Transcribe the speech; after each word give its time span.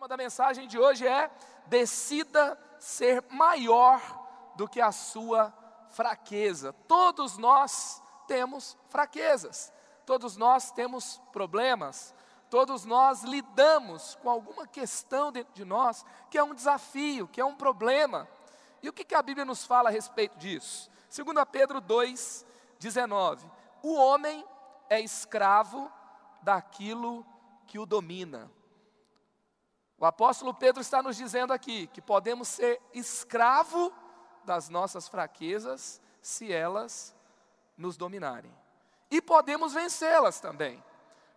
tema 0.00 0.08
da 0.08 0.16
mensagem 0.16 0.66
de 0.66 0.78
hoje 0.78 1.06
é: 1.06 1.30
decida 1.66 2.58
ser 2.78 3.22
maior 3.28 4.00
do 4.56 4.66
que 4.66 4.80
a 4.80 4.90
sua 4.90 5.52
fraqueza. 5.90 6.72
Todos 6.88 7.36
nós 7.36 8.02
temos 8.26 8.78
fraquezas, 8.88 9.70
todos 10.06 10.38
nós 10.38 10.70
temos 10.70 11.20
problemas, 11.30 12.14
todos 12.48 12.86
nós 12.86 13.24
lidamos 13.24 14.14
com 14.22 14.30
alguma 14.30 14.66
questão 14.66 15.30
dentro 15.30 15.52
de 15.52 15.66
nós 15.66 16.02
que 16.30 16.38
é 16.38 16.42
um 16.42 16.54
desafio, 16.54 17.28
que 17.28 17.38
é 17.40 17.44
um 17.44 17.54
problema. 17.54 18.26
E 18.82 18.88
o 18.88 18.94
que, 18.94 19.04
que 19.04 19.14
a 19.14 19.20
Bíblia 19.20 19.44
nos 19.44 19.66
fala 19.66 19.90
a 19.90 19.92
respeito 19.92 20.38
disso? 20.38 20.90
2 21.14 21.44
Pedro 21.52 21.78
2, 21.78 22.46
19: 22.78 23.46
O 23.82 23.92
homem 23.96 24.46
é 24.88 24.98
escravo 24.98 25.92
daquilo 26.40 27.26
que 27.66 27.78
o 27.78 27.84
domina. 27.84 28.50
O 30.00 30.06
apóstolo 30.06 30.54
Pedro 30.54 30.80
está 30.80 31.02
nos 31.02 31.14
dizendo 31.14 31.52
aqui 31.52 31.86
que 31.88 32.00
podemos 32.00 32.48
ser 32.48 32.80
escravo 32.94 33.92
das 34.44 34.70
nossas 34.70 35.06
fraquezas 35.06 36.00
se 36.22 36.50
elas 36.50 37.14
nos 37.76 37.98
dominarem. 37.98 38.50
E 39.10 39.20
podemos 39.20 39.74
vencê-las 39.74 40.40
também, 40.40 40.82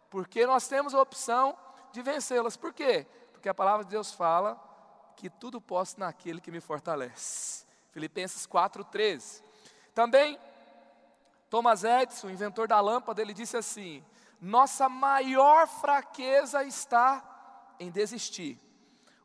porque 0.09 0.45
nós 0.45 0.66
temos 0.66 0.95
a 0.95 1.02
opção 1.02 1.58
de 1.91 2.02
vencê-las. 2.02 2.55
Por 2.55 2.72
quê? 2.72 3.05
Porque 3.34 3.49
a 3.49 3.53
palavra 3.53 3.84
de 3.84 3.91
Deus 3.91 4.13
fala 4.13 4.58
que 5.17 5.30
tudo 5.30 5.59
posso 5.59 6.00
naquele 6.00 6.39
que 6.39 6.50
me 6.50 6.61
fortalece. 6.61 7.66
Filipenses 7.91 8.48
4:13. 8.48 9.44
Também 9.94 10.39
Thomas 11.50 11.84
Edison, 11.84 12.30
inventor 12.30 12.70
da 12.70 12.80
lâmpada, 12.80 13.22
ele 13.22 13.34
disse 13.34 13.58
assim: 13.58 14.05
"Nossa 14.39 14.88
maior 14.88 15.67
fraqueza 15.67 16.64
está 16.64 17.33
em 17.84 17.92
desistir. 17.92 18.60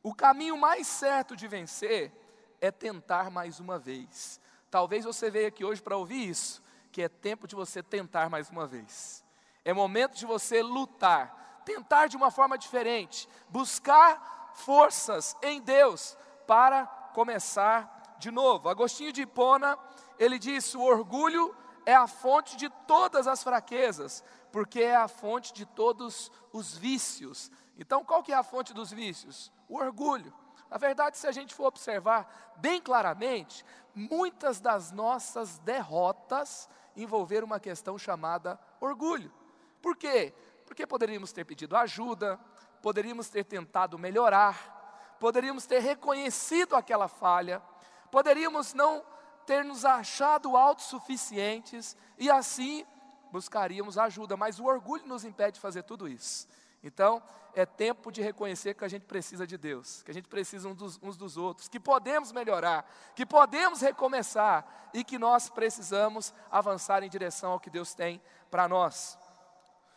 O 0.03 0.15
caminho 0.15 0.57
mais 0.57 0.87
certo 0.87 1.37
de 1.37 1.48
vencer 1.48 2.12
é 2.61 2.70
tentar 2.70 3.31
mais 3.31 3.61
uma 3.61 3.78
vez. 3.78 4.41
Talvez 4.70 5.05
você 5.05 5.31
veio 5.31 5.48
aqui 5.48 5.64
hoje 5.64 5.83
para 5.83 5.97
ouvir 5.97 6.28
isso, 6.28 6.62
que 6.92 7.03
é 7.03 7.09
tempo 7.09 7.47
de 7.47 7.55
você 7.55 7.83
tentar 7.83 8.29
mais 8.29 8.51
uma 8.51 8.67
vez. 8.67 9.25
É 9.64 9.73
momento 9.73 10.17
de 10.17 10.27
você 10.27 10.62
lutar, 10.62 11.62
tentar 11.64 12.06
de 12.06 12.17
uma 12.17 12.31
forma 12.31 12.56
diferente, 12.56 13.29
buscar 13.48 14.53
forças 14.55 15.36
em 15.42 15.61
Deus 15.61 16.17
para 16.47 16.86
começar 17.14 18.17
de 18.19 18.31
novo. 18.31 18.69
Agostinho 18.69 19.12
de 19.12 19.23
Hipona, 19.23 19.79
ele 20.19 20.39
disse: 20.39 20.77
"O 20.77 20.83
orgulho 20.83 21.55
é 21.84 21.95
a 21.95 22.06
fonte 22.06 22.56
de 22.56 22.69
todas 22.86 23.27
as 23.27 23.42
fraquezas, 23.42 24.23
porque 24.51 24.81
é 24.81 24.97
a 24.97 25.09
fonte 25.09 25.53
de 25.53 25.67
todos 25.67 26.31
os 26.53 26.77
vícios. 26.77 27.51
Então, 27.79 28.05
qual 28.05 28.23
que 28.23 28.33
é 28.33 28.37
a 28.37 28.43
fonte 28.43 28.73
dos 28.73 28.91
vícios? 28.91 29.53
O 29.69 29.77
orgulho. 29.79 30.33
Na 30.71 30.77
verdade, 30.77 31.17
se 31.17 31.27
a 31.27 31.33
gente 31.33 31.55
for 31.55 31.67
observar 31.67 32.55
bem 32.57 32.81
claramente, 32.81 33.65
muitas 33.95 34.61
das 34.61 34.91
nossas 34.91 35.59
derrotas 35.59 36.69
envolveram 36.97 37.47
uma 37.47 37.61
questão 37.61 37.97
chamada 37.97 38.59
orgulho. 38.81 39.33
Por 39.81 39.97
quê? 39.97 40.35
Porque 40.67 40.87
poderíamos 40.87 41.33
ter 41.33 41.45
pedido 41.45 41.77
ajuda, 41.77 42.39
poderíamos 42.83 43.29
ter 43.29 43.45
tentado 43.45 43.99
melhorar, 43.99 45.17
poderíamos 45.19 45.67
ter 45.67 45.81
reconhecido 45.81 46.77
aquela 46.77 47.09
falha, 47.09 47.63
poderíamos 48.11 48.75
não 48.75 49.05
ter 49.47 49.65
nos 49.65 49.85
achado 49.85 50.57
autossuficientes 50.57 51.97
e 52.19 52.31
assim 52.31 52.85
buscaríamos 53.31 53.98
ajuda, 53.98 54.37
mas 54.37 54.59
o 54.59 54.65
orgulho 54.65 55.07
nos 55.07 55.25
impede 55.25 55.53
de 55.53 55.61
fazer 55.61 55.83
tudo 55.83 56.09
isso. 56.09 56.48
Então, 56.83 57.23
é 57.55 57.67
tempo 57.67 58.12
de 58.12 58.23
reconhecer 58.23 58.75
que 58.75 58.85
a 58.85 58.89
gente 58.89 59.05
precisa 59.05 59.47
de 59.47 59.59
Deus, 59.59 60.03
que 60.03 60.11
a 60.11 60.15
gente 60.15 60.29
precisa 60.29 60.69
uns 60.69 60.77
dos, 60.77 60.98
uns 61.03 61.17
dos, 61.17 61.37
outros, 61.37 61.69
que 61.69 61.81
podemos 61.81 62.31
melhorar, 62.31 62.89
que 63.17 63.27
podemos 63.27 63.81
recomeçar 63.81 64.91
e 64.95 65.02
que 65.02 65.19
nós 65.19 65.48
precisamos 65.48 66.33
avançar 66.51 67.02
em 67.02 67.08
direção 67.08 67.52
ao 67.52 67.61
que 67.61 67.70
Deus 67.70 67.95
tem 67.95 68.23
para 68.51 68.69
nós. 68.69 69.19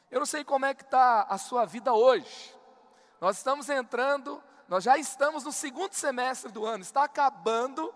Eu 0.09 0.19
não 0.19 0.25
sei 0.25 0.43
como 0.43 0.65
é 0.65 0.73
que 0.73 0.83
está 0.83 1.23
a 1.23 1.37
sua 1.37 1.65
vida 1.65 1.93
hoje. 1.93 2.55
Nós 3.19 3.37
estamos 3.37 3.69
entrando, 3.69 4.41
nós 4.67 4.83
já 4.83 4.97
estamos 4.97 5.43
no 5.43 5.51
segundo 5.51 5.93
semestre 5.93 6.51
do 6.51 6.65
ano, 6.65 6.81
está 6.81 7.03
acabando 7.03 7.93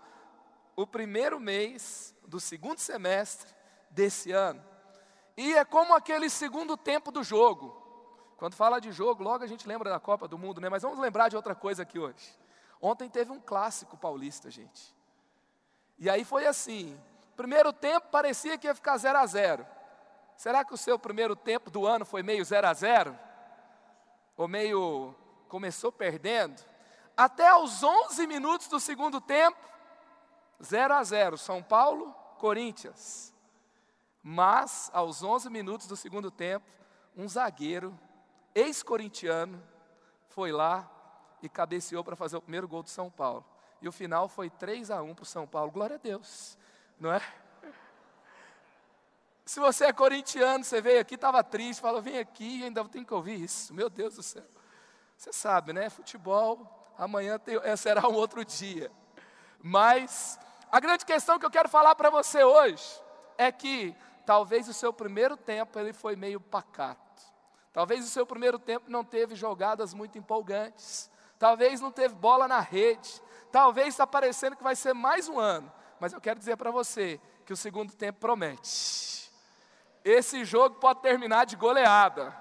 o 0.76 0.86
primeiro 0.86 1.40
mês 1.40 2.14
do 2.26 2.38
segundo 2.38 2.78
semestre 2.78 3.52
desse 3.90 4.30
ano. 4.30 4.62
E 5.36 5.54
é 5.54 5.64
como 5.64 5.94
aquele 5.94 6.30
segundo 6.30 6.76
tempo 6.76 7.12
do 7.12 7.22
jogo. 7.22 7.82
Quando 8.36 8.54
fala 8.54 8.80
de 8.80 8.92
jogo, 8.92 9.22
logo 9.22 9.44
a 9.44 9.46
gente 9.46 9.66
lembra 9.68 9.90
da 9.90 10.00
Copa 10.00 10.26
do 10.26 10.38
Mundo, 10.38 10.60
né? 10.60 10.68
Mas 10.68 10.82
vamos 10.82 10.98
lembrar 10.98 11.28
de 11.28 11.36
outra 11.36 11.54
coisa 11.54 11.82
aqui 11.82 11.98
hoje. 11.98 12.38
Ontem 12.80 13.08
teve 13.08 13.32
um 13.32 13.40
clássico 13.40 13.96
paulista, 13.96 14.50
gente. 14.50 14.94
E 15.98 16.08
aí 16.08 16.24
foi 16.24 16.46
assim: 16.46 16.98
primeiro 17.36 17.72
tempo 17.72 18.08
parecia 18.10 18.56
que 18.58 18.66
ia 18.66 18.74
ficar 18.74 18.96
0 18.96 19.18
a 19.18 19.26
0 19.26 19.66
Será 20.36 20.64
que 20.64 20.74
o 20.74 20.76
seu 20.76 20.98
primeiro 20.98 21.34
tempo 21.34 21.70
do 21.70 21.86
ano 21.86 22.04
foi 22.04 22.22
meio 22.22 22.44
0 22.44 22.66
a 22.66 22.74
0 22.74 23.18
Ou 24.36 24.46
meio 24.46 25.14
começou 25.48 25.90
perdendo? 25.90 26.62
Até 27.16 27.48
aos 27.48 27.82
11 27.82 28.26
minutos 28.26 28.68
do 28.68 28.78
segundo 28.78 29.18
tempo, 29.20 29.56
0 30.62 30.94
a 30.94 31.02
0 31.02 31.38
São 31.38 31.62
Paulo, 31.62 32.14
Corinthians. 32.38 33.34
Mas 34.28 34.90
aos 34.92 35.22
11 35.22 35.48
minutos 35.48 35.86
do 35.86 35.94
segundo 35.94 36.32
tempo, 36.32 36.66
um 37.16 37.28
zagueiro 37.28 37.96
ex-corintiano, 38.56 39.62
foi 40.30 40.50
lá 40.50 40.90
e 41.40 41.48
cabeceou 41.48 42.02
para 42.02 42.16
fazer 42.16 42.36
o 42.36 42.42
primeiro 42.42 42.66
gol 42.66 42.82
do 42.82 42.90
São 42.90 43.08
Paulo. 43.08 43.44
E 43.80 43.86
o 43.86 43.92
final 43.92 44.28
foi 44.28 44.50
3 44.50 44.90
a 44.90 45.00
1 45.00 45.14
para 45.14 45.22
o 45.22 45.26
São 45.26 45.46
Paulo. 45.46 45.70
Glória 45.70 45.94
a 45.94 45.98
Deus, 46.00 46.58
não 46.98 47.12
é? 47.12 47.22
Se 49.44 49.60
você 49.60 49.84
é 49.84 49.92
corintiano, 49.92 50.64
você 50.64 50.80
veio 50.80 51.00
aqui, 51.00 51.14
estava 51.14 51.44
triste, 51.44 51.80
falou, 51.80 52.02
vem 52.02 52.18
aqui 52.18 52.64
ainda 52.64 52.84
tem 52.86 53.04
que 53.04 53.14
ouvir 53.14 53.40
isso. 53.40 53.72
Meu 53.72 53.88
Deus 53.88 54.16
do 54.16 54.24
céu. 54.24 54.42
Você 55.16 55.32
sabe, 55.32 55.72
né? 55.72 55.88
Futebol, 55.88 56.92
amanhã 56.98 57.38
tem, 57.38 57.60
é, 57.62 57.76
será 57.76 58.08
um 58.08 58.14
outro 58.14 58.44
dia. 58.44 58.90
Mas 59.62 60.36
a 60.72 60.80
grande 60.80 61.06
questão 61.06 61.38
que 61.38 61.46
eu 61.46 61.50
quero 61.50 61.68
falar 61.68 61.94
para 61.94 62.10
você 62.10 62.42
hoje 62.42 62.84
é 63.38 63.52
que 63.52 63.94
talvez 64.26 64.68
o 64.68 64.74
seu 64.74 64.92
primeiro 64.92 65.36
tempo 65.36 65.78
ele 65.78 65.92
foi 65.92 66.16
meio 66.16 66.40
pacato. 66.40 67.00
Talvez 67.72 68.04
o 68.04 68.08
seu 68.08 68.26
primeiro 68.26 68.58
tempo 68.58 68.90
não 68.90 69.04
teve 69.04 69.34
jogadas 69.36 69.94
muito 69.94 70.18
empolgantes. 70.18 71.10
Talvez 71.38 71.80
não 71.80 71.92
teve 71.92 72.14
bola 72.14 72.48
na 72.48 72.58
rede. 72.58 73.22
Talvez 73.52 73.88
está 73.88 74.06
parecendo 74.06 74.56
que 74.56 74.64
vai 74.64 74.74
ser 74.74 74.92
mais 74.92 75.28
um 75.28 75.38
ano. 75.38 75.72
Mas 76.00 76.12
eu 76.12 76.20
quero 76.20 76.38
dizer 76.38 76.56
para 76.56 76.70
você 76.70 77.20
que 77.44 77.52
o 77.52 77.56
segundo 77.56 77.94
tempo 77.94 78.18
promete. 78.18 79.30
Esse 80.04 80.44
jogo 80.44 80.76
pode 80.76 81.00
terminar 81.00 81.46
de 81.46 81.54
goleada. 81.54 82.36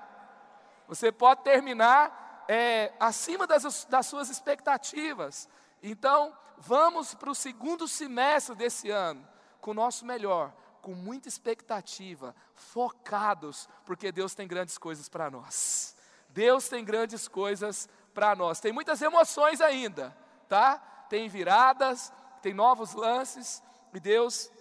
Você 0.88 1.12
pode 1.12 1.44
terminar 1.44 2.46
é, 2.48 2.94
acima 3.00 3.46
das, 3.46 3.86
das 3.86 4.06
suas 4.06 4.30
expectativas. 4.30 5.50
Então, 5.84 6.36
vamos 6.58 7.14
para 7.14 7.30
o 7.30 7.36
segundo 7.36 7.88
semestre 7.88 8.56
desse 8.56 8.90
ano 8.90 9.28
com 9.62 9.72
o 9.72 9.74
nosso 9.74 10.06
melhor, 10.06 10.54
com 10.86 10.94
muita 10.94 11.28
expectativa, 11.28 12.36
focados, 12.54 13.68
porque 13.88 14.12
Deus 14.12 14.36
tem 14.36 14.48
grandes 14.48 14.78
coisas 14.78 15.10
para 15.10 15.32
nós. 15.32 15.96
Deus 16.30 16.70
tem 16.70 16.86
grandes 16.86 17.28
coisas 17.28 17.90
para 18.14 18.36
nós. 18.36 18.60
Tem 18.60 18.72
muitas 18.72 19.02
emoções 19.02 19.62
ainda, 19.62 20.16
tá? 20.48 20.78
Tem 21.10 21.28
viradas, 21.28 22.14
tem 22.40 22.54
novos 22.54 22.94
lances, 22.94 23.64
e 23.96 24.00
Deus 24.00 24.52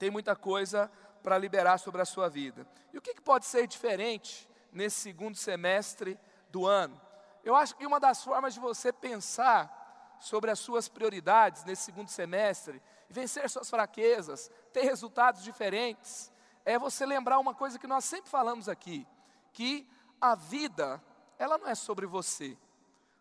tem 0.00 0.10
muita 0.10 0.34
coisa 0.34 0.90
para 1.22 1.38
liberar 1.38 1.78
sobre 1.78 2.02
a 2.02 2.04
sua 2.04 2.28
vida. 2.28 2.66
E 2.92 2.98
o 2.98 3.00
que, 3.00 3.14
que 3.14 3.22
pode 3.22 3.46
ser 3.46 3.68
diferente 3.68 4.50
nesse 4.72 4.98
segundo 4.98 5.36
semestre 5.36 6.18
do 6.50 6.66
ano? 6.66 7.00
Eu 7.44 7.54
acho 7.54 7.76
que 7.76 7.86
uma 7.86 8.00
das 8.00 8.24
formas 8.24 8.52
de 8.52 8.58
você 8.58 8.92
pensar 8.92 10.16
sobre 10.18 10.50
as 10.50 10.58
suas 10.58 10.88
prioridades 10.88 11.62
nesse 11.64 11.82
segundo 11.84 12.08
semestre 12.08 12.82
vencer 13.12 13.48
suas 13.48 13.68
fraquezas, 13.68 14.50
ter 14.72 14.82
resultados 14.82 15.42
diferentes, 15.42 16.32
é 16.64 16.78
você 16.78 17.04
lembrar 17.04 17.38
uma 17.38 17.54
coisa 17.54 17.78
que 17.78 17.86
nós 17.86 18.04
sempre 18.04 18.30
falamos 18.30 18.68
aqui, 18.68 19.06
que 19.52 19.86
a 20.20 20.34
vida, 20.34 21.02
ela 21.38 21.58
não 21.58 21.68
é 21.68 21.74
sobre 21.74 22.06
você, 22.06 22.56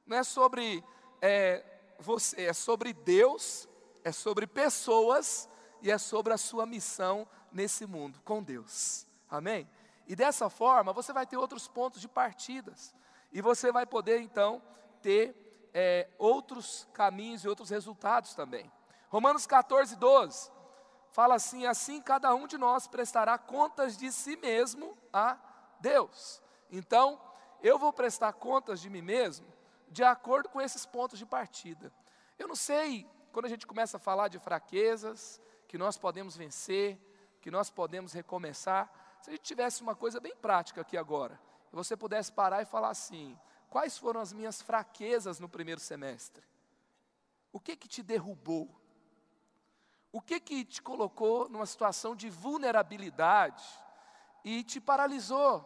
não 0.05 0.17
é 0.17 0.23
sobre 0.23 0.83
é, 1.21 1.63
você, 1.99 2.45
é 2.45 2.53
sobre 2.53 2.93
Deus, 2.93 3.67
é 4.03 4.11
sobre 4.11 4.47
pessoas 4.47 5.49
e 5.81 5.91
é 5.91 5.97
sobre 5.97 6.33
a 6.33 6.37
sua 6.37 6.65
missão 6.65 7.27
nesse 7.51 7.85
mundo, 7.85 8.19
com 8.23 8.41
Deus. 8.41 9.05
Amém? 9.29 9.69
E 10.07 10.15
dessa 10.15 10.49
forma, 10.49 10.93
você 10.93 11.13
vai 11.13 11.25
ter 11.25 11.37
outros 11.37 11.67
pontos 11.67 12.01
de 12.01 12.07
partidas. 12.07 12.93
E 13.31 13.41
você 13.41 13.71
vai 13.71 13.85
poder, 13.85 14.19
então, 14.19 14.61
ter 15.01 15.69
é, 15.73 16.09
outros 16.17 16.87
caminhos 16.93 17.43
e 17.43 17.47
outros 17.47 17.69
resultados 17.69 18.33
também. 18.33 18.71
Romanos 19.09 19.45
14, 19.45 19.95
12 19.95 20.51
fala 21.11 21.35
assim: 21.35 21.65
assim 21.65 22.01
cada 22.01 22.33
um 22.33 22.47
de 22.47 22.57
nós 22.57 22.87
prestará 22.87 23.37
contas 23.37 23.97
de 23.97 24.11
si 24.11 24.35
mesmo 24.37 24.97
a 25.13 25.37
Deus. 25.79 26.41
Então, 26.69 27.21
eu 27.61 27.77
vou 27.77 27.93
prestar 27.93 28.33
contas 28.33 28.79
de 28.79 28.89
mim 28.89 29.01
mesmo 29.01 29.47
de 29.91 30.03
acordo 30.03 30.47
com 30.47 30.61
esses 30.61 30.85
pontos 30.85 31.19
de 31.19 31.25
partida. 31.25 31.91
Eu 32.39 32.47
não 32.47 32.55
sei, 32.55 33.05
quando 33.33 33.45
a 33.45 33.49
gente 33.49 33.67
começa 33.67 33.97
a 33.97 33.99
falar 33.99 34.29
de 34.29 34.39
fraquezas, 34.39 35.39
que 35.67 35.77
nós 35.77 35.97
podemos 35.97 36.35
vencer, 36.35 36.97
que 37.41 37.51
nós 37.51 37.69
podemos 37.69 38.13
recomeçar, 38.13 38.89
se 39.21 39.29
a 39.29 39.33
gente 39.33 39.43
tivesse 39.43 39.81
uma 39.81 39.93
coisa 39.93 40.19
bem 40.19 40.35
prática 40.35 40.81
aqui 40.81 40.97
agora, 40.97 41.39
e 41.71 41.75
você 41.75 41.95
pudesse 41.95 42.31
parar 42.31 42.61
e 42.61 42.65
falar 42.65 42.89
assim: 42.89 43.37
quais 43.69 43.97
foram 43.97 44.21
as 44.21 44.31
minhas 44.31 44.61
fraquezas 44.61 45.39
no 45.39 45.49
primeiro 45.49 45.81
semestre? 45.81 46.43
O 47.51 47.59
que 47.59 47.75
que 47.75 47.87
te 47.87 48.01
derrubou? 48.01 48.80
O 50.11 50.19
que 50.19 50.39
que 50.39 50.65
te 50.65 50.81
colocou 50.81 51.47
numa 51.47 51.65
situação 51.65 52.15
de 52.15 52.29
vulnerabilidade 52.29 53.63
e 54.43 54.63
te 54.63 54.81
paralisou? 54.81 55.65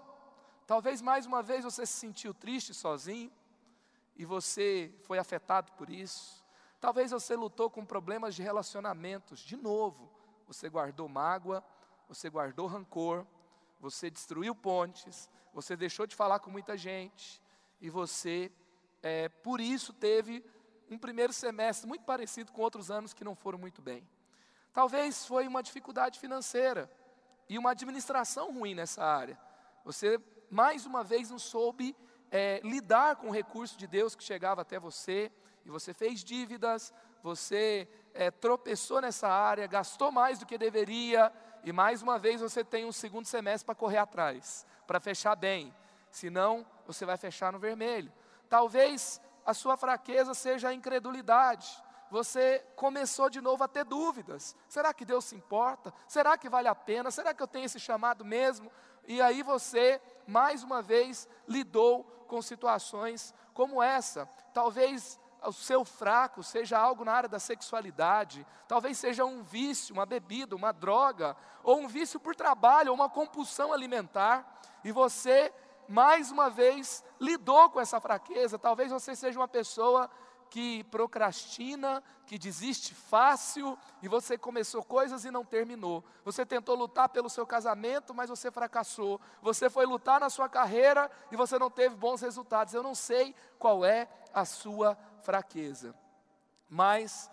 Talvez 0.68 1.02
mais 1.02 1.26
uma 1.26 1.42
vez 1.42 1.64
você 1.64 1.86
se 1.86 1.94
sentiu 1.94 2.34
triste 2.34 2.74
sozinho 2.74 3.32
e 4.16 4.24
você 4.24 4.94
foi 5.04 5.18
afetado 5.18 5.72
por 5.74 5.90
isso. 5.90 6.46
Talvez 6.80 7.10
você 7.10 7.36
lutou 7.36 7.70
com 7.70 7.84
problemas 7.84 8.36
de 8.36 8.44
relacionamentos, 8.44 9.40
de 9.40 9.58
novo, 9.58 10.12
você 10.46 10.70
guardou 10.70 11.10
mágoa, 11.10 11.64
você 12.08 12.30
guardou 12.30 12.68
rancor, 12.68 13.26
você 13.80 14.12
destruiu 14.12 14.54
pontes, 14.54 15.28
você 15.54 15.76
deixou 15.76 16.06
de 16.06 16.16
falar 16.16 16.40
com 16.40 16.52
muita 16.52 16.78
gente, 16.78 17.42
e 17.82 17.90
você, 17.90 18.52
é, 19.02 19.28
por 19.30 19.60
isso, 19.60 19.92
teve 19.94 20.44
um 20.90 20.98
primeiro 20.98 21.34
semestre 21.34 21.88
muito 21.88 22.06
parecido 22.06 22.52
com 22.52 22.62
outros 22.62 22.92
anos 22.92 23.14
que 23.14 23.24
não 23.24 23.36
foram 23.36 23.58
muito 23.58 23.82
bem. 23.82 24.08
Talvez 24.76 25.26
foi 25.26 25.48
uma 25.48 25.64
dificuldade 25.64 26.20
financeira 26.20 26.92
e 27.48 27.58
uma 27.58 27.72
administração 27.72 28.52
ruim 28.52 28.76
nessa 28.76 29.02
área. 29.02 29.40
Você, 29.86 30.20
mais 30.50 30.86
uma 30.86 31.02
vez, 31.02 31.30
não 31.30 31.40
soube 31.40 31.96
é, 32.30 32.60
lidar 32.62 33.16
com 33.16 33.30
o 33.30 33.32
recurso 33.32 33.78
de 33.78 33.88
Deus 33.88 34.16
que 34.16 34.24
chegava 34.24 34.64
até 34.64 34.78
você, 34.78 35.32
e 35.64 35.70
você 35.70 35.94
fez 35.94 36.26
dívidas, 36.26 36.94
você 37.24 37.88
é, 38.14 38.30
tropeçou 38.30 39.00
nessa 39.00 39.30
área, 39.30 39.66
gastou 39.66 40.12
mais 40.12 40.40
do 40.40 40.46
que 40.46 40.58
deveria, 40.58 41.32
e 41.64 41.72
mais 41.72 42.02
uma 42.02 42.20
vez 42.20 42.42
você 42.42 42.62
tem 42.62 42.84
um 42.84 42.92
segundo 42.92 43.28
semestre 43.28 43.66
para 43.66 43.76
correr 43.76 44.00
atrás, 44.00 44.68
para 44.86 45.00
fechar 45.00 45.38
bem, 45.38 45.74
senão 46.12 46.66
você 46.86 47.06
vai 47.06 47.16
fechar 47.16 47.54
no 47.54 47.60
vermelho. 47.60 48.12
Talvez 48.50 49.22
a 49.46 49.54
sua 49.54 49.78
fraqueza 49.78 50.34
seja 50.34 50.68
a 50.68 50.74
incredulidade. 50.74 51.82
Você 52.12 52.66
começou 52.76 53.30
de 53.30 53.42
novo 53.42 53.64
a 53.64 53.68
ter 53.68 53.84
dúvidas. 53.84 54.56
Será 54.68 54.94
que 54.94 55.06
Deus 55.06 55.26
se 55.26 55.36
importa? 55.36 55.94
Será 56.08 56.38
que 56.38 56.50
vale 56.50 56.68
a 56.68 56.76
pena? 56.76 57.12
Será 57.12 57.34
que 57.34 57.42
eu 57.42 57.48
tenho 57.48 57.66
esse 57.66 57.80
chamado 57.80 58.24
mesmo? 58.24 58.72
E 59.08 59.22
aí 59.22 59.44
você, 59.44 60.02
mais 60.28 60.64
uma 60.64 60.82
vez, 60.82 61.28
lidou 61.48 62.04
com 62.28 62.42
situações 62.42 63.34
como 63.54 63.82
essa. 63.82 64.28
Talvez 64.54 65.20
o 65.44 65.54
seu 65.54 65.86
fraco 65.86 66.42
seja 66.42 66.78
algo 66.78 67.06
na 67.06 67.14
área 67.14 67.30
da 67.30 67.40
sexualidade, 67.40 68.46
talvez 68.68 68.98
seja 68.98 69.26
um 69.26 69.44
vício, 69.44 69.94
uma 69.94 70.06
bebida, 70.06 70.56
uma 70.56 70.72
droga, 70.72 71.36
ou 71.64 71.80
um 71.80 71.88
vício 71.88 72.20
por 72.20 72.36
trabalho, 72.36 72.90
ou 72.90 72.96
uma 72.96 73.10
compulsão 73.10 73.72
alimentar, 73.72 74.60
e 74.84 74.92
você, 74.92 75.54
mais 75.88 76.32
uma 76.32 76.50
vez, 76.50 77.04
lidou 77.20 77.70
com 77.70 77.80
essa 77.80 78.00
fraqueza. 78.00 78.58
Talvez 78.58 78.92
você 78.92 79.16
seja 79.16 79.40
uma 79.40 79.48
pessoa 79.48 80.10
que 80.56 80.86
procrastina, 80.86 82.02
que 82.26 82.40
desiste 82.40 82.96
fácil, 82.96 83.78
e 84.02 84.08
você 84.08 84.38
começou 84.38 84.82
coisas 84.82 85.26
e 85.26 85.30
não 85.30 85.44
terminou. 85.44 86.02
Você 86.24 86.46
tentou 86.46 86.78
lutar 86.78 87.10
pelo 87.10 87.30
seu 87.30 87.46
casamento, 87.46 88.14
mas 88.14 88.30
você 88.30 88.50
fracassou. 88.50 89.20
Você 89.42 89.70
foi 89.70 89.86
lutar 89.86 90.18
na 90.18 90.30
sua 90.30 90.48
carreira 90.48 91.12
e 91.30 91.36
você 91.36 91.60
não 91.60 91.70
teve 91.70 91.94
bons 91.96 92.22
resultados. 92.22 92.74
Eu 92.74 92.82
não 92.82 92.96
sei 92.96 93.36
qual 93.60 93.84
é 93.84 94.08
a 94.34 94.46
sua 94.46 94.98
fraqueza, 95.24 95.94
mas 96.70 97.30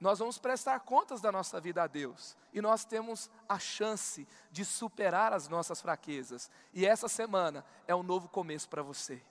nós 0.00 0.18
vamos 0.18 0.36
prestar 0.36 0.80
contas 0.80 1.20
da 1.20 1.30
nossa 1.30 1.60
vida 1.60 1.84
a 1.84 1.86
Deus, 1.86 2.36
e 2.52 2.60
nós 2.60 2.84
temos 2.84 3.30
a 3.48 3.60
chance 3.60 4.26
de 4.50 4.64
superar 4.64 5.32
as 5.32 5.46
nossas 5.46 5.80
fraquezas, 5.80 6.50
e 6.72 6.84
essa 6.84 7.06
semana 7.06 7.64
é 7.86 7.94
um 7.94 8.02
novo 8.02 8.28
começo 8.28 8.68
para 8.68 8.82
você. 8.82 9.22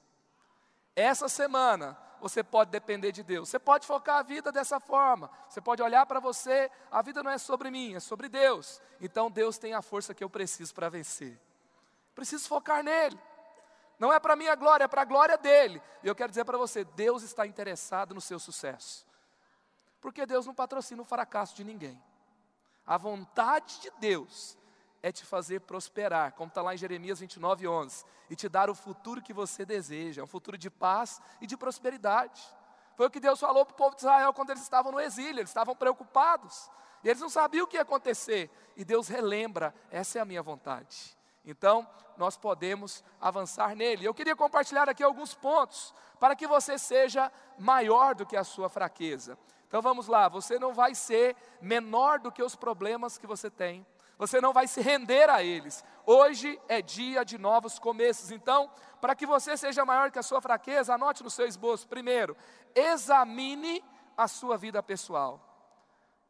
Essa 0.95 1.27
semana 1.27 1.97
você 2.23 2.41
pode 2.41 2.71
depender 2.71 3.11
de 3.11 3.21
Deus. 3.21 3.49
Você 3.49 3.59
pode 3.59 3.85
focar 3.85 4.19
a 4.19 4.21
vida 4.23 4.49
dessa 4.49 4.79
forma. 4.79 5.29
Você 5.49 5.59
pode 5.59 5.83
olhar 5.83 6.05
para 6.05 6.21
você, 6.21 6.71
a 6.89 7.01
vida 7.01 7.21
não 7.21 7.29
é 7.29 7.37
sobre 7.37 7.69
mim, 7.69 7.95
é 7.95 7.99
sobre 7.99 8.29
Deus. 8.29 8.81
Então 9.01 9.29
Deus 9.29 9.57
tem 9.57 9.73
a 9.73 9.81
força 9.81 10.13
que 10.13 10.23
eu 10.23 10.29
preciso 10.29 10.73
para 10.73 10.87
vencer. 10.87 11.37
Preciso 12.15 12.47
focar 12.47 12.81
nele. 12.81 13.19
Não 13.99 14.13
é 14.13 14.21
para 14.21 14.37
minha 14.37 14.55
glória, 14.55 14.85
é 14.85 14.87
para 14.87 15.01
a 15.01 15.05
glória 15.05 15.37
dele. 15.37 15.81
E 16.01 16.07
eu 16.07 16.15
quero 16.15 16.29
dizer 16.29 16.45
para 16.45 16.57
você, 16.57 16.85
Deus 16.85 17.23
está 17.23 17.45
interessado 17.45 18.15
no 18.15 18.21
seu 18.21 18.39
sucesso. 18.39 19.05
Porque 19.99 20.25
Deus 20.25 20.45
não 20.45 20.55
patrocina 20.55 21.01
o 21.01 21.05
fracasso 21.05 21.53
de 21.53 21.65
ninguém. 21.65 22.01
A 22.87 22.95
vontade 22.95 23.81
de 23.81 23.91
Deus 23.99 24.57
é 25.03 25.11
te 25.11 25.25
fazer 25.25 25.59
prosperar, 25.59 26.31
como 26.31 26.47
está 26.47 26.61
lá 26.61 26.73
em 26.73 26.77
Jeremias 26.77 27.19
29, 27.19 27.67
11, 27.67 28.05
e 28.29 28.35
te 28.37 28.47
dar 28.47 28.69
o 28.69 28.73
futuro 28.73 29.21
que 29.21 29.33
você 29.33 29.65
deseja, 29.65 30.23
um 30.23 30.27
futuro 30.27 30.57
de 30.57 30.69
paz 30.69 31.21
e 31.41 31.45
de 31.45 31.57
prosperidade. 31.57 32.41
Foi 32.95 33.07
o 33.07 33.11
que 33.11 33.19
Deus 33.19 33.37
falou 33.37 33.65
para 33.65 33.73
o 33.73 33.77
povo 33.77 33.95
de 33.97 34.01
Israel 34.01 34.31
quando 34.33 34.51
eles 34.51 34.63
estavam 34.63 34.93
no 34.93 35.01
exílio, 35.01 35.41
eles 35.41 35.49
estavam 35.49 35.75
preocupados, 35.75 36.71
e 37.03 37.09
eles 37.09 37.21
não 37.21 37.29
sabiam 37.29 37.65
o 37.65 37.67
que 37.67 37.75
ia 37.75 37.81
acontecer, 37.81 38.49
e 38.77 38.85
Deus 38.85 39.09
relembra: 39.09 39.75
essa 39.91 40.19
é 40.19 40.21
a 40.21 40.25
minha 40.25 40.41
vontade. 40.41 41.17
Então, 41.45 41.85
nós 42.15 42.37
podemos 42.37 43.03
avançar 43.19 43.75
nele. 43.75 44.05
Eu 44.05 44.13
queria 44.13 44.37
compartilhar 44.37 44.87
aqui 44.87 45.03
alguns 45.03 45.33
pontos 45.33 45.93
para 46.17 46.33
que 46.33 46.47
você 46.47 46.77
seja 46.77 47.29
maior 47.59 48.15
do 48.15 48.25
que 48.25 48.37
a 48.37 48.45
sua 48.45 48.69
fraqueza. 48.69 49.37
Então 49.67 49.81
vamos 49.81 50.07
lá, 50.07 50.29
você 50.29 50.57
não 50.57 50.73
vai 50.73 50.95
ser 50.95 51.35
menor 51.59 52.19
do 52.19 52.31
que 52.31 52.43
os 52.43 52.55
problemas 52.55 53.17
que 53.17 53.27
você 53.27 53.49
tem 53.49 53.85
você 54.17 54.39
não 54.39 54.53
vai 54.53 54.67
se 54.67 54.81
render 54.81 55.29
a 55.29 55.43
eles. 55.43 55.83
Hoje 56.05 56.59
é 56.67 56.81
dia 56.81 57.23
de 57.23 57.37
novos 57.37 57.79
começos. 57.79 58.31
Então, 58.31 58.69
para 59.01 59.15
que 59.15 59.25
você 59.25 59.57
seja 59.57 59.85
maior 59.85 60.11
que 60.11 60.19
a 60.19 60.23
sua 60.23 60.41
fraqueza, 60.41 60.93
anote 60.93 61.23
no 61.23 61.29
seu 61.29 61.47
esboço. 61.47 61.87
Primeiro, 61.87 62.37
examine 62.75 63.83
a 64.15 64.27
sua 64.27 64.57
vida 64.57 64.81
pessoal. 64.81 65.39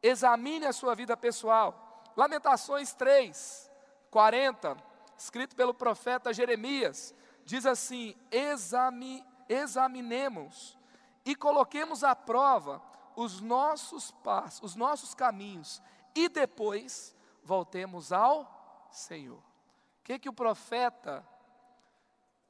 Examine 0.02 0.66
a 0.66 0.72
sua 0.72 0.94
vida 0.94 1.16
pessoal. 1.16 2.02
Lamentações 2.16 2.92
3, 2.94 3.70
40, 4.10 4.76
escrito 5.16 5.56
pelo 5.56 5.74
profeta 5.74 6.32
Jeremias, 6.32 7.14
diz 7.44 7.66
assim: 7.66 8.14
Exami, 8.30 9.24
examinemos 9.48 10.78
e 11.24 11.34
coloquemos 11.34 12.04
à 12.04 12.14
prova 12.14 12.82
os 13.16 13.40
nossos 13.40 14.10
passos, 14.10 14.62
os 14.62 14.76
nossos 14.76 15.14
caminhos, 15.14 15.80
e 16.14 16.28
depois 16.28 17.13
voltemos 17.44 18.12
ao 18.12 18.88
Senhor. 18.90 19.38
O 19.38 20.02
que, 20.02 20.18
que 20.18 20.28
o 20.28 20.32
profeta, 20.32 21.26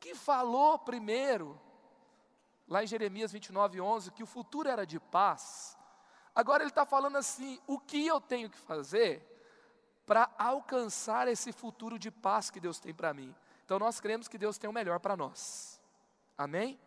que 0.01 0.15
falou 0.15 0.79
primeiro, 0.79 1.61
lá 2.67 2.83
em 2.83 2.87
Jeremias 2.87 3.33
29, 3.33 3.81
11, 3.81 4.11
que 4.13 4.23
o 4.23 4.27
futuro 4.27 4.69
era 4.69 4.87
de 4.87 4.99
paz, 4.99 5.77
agora 6.35 6.63
ele 6.63 6.71
está 6.71 6.87
falando 6.87 7.17
assim: 7.17 7.61
o 7.67 7.79
que 7.79 8.07
eu 8.07 8.21
tenho 8.21 8.49
que 8.49 8.59
fazer 8.59 9.31
para 10.07 10.31
alcançar 10.39 11.29
esse 11.29 11.53
futuro 11.53 11.99
de 11.99 12.11
paz 12.11 12.51
que 12.51 12.61
Deus 12.61 12.79
tem 12.79 12.95
para 12.95 13.13
mim? 13.13 13.35
Então 13.65 13.79
nós 13.79 14.01
cremos 14.01 14.29
que 14.29 14.39
Deus 14.39 14.59
tem 14.59 14.69
o 14.69 14.73
melhor 14.73 15.01
para 15.01 15.17
nós, 15.17 15.81
amém? 16.37 16.79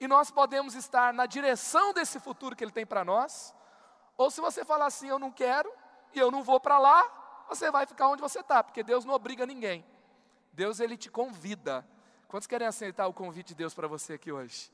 E 0.00 0.08
nós 0.08 0.32
podemos 0.32 0.74
estar 0.74 1.14
na 1.14 1.26
direção 1.26 1.92
desse 1.92 2.18
futuro 2.18 2.56
que 2.56 2.64
Ele 2.64 2.72
tem 2.72 2.84
para 2.84 3.04
nós, 3.04 3.54
ou 4.16 4.30
se 4.30 4.40
você 4.40 4.64
falar 4.64 4.86
assim, 4.86 5.06
eu 5.06 5.18
não 5.18 5.30
quero 5.30 5.72
e 6.12 6.18
eu 6.18 6.30
não 6.30 6.42
vou 6.42 6.58
para 6.58 6.78
lá, 6.78 7.21
você 7.48 7.70
vai 7.70 7.86
ficar 7.86 8.08
onde 8.08 8.22
você 8.22 8.40
está, 8.40 8.62
porque 8.62 8.82
Deus 8.82 9.04
não 9.04 9.14
obriga 9.14 9.46
ninguém. 9.46 9.84
Deus 10.52 10.80
ele 10.80 10.96
te 10.96 11.10
convida. 11.10 11.86
Quantos 12.28 12.46
querem 12.46 12.66
aceitar 12.66 13.06
o 13.06 13.12
convite 13.12 13.48
de 13.48 13.54
Deus 13.56 13.74
para 13.74 13.86
você 13.86 14.14
aqui 14.14 14.32
hoje? 14.32 14.72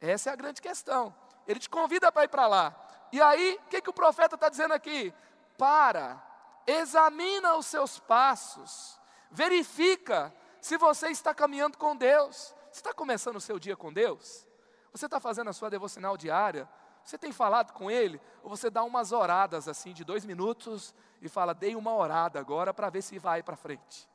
Essa 0.00 0.30
é 0.30 0.32
a 0.32 0.36
grande 0.36 0.62
questão. 0.62 1.14
Ele 1.46 1.60
te 1.60 1.68
convida 1.68 2.10
para 2.10 2.24
ir 2.24 2.28
para 2.28 2.46
lá. 2.46 2.74
E 3.12 3.20
aí, 3.20 3.58
o 3.66 3.68
que, 3.68 3.82
que 3.82 3.90
o 3.90 3.94
profeta 3.94 4.34
está 4.34 4.48
dizendo 4.48 4.72
aqui? 4.72 5.12
Para, 5.58 6.22
examina 6.66 7.56
os 7.56 7.66
seus 7.66 7.98
passos, 7.98 8.98
verifica 9.30 10.34
se 10.60 10.76
você 10.76 11.08
está 11.08 11.34
caminhando 11.34 11.76
com 11.76 11.96
Deus. 11.96 12.54
Você 12.70 12.80
está 12.80 12.94
começando 12.94 13.36
o 13.36 13.40
seu 13.40 13.58
dia 13.58 13.76
com 13.76 13.92
Deus? 13.92 14.46
Você 14.92 15.06
está 15.06 15.20
fazendo 15.20 15.50
a 15.50 15.52
sua 15.52 15.70
devocional 15.70 16.16
diária? 16.16 16.68
Você 17.04 17.18
tem 17.18 17.32
falado 17.32 17.72
com 17.72 17.90
ele? 17.90 18.20
Ou 18.42 18.50
você 18.50 18.70
dá 18.70 18.82
umas 18.82 19.12
oradas 19.12 19.68
assim 19.68 19.92
de 19.92 20.04
dois 20.04 20.24
minutos 20.24 20.94
e 21.20 21.28
fala, 21.28 21.54
dei 21.54 21.74
uma 21.74 21.94
orada 21.94 22.38
agora 22.38 22.72
para 22.72 22.90
ver 22.90 23.02
se 23.02 23.18
vai 23.18 23.42
para 23.42 23.56
frente. 23.56 24.08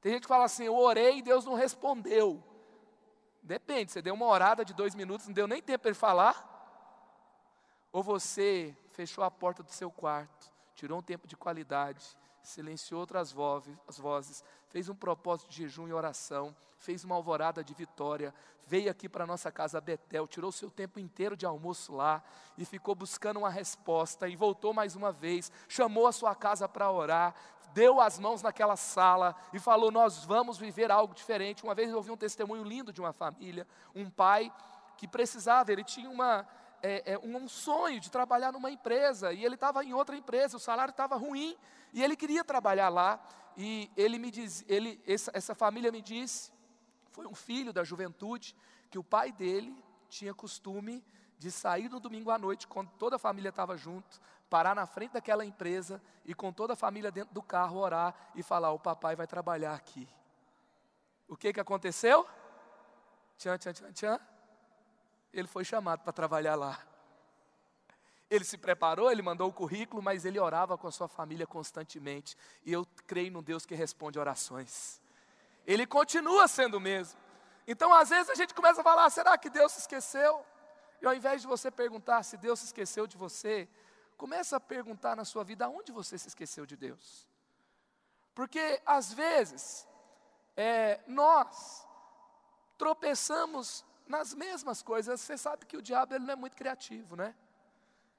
Tem 0.00 0.12
gente 0.12 0.22
que 0.22 0.28
fala 0.28 0.44
assim, 0.44 0.64
eu 0.64 0.76
orei 0.76 1.18
e 1.18 1.22
Deus 1.22 1.44
não 1.44 1.54
respondeu. 1.54 2.42
Depende, 3.42 3.92
você 3.92 4.02
deu 4.02 4.14
uma 4.14 4.26
orada 4.26 4.64
de 4.64 4.74
dois 4.74 4.94
minutos, 4.94 5.26
não 5.26 5.34
deu 5.34 5.46
nem 5.46 5.62
tempo 5.62 5.82
para 5.82 5.90
ele 5.90 5.98
falar. 5.98 6.50
Ou 7.92 8.02
você 8.02 8.76
fechou 8.90 9.24
a 9.24 9.30
porta 9.30 9.62
do 9.62 9.70
seu 9.70 9.90
quarto, 9.90 10.52
tirou 10.74 10.98
um 10.98 11.02
tempo 11.02 11.26
de 11.26 11.36
qualidade, 11.36 12.16
silenciou 12.44 13.00
outras 13.00 13.32
vozes, 13.32 14.44
fez 14.68 14.88
um 14.88 14.94
propósito 14.94 15.48
de 15.48 15.56
jejum 15.62 15.88
e 15.88 15.92
oração, 15.92 16.54
fez 16.78 17.02
uma 17.02 17.14
alvorada 17.14 17.64
de 17.64 17.72
vitória, 17.72 18.34
veio 18.66 18.90
aqui 18.90 19.08
para 19.08 19.24
a 19.24 19.26
nossa 19.26 19.50
casa 19.50 19.80
Betel, 19.80 20.26
tirou 20.26 20.52
seu 20.52 20.70
tempo 20.70 21.00
inteiro 21.00 21.36
de 21.36 21.46
almoço 21.46 21.94
lá 21.94 22.22
e 22.56 22.64
ficou 22.64 22.94
buscando 22.94 23.38
uma 23.38 23.50
resposta 23.50 24.28
e 24.28 24.36
voltou 24.36 24.74
mais 24.74 24.94
uma 24.94 25.10
vez, 25.10 25.50
chamou 25.68 26.06
a 26.06 26.12
sua 26.12 26.34
casa 26.34 26.68
para 26.68 26.90
orar, 26.90 27.34
deu 27.72 28.00
as 28.00 28.18
mãos 28.18 28.42
naquela 28.42 28.76
sala 28.76 29.34
e 29.52 29.58
falou: 29.58 29.90
Nós 29.90 30.24
vamos 30.24 30.58
viver 30.58 30.90
algo 30.90 31.14
diferente. 31.14 31.64
Uma 31.64 31.74
vez 31.74 31.90
eu 31.90 31.96
ouvi 31.96 32.10
um 32.10 32.16
testemunho 32.16 32.62
lindo 32.62 32.92
de 32.92 33.00
uma 33.00 33.12
família, 33.12 33.66
um 33.94 34.08
pai 34.08 34.52
que 34.96 35.08
precisava, 35.08 35.72
ele 35.72 35.82
tinha 35.82 36.08
uma, 36.08 36.46
é, 36.82 37.14
é, 37.14 37.18
um 37.18 37.48
sonho 37.48 37.98
de 37.98 38.10
trabalhar 38.10 38.52
numa 38.52 38.70
empresa 38.70 39.32
e 39.32 39.44
ele 39.44 39.54
estava 39.54 39.82
em 39.82 39.92
outra 39.92 40.16
empresa, 40.16 40.56
o 40.56 40.60
salário 40.60 40.92
estava 40.92 41.16
ruim 41.16 41.56
e 41.94 42.02
ele 42.02 42.16
queria 42.16 42.44
trabalhar 42.44 42.88
lá. 42.88 43.24
E 43.56 43.88
ele 43.96 44.18
me 44.18 44.32
diz, 44.32 44.64
ele, 44.68 45.00
essa, 45.06 45.30
essa 45.32 45.54
família 45.54 45.92
me 45.92 46.02
disse, 46.02 46.52
foi 47.12 47.24
um 47.24 47.34
filho 47.34 47.72
da 47.72 47.84
juventude, 47.84 48.54
que 48.90 48.98
o 48.98 49.04
pai 49.04 49.30
dele 49.30 49.72
tinha 50.08 50.34
costume 50.34 51.04
de 51.38 51.52
sair 51.52 51.88
no 51.88 52.00
domingo 52.00 52.32
à 52.32 52.38
noite, 52.38 52.66
quando 52.66 52.90
toda 52.98 53.14
a 53.14 53.18
família 53.18 53.50
estava 53.50 53.76
junto, 53.76 54.20
parar 54.50 54.74
na 54.74 54.86
frente 54.86 55.12
daquela 55.12 55.44
empresa 55.44 56.02
e 56.24 56.34
com 56.34 56.52
toda 56.52 56.72
a 56.72 56.76
família 56.76 57.12
dentro 57.12 57.32
do 57.32 57.42
carro 57.42 57.78
orar 57.78 58.14
e 58.34 58.42
falar: 58.42 58.72
O 58.72 58.78
papai 58.78 59.14
vai 59.14 59.26
trabalhar 59.26 59.74
aqui. 59.74 60.08
O 61.28 61.36
que, 61.36 61.52
que 61.52 61.60
aconteceu? 61.60 62.26
Tchan, 63.38 63.56
tchan, 63.56 63.72
tchan, 63.72 63.92
tchan. 63.92 64.20
Ele 65.32 65.46
foi 65.46 65.64
chamado 65.64 66.00
para 66.00 66.12
trabalhar 66.12 66.56
lá. 66.56 66.78
Ele 68.30 68.44
se 68.44 68.56
preparou, 68.56 69.10
ele 69.10 69.22
mandou 69.22 69.48
o 69.48 69.52
currículo, 69.52 70.02
mas 70.02 70.24
ele 70.24 70.38
orava 70.38 70.78
com 70.78 70.86
a 70.86 70.92
sua 70.92 71.08
família 71.08 71.46
constantemente. 71.46 72.36
E 72.64 72.72
eu 72.72 72.86
creio 73.06 73.32
no 73.32 73.42
Deus 73.42 73.66
que 73.66 73.74
responde 73.74 74.18
orações. 74.18 75.00
Ele 75.66 75.86
continua 75.86 76.48
sendo 76.48 76.78
o 76.78 76.80
mesmo. 76.80 77.18
Então, 77.66 77.92
às 77.92 78.10
vezes, 78.10 78.30
a 78.30 78.34
gente 78.34 78.54
começa 78.54 78.80
a 78.80 78.84
falar: 78.84 79.08
será 79.10 79.36
que 79.38 79.50
Deus 79.50 79.72
se 79.72 79.80
esqueceu? 79.80 80.44
E 81.00 81.06
ao 81.06 81.14
invés 81.14 81.42
de 81.42 81.46
você 81.46 81.70
perguntar 81.70 82.22
se 82.22 82.36
Deus 82.36 82.60
se 82.60 82.66
esqueceu 82.66 83.06
de 83.06 83.16
você, 83.16 83.68
começa 84.16 84.56
a 84.56 84.60
perguntar 84.60 85.14
na 85.14 85.24
sua 85.24 85.44
vida 85.44 85.66
aonde 85.66 85.92
você 85.92 86.16
se 86.18 86.28
esqueceu 86.28 86.64
de 86.66 86.76
Deus. 86.76 87.28
Porque, 88.34 88.80
às 88.84 89.12
vezes, 89.12 89.86
é, 90.56 91.00
nós 91.06 91.86
tropeçamos 92.76 93.84
nas 94.06 94.34
mesmas 94.34 94.82
coisas. 94.82 95.20
Você 95.20 95.38
sabe 95.38 95.66
que 95.66 95.76
o 95.76 95.82
diabo 95.82 96.14
ele 96.14 96.24
não 96.24 96.32
é 96.32 96.36
muito 96.36 96.56
criativo, 96.56 97.16
né? 97.16 97.34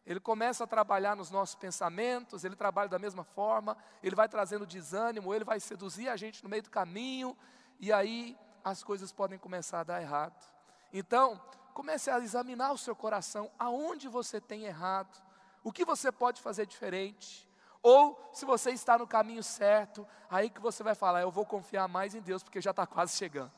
Ele 0.05 0.19
começa 0.19 0.63
a 0.63 0.67
trabalhar 0.67 1.15
nos 1.15 1.31
nossos 1.31 1.55
pensamentos, 1.55 2.43
ele 2.43 2.55
trabalha 2.55 2.87
da 2.87 2.99
mesma 2.99 3.23
forma, 3.23 3.75
ele 4.03 4.15
vai 4.15 4.29
trazendo 4.29 4.65
desânimo, 4.65 5.33
ele 5.33 5.43
vai 5.43 5.59
seduzir 5.59 6.09
a 6.09 6.15
gente 6.15 6.43
no 6.43 6.49
meio 6.49 6.61
do 6.61 6.69
caminho, 6.69 7.35
e 7.79 7.91
aí 7.91 8.37
as 8.63 8.83
coisas 8.83 9.11
podem 9.11 9.39
começar 9.39 9.79
a 9.79 9.83
dar 9.83 10.01
errado. 10.01 10.45
Então, 10.93 11.41
comece 11.73 12.09
a 12.11 12.19
examinar 12.19 12.71
o 12.71 12.77
seu 12.77 12.95
coração, 12.95 13.51
aonde 13.57 14.07
você 14.07 14.39
tem 14.39 14.65
errado, 14.65 15.21
o 15.63 15.71
que 15.71 15.83
você 15.83 16.11
pode 16.11 16.39
fazer 16.39 16.67
diferente, 16.67 17.49
ou 17.81 18.29
se 18.31 18.45
você 18.45 18.71
está 18.71 18.97
no 18.97 19.07
caminho 19.07 19.43
certo, 19.43 20.07
aí 20.29 20.49
que 20.49 20.61
você 20.61 20.83
vai 20.83 20.95
falar, 20.95 21.21
eu 21.21 21.31
vou 21.31 21.45
confiar 21.45 21.87
mais 21.87 22.15
em 22.15 22.21
Deus, 22.21 22.43
porque 22.43 22.61
já 22.61 22.71
está 22.71 22.85
quase 22.85 23.15
chegando. 23.15 23.51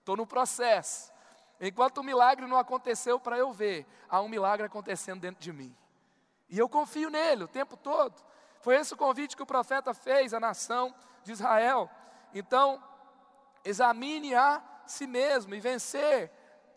Estou 0.00 0.16
no 0.16 0.26
processo. 0.26 1.12
Enquanto 1.60 1.98
o 1.98 2.04
milagre 2.04 2.46
não 2.46 2.58
aconteceu 2.58 3.18
para 3.18 3.38
eu 3.38 3.52
ver, 3.52 3.86
há 4.08 4.20
um 4.20 4.28
milagre 4.28 4.66
acontecendo 4.66 5.20
dentro 5.20 5.40
de 5.40 5.52
mim. 5.52 5.74
E 6.48 6.58
eu 6.58 6.68
confio 6.68 7.10
nele 7.10 7.44
o 7.44 7.48
tempo 7.48 7.76
todo. 7.76 8.14
Foi 8.60 8.76
esse 8.76 8.94
o 8.94 8.96
convite 8.96 9.36
que 9.36 9.42
o 9.42 9.46
profeta 9.46 9.94
fez 9.94 10.34
à 10.34 10.40
nação 10.40 10.94
de 11.22 11.32
Israel. 11.32 11.90
Então, 12.34 12.82
examine 13.64 14.34
a 14.34 14.62
si 14.86 15.06
mesmo 15.06 15.54
e 15.54 15.60
vencer. 15.60 16.30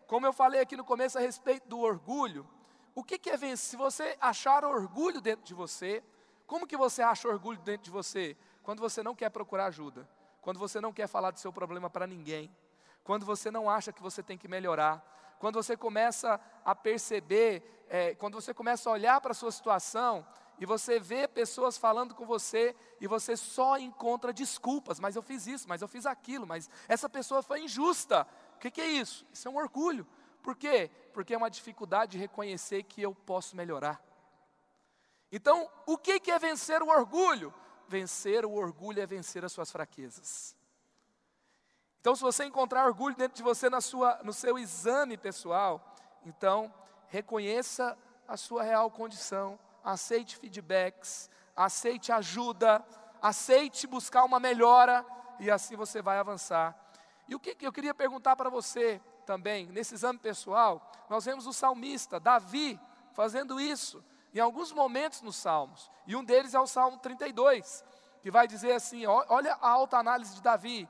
Como 0.06 0.26
eu 0.26 0.32
falei 0.32 0.60
aqui 0.60 0.76
no 0.76 0.84
começo 0.84 1.18
a 1.18 1.20
respeito 1.20 1.68
do 1.68 1.78
orgulho. 1.78 2.48
O 2.94 3.04
que, 3.04 3.18
que 3.18 3.30
é 3.30 3.36
vencer? 3.36 3.70
Se 3.70 3.76
você 3.76 4.16
achar 4.20 4.64
orgulho 4.64 5.20
dentro 5.20 5.44
de 5.44 5.54
você, 5.54 6.02
como 6.46 6.66
que 6.66 6.76
você 6.76 7.02
acha 7.02 7.28
orgulho 7.28 7.60
dentro 7.60 7.84
de 7.84 7.90
você? 7.90 8.36
Quando 8.62 8.80
você 8.80 9.02
não 9.02 9.14
quer 9.14 9.30
procurar 9.30 9.66
ajuda, 9.66 10.08
quando 10.40 10.58
você 10.58 10.80
não 10.80 10.92
quer 10.92 11.06
falar 11.06 11.30
do 11.30 11.38
seu 11.38 11.52
problema 11.52 11.88
para 11.88 12.06
ninguém, 12.06 12.50
quando 13.04 13.24
você 13.26 13.50
não 13.50 13.68
acha 13.68 13.92
que 13.92 14.02
você 14.02 14.22
tem 14.22 14.38
que 14.38 14.48
melhorar, 14.48 15.04
quando 15.38 15.54
você 15.54 15.76
começa 15.76 16.38
a 16.64 16.74
perceber, 16.74 17.62
é, 17.88 18.14
quando 18.14 18.34
você 18.34 18.52
começa 18.52 18.88
a 18.88 18.92
olhar 18.92 19.20
para 19.20 19.32
a 19.32 19.34
sua 19.34 19.50
situação 19.50 20.26
e 20.58 20.66
você 20.66 21.00
vê 21.00 21.26
pessoas 21.26 21.78
falando 21.78 22.14
com 22.14 22.26
você 22.26 22.76
e 23.00 23.06
você 23.06 23.34
só 23.36 23.78
encontra 23.78 24.34
desculpas, 24.34 25.00
mas 25.00 25.16
eu 25.16 25.22
fiz 25.22 25.46
isso, 25.46 25.66
mas 25.66 25.80
eu 25.80 25.88
fiz 25.88 26.04
aquilo, 26.04 26.46
mas 26.46 26.68
essa 26.86 27.08
pessoa 27.08 27.42
foi 27.42 27.62
injusta. 27.62 28.26
O 28.56 28.58
que, 28.58 28.70
que 28.70 28.82
é 28.82 28.86
isso? 28.86 29.26
Isso 29.32 29.48
é 29.48 29.50
um 29.50 29.56
orgulho. 29.56 30.06
Por 30.42 30.54
quê? 30.54 30.90
Porque 31.14 31.32
é 31.32 31.36
uma 31.38 31.50
dificuldade 31.50 32.12
de 32.12 32.18
reconhecer 32.18 32.82
que 32.82 33.00
eu 33.00 33.14
posso 33.14 33.56
melhorar. 33.56 34.02
Então, 35.32 35.70
o 35.86 35.96
que, 35.96 36.20
que 36.20 36.30
é 36.30 36.38
vencer 36.38 36.82
o 36.82 36.88
orgulho? 36.88 37.54
Vencer 37.88 38.44
o 38.44 38.52
orgulho 38.52 39.00
é 39.00 39.06
vencer 39.06 39.44
as 39.44 39.52
suas 39.52 39.72
fraquezas. 39.72 40.54
Então, 42.00 42.16
se 42.16 42.22
você 42.22 42.44
encontrar 42.44 42.86
orgulho 42.86 43.14
dentro 43.14 43.36
de 43.36 43.42
você 43.42 43.68
na 43.68 43.80
sua, 43.80 44.20
no 44.24 44.32
seu 44.32 44.58
exame 44.58 45.18
pessoal, 45.18 45.94
então 46.24 46.72
reconheça 47.08 47.96
a 48.26 48.36
sua 48.36 48.62
real 48.62 48.90
condição, 48.90 49.58
aceite 49.84 50.36
feedbacks, 50.36 51.28
aceite 51.54 52.10
ajuda, 52.10 52.82
aceite 53.20 53.86
buscar 53.86 54.24
uma 54.24 54.40
melhora 54.40 55.04
e 55.38 55.50
assim 55.50 55.76
você 55.76 56.00
vai 56.00 56.18
avançar. 56.18 56.74
E 57.28 57.34
o 57.34 57.40
que, 57.40 57.54
eu 57.60 57.72
queria 57.72 57.94
perguntar 57.94 58.34
para 58.34 58.48
você 58.48 59.00
também, 59.26 59.66
nesse 59.66 59.94
exame 59.94 60.18
pessoal, 60.18 60.90
nós 61.08 61.24
vemos 61.26 61.46
o 61.46 61.52
salmista 61.52 62.18
Davi 62.18 62.80
fazendo 63.12 63.60
isso 63.60 64.02
em 64.32 64.40
alguns 64.40 64.72
momentos 64.72 65.20
nos 65.20 65.36
salmos, 65.36 65.90
e 66.06 66.16
um 66.16 66.24
deles 66.24 66.54
é 66.54 66.60
o 66.60 66.66
Salmo 66.66 66.98
32, 66.98 67.84
que 68.22 68.30
vai 68.30 68.46
dizer 68.46 68.72
assim: 68.72 69.04
olha 69.06 69.54
a 69.60 69.68
alta 69.68 69.98
análise 69.98 70.34
de 70.34 70.42
Davi 70.42 70.88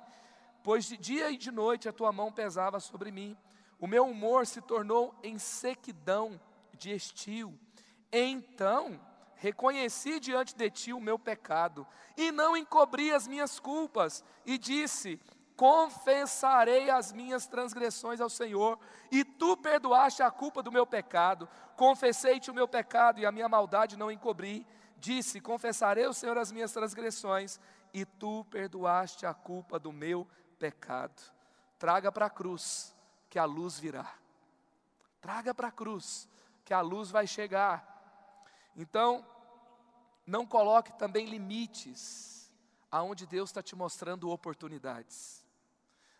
pois 0.62 0.84
de 0.84 0.96
dia 0.96 1.30
e 1.30 1.36
de 1.36 1.50
noite 1.50 1.88
a 1.88 1.92
tua 1.92 2.12
mão 2.12 2.32
pesava 2.32 2.80
sobre 2.80 3.10
mim. 3.10 3.36
O 3.78 3.86
meu 3.86 4.04
humor 4.06 4.46
se 4.46 4.60
tornou 4.60 5.14
em 5.22 5.38
sequidão 5.38 6.40
de 6.76 6.92
estio. 6.92 7.58
Então 8.12 9.00
reconheci 9.36 10.20
diante 10.20 10.54
de 10.54 10.68
ti 10.70 10.92
o 10.92 11.00
meu 11.00 11.18
pecado 11.18 11.86
e 12.16 12.30
não 12.30 12.56
encobri 12.56 13.10
as 13.10 13.26
minhas 13.26 13.58
culpas 13.58 14.22
e 14.44 14.58
disse: 14.58 15.18
Confessarei 15.56 16.88
as 16.88 17.12
minhas 17.12 17.46
transgressões 17.46 18.18
ao 18.18 18.30
Senhor, 18.30 18.78
e 19.10 19.22
tu 19.22 19.56
perdoaste 19.58 20.22
a 20.22 20.30
culpa 20.30 20.62
do 20.62 20.72
meu 20.72 20.86
pecado. 20.86 21.46
Confessei-te 21.76 22.50
o 22.50 22.54
meu 22.54 22.66
pecado 22.66 23.20
e 23.20 23.26
a 23.26 23.32
minha 23.32 23.46
maldade 23.46 23.94
não 23.94 24.10
encobri. 24.10 24.66
Disse: 24.96 25.38
Confessarei 25.38 26.06
ao 26.06 26.14
Senhor 26.14 26.38
as 26.38 26.50
minhas 26.50 26.72
transgressões, 26.72 27.60
e 27.92 28.06
tu 28.06 28.44
perdoaste 28.50 29.26
a 29.26 29.34
culpa 29.34 29.78
do 29.78 29.92
meu 29.92 30.26
pecado. 30.60 31.20
Traga 31.78 32.12
para 32.12 32.26
a 32.26 32.30
cruz, 32.30 32.94
que 33.30 33.38
a 33.38 33.44
luz 33.46 33.80
virá. 33.80 34.14
Traga 35.20 35.54
para 35.54 35.68
a 35.68 35.72
cruz, 35.72 36.28
que 36.64 36.74
a 36.74 36.82
luz 36.82 37.10
vai 37.10 37.26
chegar. 37.26 37.86
Então, 38.76 39.26
não 40.26 40.46
coloque 40.46 40.92
também 40.98 41.26
limites 41.26 42.52
aonde 42.90 43.26
Deus 43.26 43.48
está 43.48 43.62
te 43.62 43.74
mostrando 43.74 44.30
oportunidades. 44.30 45.44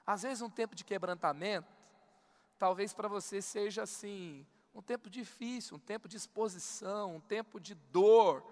Às 0.07 0.23
vezes, 0.23 0.41
um 0.41 0.51
tempo 0.51 0.75
de 0.75 0.85
quebrantamento, 0.85 1.69
talvez 2.59 2.95
para 2.95 3.09
você 3.09 3.43
seja 3.43 3.83
assim, 3.83 4.47
um 4.75 4.81
tempo 4.81 5.11
difícil, 5.11 5.77
um 5.77 5.81
tempo 5.81 6.09
de 6.09 6.17
exposição, 6.17 7.17
um 7.17 7.21
tempo 7.21 7.61
de 7.61 7.75
dor, 7.75 8.43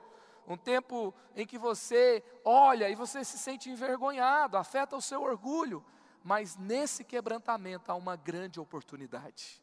um 0.49 0.57
tempo 0.57 1.15
em 1.37 1.47
que 1.47 1.59
você 1.59 2.25
olha 2.43 2.89
e 2.89 2.95
você 2.95 3.23
se 3.23 3.39
sente 3.39 3.69
envergonhado, 3.69 4.57
afeta 4.57 4.97
o 4.97 5.03
seu 5.03 5.23
orgulho, 5.23 5.85
mas 6.25 6.57
nesse 6.57 7.05
quebrantamento 7.05 7.93
há 7.93 7.95
uma 7.95 8.17
grande 8.17 8.59
oportunidade. 8.59 9.63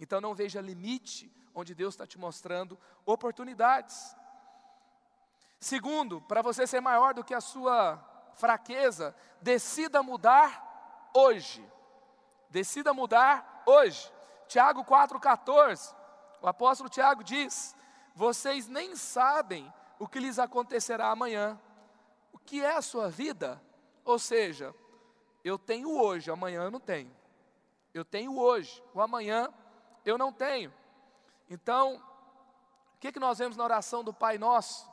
Então 0.00 0.20
não 0.20 0.34
veja 0.34 0.60
limite 0.60 1.32
onde 1.54 1.72
Deus 1.72 1.94
está 1.94 2.04
te 2.04 2.18
mostrando 2.18 2.76
oportunidades. 3.06 4.16
Segundo, 5.60 6.20
para 6.20 6.42
você 6.42 6.66
ser 6.66 6.80
maior 6.80 7.14
do 7.14 7.22
que 7.22 7.32
a 7.32 7.40
sua 7.40 8.02
fraqueza, 8.34 9.14
decida 9.40 10.02
mudar 10.02 11.12
hoje. 11.14 11.64
Decida 12.50 12.92
mudar 12.92 13.62
hoje. 13.64 14.12
Tiago 14.48 14.84
4,14, 14.84 15.94
o 16.40 16.48
apóstolo 16.48 16.90
Tiago 16.90 17.22
diz: 17.22 17.76
Vocês 18.16 18.66
nem 18.66 18.96
sabem 18.96 19.72
o 19.98 20.08
que 20.08 20.20
lhes 20.20 20.38
acontecerá 20.38 21.10
amanhã. 21.10 21.60
O 22.32 22.38
que 22.38 22.62
é 22.62 22.76
a 22.76 22.82
sua 22.82 23.08
vida? 23.08 23.62
Ou 24.04 24.18
seja, 24.18 24.74
eu 25.44 25.58
tenho 25.58 25.90
hoje, 25.90 26.30
amanhã 26.30 26.64
eu 26.64 26.70
não 26.70 26.80
tenho. 26.80 27.14
Eu 27.92 28.04
tenho 28.04 28.38
hoje, 28.38 28.82
o 28.94 29.00
amanhã 29.00 29.52
eu 30.04 30.16
não 30.16 30.32
tenho. 30.32 30.72
Então, 31.48 31.96
o 32.94 32.98
que, 32.98 33.12
que 33.12 33.20
nós 33.20 33.38
vemos 33.38 33.56
na 33.56 33.64
oração 33.64 34.02
do 34.02 34.12
Pai 34.12 34.38
Nosso? 34.38 34.92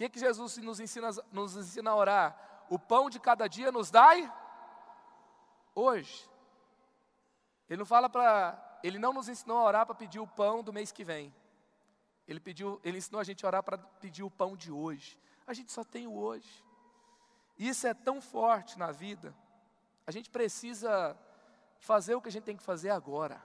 que, 0.00 0.08
que 0.08 0.18
Jesus 0.18 0.56
nos 0.56 0.80
ensina, 0.80 1.10
nos 1.30 1.56
ensina 1.56 1.90
a 1.90 1.94
orar? 1.94 2.64
O 2.70 2.78
pão 2.78 3.10
de 3.10 3.20
cada 3.20 3.46
dia 3.46 3.70
nos 3.70 3.90
dai 3.90 4.32
hoje. 5.74 6.26
Ele 7.68 7.80
não 7.80 7.84
fala 7.84 8.08
para, 8.08 8.78
ele 8.82 8.98
não 8.98 9.12
nos 9.12 9.28
ensinou 9.28 9.58
a 9.58 9.64
orar 9.64 9.84
para 9.84 9.94
pedir 9.94 10.18
o 10.18 10.26
pão 10.26 10.62
do 10.62 10.72
mês 10.72 10.90
que 10.90 11.04
vem. 11.04 11.34
Ele 12.30 12.38
pediu, 12.38 12.80
ele 12.84 12.98
ensinou 12.98 13.20
a 13.20 13.24
gente 13.24 13.44
a 13.44 13.48
orar 13.48 13.60
para 13.60 13.76
pedir 13.76 14.22
o 14.22 14.30
pão 14.30 14.56
de 14.56 14.70
hoje. 14.70 15.18
A 15.44 15.52
gente 15.52 15.72
só 15.72 15.82
tem 15.82 16.06
o 16.06 16.16
hoje. 16.16 16.64
Isso 17.58 17.88
é 17.88 17.92
tão 17.92 18.22
forte 18.22 18.78
na 18.78 18.92
vida. 18.92 19.34
A 20.06 20.12
gente 20.12 20.30
precisa 20.30 21.18
fazer 21.80 22.14
o 22.14 22.22
que 22.22 22.28
a 22.28 22.32
gente 22.32 22.44
tem 22.44 22.56
que 22.56 22.62
fazer 22.62 22.90
agora. 22.90 23.44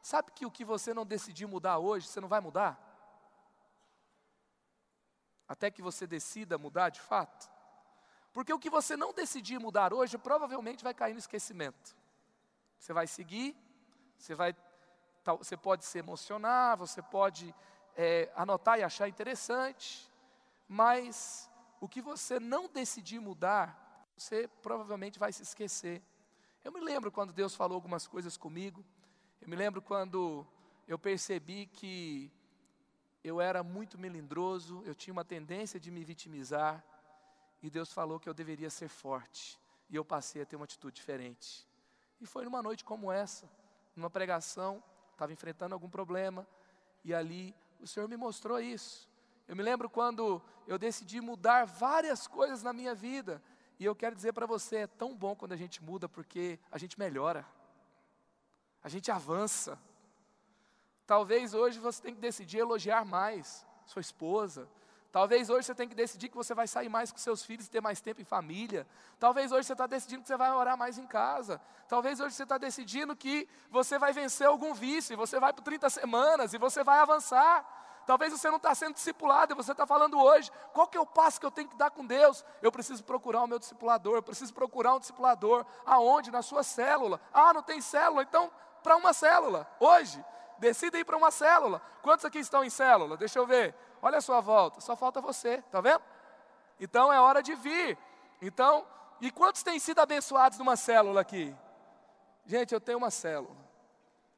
Sabe 0.00 0.30
que 0.30 0.46
o 0.46 0.52
que 0.52 0.64
você 0.64 0.94
não 0.94 1.04
decidir 1.04 1.46
mudar 1.46 1.78
hoje, 1.78 2.06
você 2.06 2.20
não 2.20 2.28
vai 2.28 2.40
mudar? 2.40 2.78
Até 5.48 5.68
que 5.68 5.82
você 5.82 6.06
decida 6.06 6.56
mudar 6.56 6.90
de 6.90 7.00
fato? 7.00 7.50
Porque 8.32 8.52
o 8.52 8.58
que 8.58 8.70
você 8.70 8.96
não 8.96 9.12
decidir 9.12 9.58
mudar 9.58 9.92
hoje, 9.92 10.16
provavelmente 10.16 10.84
vai 10.84 10.94
cair 10.94 11.12
no 11.12 11.18
esquecimento. 11.18 11.96
Você 12.78 12.92
vai 12.92 13.08
seguir, 13.08 13.56
você, 14.16 14.32
vai, 14.32 14.54
você 15.38 15.56
pode 15.56 15.84
se 15.84 15.98
emocionar, 15.98 16.76
você 16.76 17.02
pode 17.02 17.52
é, 17.96 18.30
anotar 18.34 18.78
e 18.78 18.82
achar 18.82 19.08
interessante, 19.08 20.10
mas 20.68 21.50
o 21.80 21.88
que 21.88 22.00
você 22.00 22.38
não 22.38 22.68
decidir 22.68 23.20
mudar, 23.20 24.06
você 24.16 24.48
provavelmente 24.62 25.18
vai 25.18 25.32
se 25.32 25.42
esquecer. 25.42 26.02
Eu 26.64 26.72
me 26.72 26.80
lembro 26.80 27.10
quando 27.10 27.32
Deus 27.32 27.54
falou 27.54 27.74
algumas 27.74 28.06
coisas 28.06 28.36
comigo, 28.36 28.84
eu 29.40 29.48
me 29.48 29.56
lembro 29.56 29.82
quando 29.82 30.46
eu 30.86 30.98
percebi 30.98 31.66
que 31.66 32.30
eu 33.24 33.40
era 33.40 33.62
muito 33.62 33.98
melindroso, 33.98 34.82
eu 34.84 34.94
tinha 34.94 35.12
uma 35.12 35.24
tendência 35.24 35.78
de 35.78 35.90
me 35.90 36.04
vitimizar, 36.04 36.84
e 37.62 37.70
Deus 37.70 37.92
falou 37.92 38.18
que 38.18 38.28
eu 38.28 38.34
deveria 38.34 38.70
ser 38.70 38.88
forte, 38.88 39.58
e 39.88 39.96
eu 39.96 40.04
passei 40.04 40.42
a 40.42 40.46
ter 40.46 40.56
uma 40.56 40.64
atitude 40.64 40.94
diferente. 40.94 41.68
E 42.20 42.26
foi 42.26 42.44
numa 42.44 42.62
noite 42.62 42.84
como 42.84 43.12
essa, 43.12 43.48
numa 43.94 44.10
pregação, 44.10 44.82
estava 45.12 45.32
enfrentando 45.32 45.74
algum 45.74 45.88
problema, 45.88 46.46
e 47.04 47.14
ali 47.14 47.54
o 47.82 47.86
Senhor 47.86 48.08
me 48.08 48.16
mostrou 48.16 48.60
isso. 48.60 49.08
Eu 49.46 49.56
me 49.56 49.62
lembro 49.62 49.90
quando 49.90 50.40
eu 50.66 50.78
decidi 50.78 51.20
mudar 51.20 51.66
várias 51.66 52.26
coisas 52.26 52.62
na 52.62 52.72
minha 52.72 52.94
vida, 52.94 53.42
e 53.78 53.84
eu 53.84 53.94
quero 53.94 54.14
dizer 54.14 54.32
para 54.32 54.46
você, 54.46 54.76
é 54.76 54.86
tão 54.86 55.16
bom 55.16 55.34
quando 55.34 55.52
a 55.52 55.56
gente 55.56 55.82
muda, 55.82 56.08
porque 56.08 56.58
a 56.70 56.78
gente 56.78 56.98
melhora 56.98 57.44
a 58.82 58.88
gente 58.88 59.10
avança. 59.10 59.78
Talvez 61.06 61.54
hoje 61.54 61.78
você 61.78 62.02
tenha 62.02 62.14
que 62.14 62.20
decidir 62.20 62.58
elogiar 62.58 63.04
mais 63.04 63.64
sua 63.86 64.00
esposa. 64.00 64.68
Talvez 65.12 65.50
hoje 65.50 65.66
você 65.66 65.74
tenha 65.74 65.88
que 65.88 65.94
decidir 65.94 66.30
que 66.30 66.36
você 66.36 66.54
vai 66.54 66.66
sair 66.66 66.88
mais 66.88 67.12
com 67.12 67.18
seus 67.18 67.44
filhos 67.44 67.66
e 67.66 67.70
ter 67.70 67.82
mais 67.82 68.00
tempo 68.00 68.22
em 68.22 68.24
família. 68.24 68.86
Talvez 69.20 69.52
hoje 69.52 69.66
você 69.66 69.74
está 69.74 69.86
decidindo 69.86 70.22
que 70.22 70.28
você 70.28 70.38
vai 70.38 70.50
orar 70.50 70.74
mais 70.74 70.96
em 70.96 71.06
casa. 71.06 71.60
Talvez 71.86 72.18
hoje 72.18 72.34
você 72.34 72.44
está 72.44 72.56
decidindo 72.56 73.14
que 73.14 73.46
você 73.70 73.98
vai 73.98 74.14
vencer 74.14 74.46
algum 74.46 74.72
vício, 74.72 75.14
você 75.14 75.38
vai 75.38 75.52
por 75.52 75.62
30 75.62 75.90
semanas 75.90 76.54
e 76.54 76.58
você 76.58 76.82
vai 76.82 76.98
avançar. 76.98 77.62
Talvez 78.06 78.32
você 78.32 78.48
não 78.48 78.56
está 78.56 78.74
sendo 78.74 78.94
discipulado 78.94 79.52
e 79.52 79.54
você 79.54 79.72
está 79.72 79.86
falando 79.86 80.18
hoje, 80.18 80.50
qual 80.72 80.88
que 80.88 80.96
é 80.96 81.00
o 81.00 81.06
passo 81.06 81.38
que 81.38 81.44
eu 81.44 81.50
tenho 81.50 81.68
que 81.68 81.76
dar 81.76 81.90
com 81.90 82.06
Deus? 82.06 82.42
Eu 82.62 82.72
preciso 82.72 83.04
procurar 83.04 83.42
o 83.42 83.46
meu 83.46 83.58
discipulador, 83.58 84.16
eu 84.16 84.22
preciso 84.22 84.54
procurar 84.54 84.94
um 84.94 84.98
discipulador. 84.98 85.66
Aonde? 85.84 86.30
Na 86.30 86.40
sua 86.40 86.62
célula. 86.62 87.20
Ah, 87.34 87.52
não 87.52 87.62
tem 87.62 87.82
célula, 87.82 88.22
então 88.22 88.50
para 88.82 88.96
uma 88.96 89.12
célula, 89.12 89.70
hoje. 89.78 90.24
Decida 90.58 90.98
ir 90.98 91.04
para 91.04 91.16
uma 91.16 91.30
célula. 91.30 91.82
Quantos 92.02 92.24
aqui 92.24 92.38
estão 92.38 92.64
em 92.64 92.70
célula? 92.70 93.16
Deixa 93.16 93.38
eu 93.38 93.46
ver. 93.46 93.74
Olha 94.02 94.18
a 94.18 94.20
sua 94.20 94.40
volta, 94.40 94.80
só 94.80 94.96
falta 94.96 95.20
você, 95.20 95.62
tá 95.70 95.80
vendo? 95.80 96.02
Então 96.80 97.12
é 97.12 97.20
hora 97.20 97.40
de 97.40 97.54
vir. 97.54 97.96
Então, 98.40 98.84
e 99.20 99.30
quantos 99.30 99.62
têm 99.62 99.78
sido 99.78 100.00
abençoados 100.00 100.58
numa 100.58 100.74
célula 100.74 101.20
aqui? 101.20 101.56
Gente, 102.44 102.74
eu 102.74 102.80
tenho 102.80 102.98
uma 102.98 103.12
célula. 103.12 103.56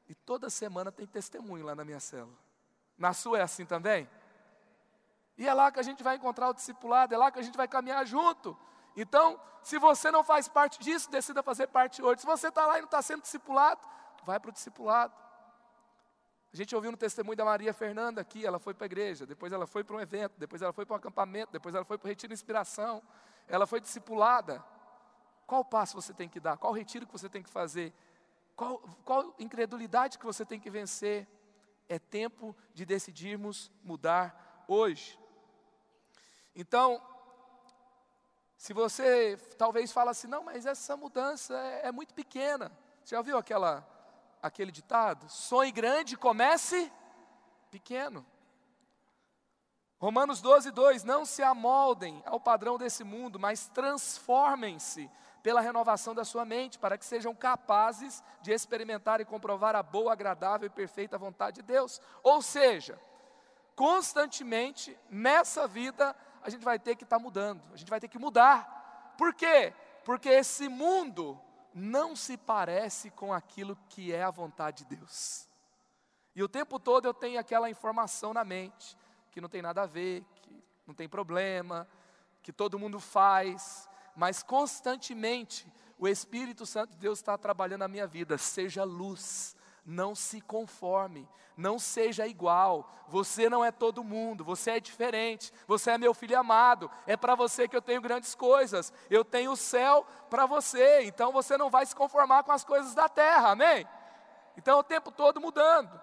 E 0.06 0.14
toda 0.14 0.50
semana 0.50 0.92
tem 0.92 1.06
testemunho 1.06 1.64
lá 1.64 1.74
na 1.74 1.82
minha 1.82 1.98
célula. 1.98 2.36
Na 2.98 3.14
sua 3.14 3.38
é 3.38 3.42
assim 3.42 3.64
também? 3.64 4.06
E 5.38 5.48
é 5.48 5.54
lá 5.54 5.72
que 5.72 5.80
a 5.80 5.82
gente 5.82 6.02
vai 6.02 6.16
encontrar 6.16 6.50
o 6.50 6.54
discipulado, 6.54 7.14
é 7.14 7.16
lá 7.16 7.30
que 7.30 7.38
a 7.38 7.42
gente 7.42 7.56
vai 7.56 7.66
caminhar 7.66 8.06
junto. 8.06 8.56
Então, 8.94 9.40
se 9.62 9.78
você 9.78 10.10
não 10.10 10.22
faz 10.22 10.46
parte 10.46 10.78
disso, 10.78 11.10
decida 11.10 11.42
fazer 11.42 11.68
parte 11.68 12.02
hoje. 12.02 12.20
Se 12.20 12.26
você 12.26 12.48
está 12.48 12.66
lá 12.66 12.76
e 12.76 12.82
não 12.82 12.86
está 12.86 13.00
sendo 13.00 13.22
discipulado, 13.22 13.80
vai 14.24 14.38
para 14.38 14.50
o 14.50 14.52
discipulado. 14.52 15.23
A 16.54 16.56
gente 16.56 16.72
ouviu 16.72 16.92
no 16.92 16.96
testemunho 16.96 17.36
da 17.36 17.44
Maria 17.44 17.74
Fernanda 17.74 18.20
aqui, 18.20 18.46
ela 18.46 18.60
foi 18.60 18.72
para 18.72 18.84
a 18.84 18.86
igreja, 18.86 19.26
depois 19.26 19.52
ela 19.52 19.66
foi 19.66 19.82
para 19.82 19.96
um 19.96 20.00
evento, 20.00 20.34
depois 20.38 20.62
ela 20.62 20.72
foi 20.72 20.86
para 20.86 20.94
um 20.94 20.96
acampamento, 20.96 21.50
depois 21.50 21.74
ela 21.74 21.84
foi 21.84 21.98
para 21.98 22.06
o 22.06 22.08
retiro 22.08 22.28
de 22.28 22.34
inspiração, 22.34 23.02
ela 23.48 23.66
foi 23.66 23.80
discipulada. 23.80 24.64
Qual 25.48 25.64
passo 25.64 26.00
você 26.00 26.14
tem 26.14 26.28
que 26.28 26.38
dar? 26.38 26.56
Qual 26.56 26.72
retiro 26.72 27.08
que 27.08 27.12
você 27.12 27.28
tem 27.28 27.42
que 27.42 27.50
fazer? 27.50 27.92
Qual, 28.54 28.78
qual 29.04 29.34
incredulidade 29.36 30.16
que 30.16 30.24
você 30.24 30.46
tem 30.46 30.60
que 30.60 30.70
vencer? 30.70 31.26
É 31.88 31.98
tempo 31.98 32.56
de 32.72 32.86
decidirmos 32.86 33.68
mudar 33.82 34.64
hoje. 34.68 35.18
Então, 36.54 37.02
se 38.56 38.72
você 38.72 39.36
talvez 39.58 39.90
fala 39.90 40.12
assim, 40.12 40.28
não, 40.28 40.44
mas 40.44 40.66
essa 40.66 40.96
mudança 40.96 41.52
é, 41.58 41.88
é 41.88 41.90
muito 41.90 42.14
pequena. 42.14 42.70
Você 43.02 43.16
já 43.16 43.18
ouviu 43.18 43.36
aquela 43.36 43.84
aquele 44.44 44.70
ditado? 44.70 45.26
Sonhe 45.30 45.72
grande, 45.72 46.18
comece 46.18 46.92
pequeno. 47.70 48.24
Romanos 49.98 50.42
12, 50.42 50.70
2: 50.70 51.02
Não 51.02 51.24
se 51.24 51.42
amoldem 51.42 52.22
ao 52.26 52.38
padrão 52.38 52.76
desse 52.76 53.02
mundo, 53.02 53.38
mas 53.38 53.68
transformem-se 53.68 55.10
pela 55.42 55.62
renovação 55.62 56.14
da 56.14 56.24
sua 56.24 56.44
mente, 56.44 56.78
para 56.78 56.98
que 56.98 57.06
sejam 57.06 57.34
capazes 57.34 58.22
de 58.42 58.52
experimentar 58.52 59.20
e 59.20 59.24
comprovar 59.24 59.74
a 59.74 59.82
boa, 59.82 60.12
agradável 60.12 60.66
e 60.66 60.70
perfeita 60.70 61.16
vontade 61.16 61.56
de 61.56 61.62
Deus. 61.62 62.00
Ou 62.22 62.42
seja, 62.42 62.98
constantemente 63.74 64.98
nessa 65.08 65.66
vida 65.66 66.14
a 66.42 66.50
gente 66.50 66.64
vai 66.64 66.78
ter 66.78 66.96
que 66.96 67.04
estar 67.04 67.16
tá 67.16 67.22
mudando, 67.22 67.62
a 67.72 67.76
gente 67.76 67.88
vai 67.88 67.98
ter 68.00 68.08
que 68.08 68.18
mudar. 68.18 69.14
Por 69.16 69.32
quê? 69.32 69.72
Porque 70.04 70.28
esse 70.28 70.68
mundo 70.68 71.40
não 71.74 72.14
se 72.14 72.36
parece 72.36 73.10
com 73.10 73.32
aquilo 73.32 73.76
que 73.88 74.12
é 74.12 74.22
a 74.22 74.30
vontade 74.30 74.84
de 74.84 74.96
Deus. 74.96 75.48
E 76.34 76.42
o 76.42 76.48
tempo 76.48 76.78
todo 76.78 77.06
eu 77.06 77.14
tenho 77.14 77.38
aquela 77.38 77.68
informação 77.68 78.32
na 78.32 78.44
mente, 78.44 78.96
que 79.32 79.40
não 79.40 79.48
tem 79.48 79.60
nada 79.60 79.82
a 79.82 79.86
ver, 79.86 80.24
que 80.42 80.62
não 80.86 80.94
tem 80.94 81.08
problema, 81.08 81.88
que 82.42 82.52
todo 82.52 82.78
mundo 82.78 83.00
faz, 83.00 83.88
mas 84.14 84.42
constantemente 84.42 85.66
o 85.98 86.06
Espírito 86.06 86.64
Santo 86.64 86.90
de 86.92 86.98
Deus 86.98 87.18
está 87.18 87.36
trabalhando 87.36 87.80
na 87.80 87.88
minha 87.88 88.06
vida, 88.06 88.38
seja 88.38 88.84
luz, 88.84 89.53
não 89.84 90.14
se 90.14 90.40
conforme, 90.40 91.28
não 91.56 91.78
seja 91.78 92.26
igual. 92.26 92.88
Você 93.08 93.48
não 93.48 93.64
é 93.64 93.70
todo 93.70 94.04
mundo, 94.04 94.44
você 94.44 94.72
é 94.72 94.80
diferente. 94.80 95.52
Você 95.66 95.90
é 95.90 95.98
meu 95.98 96.14
filho 96.14 96.38
amado. 96.38 96.90
É 97.06 97.16
para 97.16 97.34
você 97.34 97.68
que 97.68 97.76
eu 97.76 97.82
tenho 97.82 98.00
grandes 98.00 98.34
coisas. 98.34 98.92
Eu 99.10 99.24
tenho 99.24 99.52
o 99.52 99.56
céu 99.56 100.06
para 100.28 100.46
você. 100.46 101.02
Então 101.02 101.32
você 101.32 101.56
não 101.56 101.70
vai 101.70 101.86
se 101.86 101.94
conformar 101.94 102.42
com 102.42 102.52
as 102.52 102.64
coisas 102.64 102.94
da 102.94 103.08
terra. 103.08 103.50
Amém? 103.50 103.86
Então 104.56 104.78
o 104.78 104.84
tempo 104.84 105.10
todo 105.10 105.40
mudando. 105.40 106.00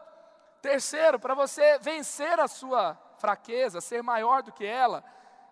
Terceiro, 0.62 1.20
para 1.20 1.34
você 1.34 1.80
vencer 1.80 2.39
a 2.39 2.48
sua 2.48 2.98
fraqueza, 3.17 3.82
ser 3.82 4.04
maior 4.04 4.44
do 4.44 4.52
que 4.52 4.65
ela, 4.65 5.04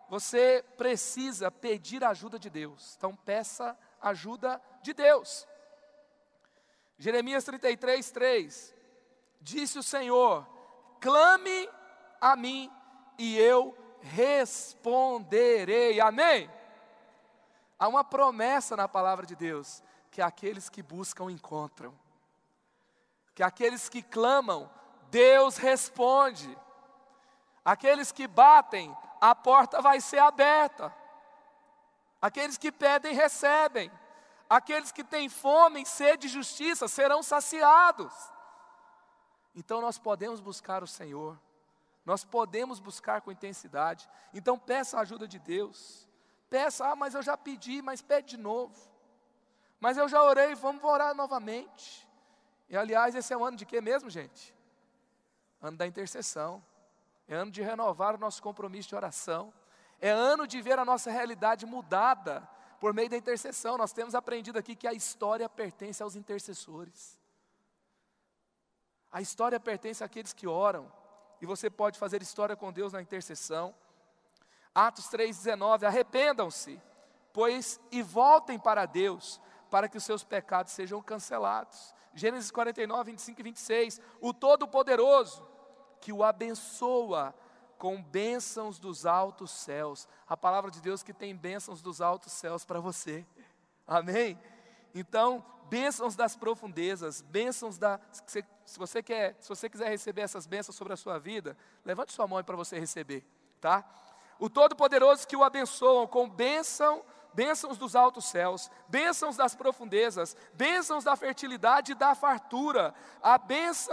você 0.07 0.63
precisa 0.77 1.49
pedir 1.51 2.03
ajuda 2.03 2.37
de 2.37 2.49
Deus. 2.49 2.95
Então 2.95 3.15
peça 3.15 3.77
ajuda 4.01 4.61
de 4.81 4.93
Deus. 4.93 5.47
Jeremias 6.99 7.45
33, 7.45 8.11
3. 8.11 8.75
Disse 9.39 9.79
o 9.79 9.83
Senhor: 9.83 10.45
clame 10.99 11.69
a 12.19 12.35
mim 12.35 12.69
e 13.17 13.37
eu 13.37 13.75
responderei. 14.01 16.01
Amém? 16.01 16.51
Há 17.79 17.87
uma 17.87 18.03
promessa 18.03 18.75
na 18.75 18.87
palavra 18.87 19.25
de 19.25 19.33
Deus: 19.33 19.81
que 20.11 20.21
aqueles 20.21 20.69
que 20.69 20.83
buscam 20.83 21.31
encontram, 21.31 21.97
que 23.33 23.41
aqueles 23.41 23.87
que 23.87 24.03
clamam, 24.03 24.69
Deus 25.09 25.55
responde, 25.55 26.55
aqueles 27.63 28.11
que 28.11 28.27
batem, 28.27 28.95
a 29.21 29.33
porta 29.33 29.81
vai 29.81 30.01
ser 30.01 30.19
aberta, 30.19 30.93
aqueles 32.21 32.57
que 32.57 32.73
pedem, 32.73 33.15
recebem. 33.15 33.89
Aqueles 34.49 34.91
que 34.91 35.03
têm 35.03 35.29
fome 35.29 35.83
e 35.83 35.85
sede 35.85 36.27
de 36.27 36.33
justiça 36.33 36.87
serão 36.87 37.21
saciados. 37.21 38.11
Então 39.53 39.79
nós 39.79 39.99
podemos 39.99 40.41
buscar 40.41 40.81
o 40.81 40.87
Senhor, 40.87 41.39
nós 42.03 42.23
podemos 42.23 42.79
buscar 42.79 43.21
com 43.21 43.31
intensidade. 43.31 44.09
Então 44.33 44.57
peça 44.57 44.97
a 44.97 45.01
ajuda 45.01 45.27
de 45.27 45.37
Deus. 45.37 46.07
Peça, 46.49 46.87
ah, 46.87 46.95
mas 46.95 47.13
eu 47.13 47.21
já 47.21 47.37
pedi, 47.37 47.81
mas 47.81 48.01
pede 48.01 48.29
de 48.29 48.37
novo. 48.37 48.75
Mas 49.79 49.97
eu 49.97 50.09
já 50.09 50.23
orei, 50.23 50.55
vamos 50.55 50.83
orar 50.83 51.13
novamente. 51.13 52.07
E 52.67 52.75
aliás, 52.75 53.13
esse 53.13 53.31
é 53.31 53.37
o 53.37 53.45
ano 53.45 53.55
de 53.55 53.65
quê 53.65 53.79
mesmo, 53.79 54.09
gente? 54.09 54.55
Ano 55.61 55.77
da 55.77 55.85
intercessão. 55.85 56.63
É 57.27 57.35
ano 57.35 57.51
de 57.51 57.61
renovar 57.61 58.15
o 58.15 58.17
nosso 58.17 58.41
compromisso 58.41 58.89
de 58.89 58.95
oração. 58.95 59.53
É 60.01 60.09
ano 60.09 60.47
de 60.47 60.59
ver 60.61 60.79
a 60.79 60.85
nossa 60.85 61.11
realidade 61.11 61.67
mudada 61.67 62.49
por 62.79 62.93
meio 62.93 63.09
da 63.09 63.17
intercessão. 63.17 63.77
Nós 63.77 63.91
temos 63.91 64.15
aprendido 64.15 64.57
aqui 64.57 64.75
que 64.75 64.87
a 64.87 64.93
história 64.93 65.47
pertence 65.49 66.01
aos 66.01 66.15
intercessores. 66.15 67.19
A 69.11 69.21
história 69.21 69.59
pertence 69.59 70.03
àqueles 70.03 70.33
que 70.33 70.47
oram. 70.47 70.91
E 71.41 71.45
você 71.45 71.69
pode 71.69 71.97
fazer 71.97 72.21
história 72.21 72.55
com 72.55 72.71
Deus 72.71 72.93
na 72.93 73.01
intercessão. 73.01 73.73
Atos 74.73 75.05
3,19: 75.05 75.83
Arrependam-se, 75.83 76.81
pois 77.33 77.79
e 77.91 78.01
voltem 78.01 78.59
para 78.59 78.85
Deus, 78.85 79.41
para 79.69 79.87
que 79.87 79.97
os 79.97 80.03
seus 80.03 80.23
pecados 80.23 80.73
sejam 80.73 81.01
cancelados. 81.01 81.93
Gênesis 82.13 82.51
49, 82.51 83.11
25 83.11 83.39
e 83.39 83.43
26. 83.43 84.01
O 84.19 84.33
Todo-Poderoso, 84.33 85.47
que 86.01 86.11
o 86.11 86.23
abençoa 86.23 87.33
com 87.79 88.03
bênçãos 88.03 88.77
dos 88.77 89.05
altos 89.05 89.49
céus. 89.49 90.07
A 90.27 90.37
palavra 90.37 90.69
de 90.69 90.81
Deus 90.81 91.01
que 91.01 91.13
tem 91.13 91.35
bênçãos 91.35 91.81
dos 91.81 92.01
altos 92.01 92.33
céus 92.33 92.65
para 92.65 92.79
você. 92.79 93.25
Amém? 93.87 94.37
Então, 94.93 95.43
bênçãos 95.69 96.15
das 96.15 96.35
profundezas, 96.35 97.21
bênçãos 97.21 97.77
da. 97.77 97.99
Se 98.65 98.77
você 98.77 99.01
quer, 99.01 99.37
se 99.39 99.47
você 99.47 99.69
quiser 99.69 99.89
receber 99.89 100.21
essas 100.21 100.45
bênçãos 100.45 100.75
sobre 100.75 100.93
a 100.93 100.97
sua 100.97 101.17
vida, 101.17 101.57
levante 101.85 102.11
sua 102.11 102.27
mão 102.27 102.43
para 102.43 102.57
você 102.57 102.77
receber, 102.77 103.25
tá? 103.61 103.83
O 104.37 104.49
Todo-Poderoso 104.49 105.27
que 105.27 105.35
o 105.35 105.43
abençoam 105.43 106.05
com 106.05 106.29
bênção 106.29 107.03
bênçãos 107.33 107.77
dos 107.77 107.95
altos 107.95 108.25
céus, 108.25 108.69
bênçãos 108.87 109.37
das 109.37 109.55
profundezas, 109.55 110.35
bênçãos 110.53 111.03
da 111.03 111.15
fertilidade 111.15 111.91
e 111.91 111.95
da 111.95 112.15
fartura. 112.15 112.93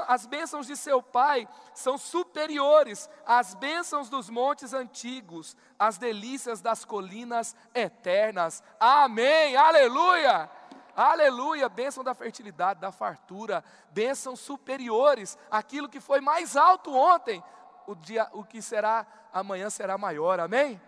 As 0.09 0.27
bênçãos 0.27 0.67
de 0.67 0.77
seu 0.77 1.03
pai 1.03 1.49
são 1.75 1.99
superiores 1.99 3.09
às 3.25 3.55
bênçãos 3.55 4.09
dos 4.09 4.29
montes 4.29 4.73
antigos, 4.73 5.57
às 5.79 5.99
delícias 5.99 6.61
das 6.61 6.85
colinas 6.85 7.55
eternas. 7.75 8.63
Amém, 8.81 9.57
aleluia. 9.57 10.51
Aleluia, 10.97 11.69
bênção 11.69 12.03
da 12.03 12.15
fertilidade, 12.15 12.81
da 12.81 12.91
fartura, 12.91 13.63
bênçãos 13.91 14.41
superiores, 14.41 15.37
aquilo 15.51 15.91
que 15.91 16.01
foi 16.01 16.23
mais 16.23 16.57
alto 16.57 16.91
ontem, 16.91 17.45
o, 17.87 17.95
dia, 17.95 18.27
o 18.33 18.43
que 18.43 18.63
será 18.63 19.07
amanhã 19.31 19.69
será 19.69 19.99
maior, 19.99 20.41
amém? 20.41 20.81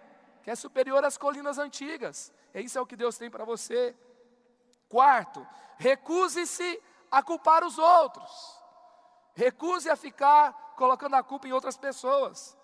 Que 0.43 0.51
é 0.51 0.55
superior 0.55 1.05
às 1.05 1.19
colinas 1.19 1.59
antigas. 1.59 2.33
Isso 2.55 2.79
é 2.79 2.81
o 2.81 2.87
que 2.87 2.97
Deus 2.97 3.17
tem 3.17 3.31
para 3.31 3.45
você. 3.45 3.95
Quarto, 4.89 5.47
recuse-se 5.77 6.83
a 7.11 7.23
culpar 7.23 7.65
os 7.65 7.79
outros. 7.79 8.59
Recuse 9.35 9.89
a 9.89 9.97
ficar 9.97 10.75
colocando 10.77 11.15
a 11.15 11.23
culpa 11.23 11.47
em 11.47 11.53
outras 11.53 11.77
pessoas. 11.77 12.57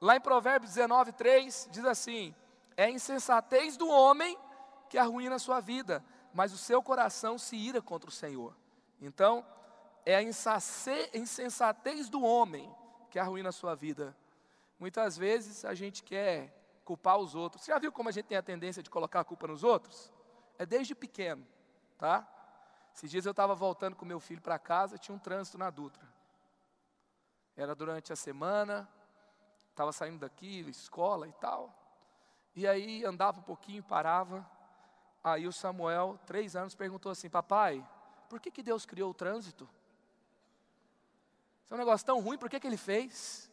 Lá 0.00 0.16
em 0.16 0.20
Provérbios 0.20 0.72
19, 0.74 1.12
3, 1.12 1.68
diz 1.70 1.84
assim: 1.84 2.34
É 2.76 2.90
insensatez 2.90 3.76
do 3.76 3.88
homem 3.88 4.38
que 4.88 4.98
arruína 4.98 5.36
a 5.36 5.38
sua 5.38 5.60
vida, 5.60 6.04
mas 6.32 6.52
o 6.52 6.58
seu 6.58 6.82
coração 6.82 7.38
se 7.38 7.56
ira 7.56 7.82
contra 7.82 8.08
o 8.08 8.12
Senhor. 8.12 8.56
Então, 9.00 9.44
é 10.04 10.14
a 10.14 10.22
insensatez 10.22 12.08
do 12.08 12.22
homem 12.22 12.72
que 13.10 13.18
arruína 13.18 13.48
a 13.48 13.52
sua 13.52 13.74
vida. 13.74 14.16
Muitas 14.78 15.16
vezes 15.16 15.64
a 15.64 15.74
gente 15.74 16.02
quer 16.02 16.55
culpar 16.86 17.18
os 17.18 17.34
outros. 17.34 17.64
Você 17.64 17.72
já 17.72 17.78
viu 17.78 17.90
como 17.90 18.08
a 18.08 18.12
gente 18.12 18.26
tem 18.26 18.38
a 18.38 18.42
tendência 18.42 18.80
de 18.80 18.88
colocar 18.88 19.20
a 19.20 19.24
culpa 19.24 19.48
nos 19.48 19.64
outros? 19.64 20.12
É 20.56 20.64
desde 20.64 20.94
pequeno, 20.94 21.44
tá? 21.98 22.26
Esses 22.94 23.10
dias 23.10 23.26
eu 23.26 23.32
estava 23.32 23.54
voltando 23.54 23.96
com 23.96 24.06
meu 24.06 24.20
filho 24.20 24.40
para 24.40 24.58
casa, 24.58 24.96
tinha 24.96 25.14
um 25.14 25.18
trânsito 25.18 25.58
na 25.58 25.68
Dutra. 25.68 26.06
Era 27.56 27.74
durante 27.74 28.12
a 28.12 28.16
semana, 28.16 28.88
estava 29.70 29.92
saindo 29.92 30.20
daqui, 30.20 30.60
escola 30.70 31.26
e 31.26 31.32
tal. 31.32 31.74
E 32.54 32.66
aí 32.66 33.04
andava 33.04 33.40
um 33.40 33.42
pouquinho, 33.42 33.82
parava. 33.82 34.48
Aí 35.24 35.46
o 35.46 35.52
Samuel, 35.52 36.18
três 36.24 36.54
anos, 36.54 36.74
perguntou 36.74 37.10
assim: 37.10 37.28
Papai, 37.28 37.86
por 38.30 38.40
que, 38.40 38.50
que 38.50 38.62
Deus 38.62 38.86
criou 38.86 39.10
o 39.10 39.14
trânsito? 39.14 39.68
Isso 41.64 41.72
é 41.72 41.74
um 41.74 41.78
negócio 41.78 42.06
tão 42.06 42.20
ruim, 42.20 42.38
por 42.38 42.48
que, 42.48 42.60
que 42.60 42.66
ele 42.66 42.76
fez? 42.76 43.50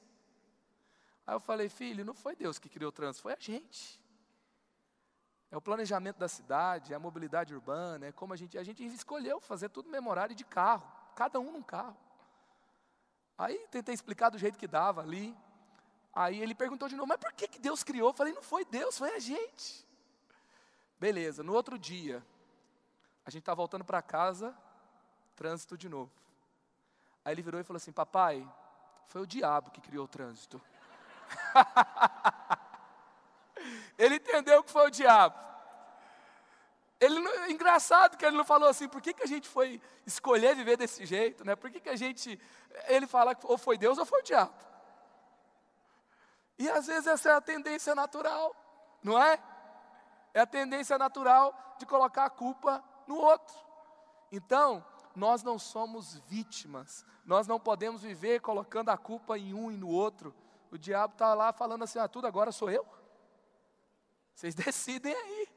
Aí 1.26 1.36
eu 1.36 1.40
falei, 1.40 1.70
filho, 1.70 2.04
não 2.04 2.14
foi 2.14 2.36
Deus 2.36 2.60
que 2.60 2.70
criou 2.70 2.90
o 2.90 2.92
trânsito, 2.92 3.24
foi 3.24 3.34
a 3.34 3.40
gente. 3.40 4.00
É 5.50 5.58
o 5.58 5.62
planejamento 5.62 6.18
da 6.18 6.28
cidade, 6.28 6.94
é 6.94 6.96
a 6.96 7.00
mobilidade 7.00 7.54
urbana, 7.54 8.08
é 8.08 8.12
como 8.12 8.34
a 8.34 8.36
gente, 8.36 8.58
a 8.58 8.64
gente 8.64 8.84
escolheu 8.86 9.40
fazer 9.40 9.70
tudo 9.70 9.90
memorário 9.90 10.36
de 10.36 10.44
carro, 10.44 10.92
cada 11.16 11.40
um 11.40 11.52
num 11.52 11.62
carro. 11.62 11.98
Aí 13.38 13.68
tentei 13.70 13.94
explicar 13.94 14.30
do 14.30 14.38
jeito 14.38 14.58
que 14.58 14.68
dava 14.68 15.02
ali. 15.02 15.36
Aí 16.14 16.42
ele 16.42 16.54
perguntou 16.54 16.88
de 16.88 16.96
novo, 16.96 17.08
mas 17.08 17.20
por 17.20 17.32
que, 17.34 17.48
que 17.48 17.60
Deus 17.60 17.84
criou? 17.84 18.10
Eu 18.10 18.14
falei, 18.14 18.34
não 18.34 18.44
foi 18.44 18.66
Deus, 18.66 18.98
foi 18.98 19.16
a 19.16 19.20
gente. 19.20 19.88
Beleza, 21.00 21.44
no 21.44 21.54
outro 21.54 21.78
dia, 21.78 22.24
a 23.26 23.30
gente 23.30 23.42
está 23.42 23.54
voltando 23.54 23.84
para 23.84 24.02
casa, 24.02 24.56
trânsito 25.36 25.78
de 25.78 25.90
novo. 25.90 26.12
Aí 27.26 27.34
ele 27.34 27.42
virou 27.42 27.60
e 27.60 27.64
falou 27.64 27.78
assim: 27.78 27.92
Papai, 27.92 28.48
foi 29.08 29.22
o 29.22 29.28
diabo 29.28 29.72
que 29.72 29.82
criou 29.82 30.06
o 30.06 30.08
trânsito. 30.08 30.62
ele 33.98 34.16
entendeu 34.16 34.64
que 34.64 34.72
foi 34.72 34.88
o 34.88 34.92
diabo. 34.92 35.42
Ele, 37.00 37.20
engraçado 37.52 38.18
que 38.18 38.26
ele 38.26 38.38
não 38.38 38.46
falou 38.46 38.70
assim, 38.70 38.88
por 38.88 39.02
que, 39.02 39.14
que 39.14 39.24
a 39.24 39.28
gente 39.28 39.50
foi 39.50 39.82
escolher 40.06 40.56
viver 40.56 40.78
desse 40.78 41.06
jeito, 41.06 41.44
né? 41.44 41.56
Por 41.56 41.70
que, 41.70 41.82
que 41.82 41.90
a 41.90 41.98
gente. 41.98 42.40
Ele 42.88 43.06
fala 43.06 43.36
que 43.36 43.46
ou 43.46 43.58
foi 43.58 43.78
Deus 43.78 43.98
ou 43.98 44.06
foi 44.06 44.22
o 44.22 44.24
diabo. 44.24 44.54
E 46.58 46.70
às 46.70 46.88
vezes 46.88 47.08
essa 47.08 47.30
é 47.30 47.34
a 47.34 47.42
tendência 47.42 47.94
natural, 47.94 48.56
não 49.04 49.22
é? 49.22 49.38
É 50.34 50.40
a 50.40 50.46
tendência 50.46 50.98
natural 50.98 51.76
de 51.78 51.86
colocar 51.86 52.26
a 52.26 52.30
culpa 52.30 52.82
no 53.06 53.16
outro. 53.16 53.56
Então, 54.32 54.86
nós 55.16 55.44
não 55.44 55.60
somos 55.60 56.16
vítimas, 56.28 57.06
nós 57.26 57.48
não 57.48 57.60
podemos 57.60 58.02
viver 58.02 58.40
colocando 58.40 58.90
a 58.90 58.98
culpa 58.98 59.38
em 59.38 59.54
um 59.54 59.72
e 59.72 59.78
no 59.78 59.90
outro, 59.90 60.34
o 60.74 60.78
diabo 60.78 61.14
está 61.14 61.36
lá 61.36 61.54
falando 61.54 61.84
assim: 61.84 62.00
ah, 62.00 62.08
tudo 62.08 62.26
agora 62.26 62.52
sou 62.52 62.68
eu. 62.68 62.84
Vocês 64.34 64.56
decidem 64.66 65.14
aí. 65.14 65.48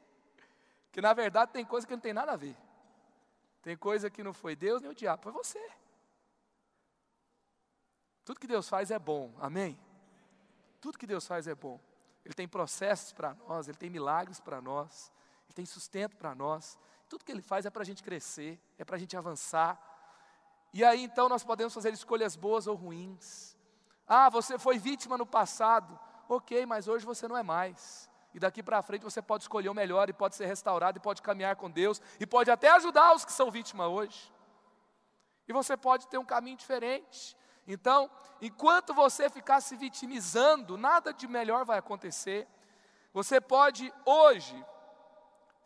Que 0.91 1.01
na 1.01 1.11
verdade 1.11 1.51
tem 1.51 1.65
coisa 1.65 1.87
que 1.87 1.93
não 1.93 1.99
tem 1.99 2.13
nada 2.13 2.33
a 2.33 2.35
ver. 2.35 2.55
Tem 3.63 3.75
coisa 3.75 4.11
que 4.11 4.21
não 4.21 4.31
foi 4.31 4.55
Deus 4.55 4.79
nem 4.79 4.91
o 4.91 4.93
diabo, 4.93 5.23
foi 5.23 5.31
você. 5.31 5.59
Tudo 8.23 8.39
que 8.39 8.45
Deus 8.45 8.69
faz 8.69 8.91
é 8.91 8.99
bom, 8.99 9.33
amém? 9.39 9.79
Tudo 10.79 10.99
que 10.99 11.07
Deus 11.07 11.25
faz 11.25 11.47
é 11.47 11.55
bom. 11.55 11.79
Ele 12.23 12.35
tem 12.35 12.47
processos 12.47 13.11
para 13.11 13.33
nós, 13.33 13.67
Ele 13.67 13.77
tem 13.77 13.89
milagres 13.89 14.39
para 14.39 14.61
nós, 14.61 15.11
Ele 15.47 15.55
tem 15.55 15.65
sustento 15.65 16.15
para 16.15 16.35
nós. 16.35 16.77
Tudo 17.09 17.25
que 17.25 17.31
Ele 17.31 17.41
faz 17.41 17.65
é 17.65 17.71
para 17.71 17.81
a 17.81 17.85
gente 17.85 18.03
crescer, 18.03 18.61
é 18.77 18.85
para 18.85 18.97
a 18.97 18.99
gente 18.99 19.17
avançar. 19.17 19.81
E 20.71 20.83
aí 20.83 21.03
então 21.03 21.27
nós 21.27 21.43
podemos 21.43 21.73
fazer 21.73 21.91
escolhas 21.91 22.35
boas 22.35 22.67
ou 22.67 22.75
ruins. 22.75 23.56
Ah, 24.07 24.29
você 24.29 24.57
foi 24.57 24.79
vítima 24.79 25.17
no 25.17 25.25
passado. 25.25 25.99
Ok, 26.29 26.65
mas 26.65 26.87
hoje 26.87 27.05
você 27.05 27.27
não 27.27 27.37
é 27.37 27.43
mais. 27.43 28.09
E 28.33 28.39
daqui 28.39 28.61
para 28.61 28.81
frente 28.81 29.03
você 29.03 29.21
pode 29.21 29.43
escolher 29.43 29.69
o 29.69 29.73
melhor 29.73 30.09
e 30.09 30.13
pode 30.13 30.35
ser 30.35 30.45
restaurado 30.45 30.97
e 30.97 31.01
pode 31.01 31.21
caminhar 31.21 31.55
com 31.55 31.69
Deus 31.69 32.01
e 32.19 32.25
pode 32.25 32.51
até 32.51 32.69
ajudar 32.71 33.15
os 33.15 33.25
que 33.25 33.31
são 33.31 33.49
vítima 33.49 33.87
hoje. 33.87 34.31
E 35.47 35.53
você 35.53 35.75
pode 35.75 36.07
ter 36.07 36.17
um 36.17 36.25
caminho 36.25 36.57
diferente. 36.57 37.35
Então, 37.67 38.09
enquanto 38.41 38.93
você 38.93 39.29
ficar 39.29 39.59
se 39.61 39.75
vitimizando, 39.75 40.77
nada 40.77 41.13
de 41.13 41.27
melhor 41.27 41.65
vai 41.65 41.79
acontecer. 41.79 42.47
Você 43.13 43.41
pode 43.41 43.91
hoje, 44.05 44.55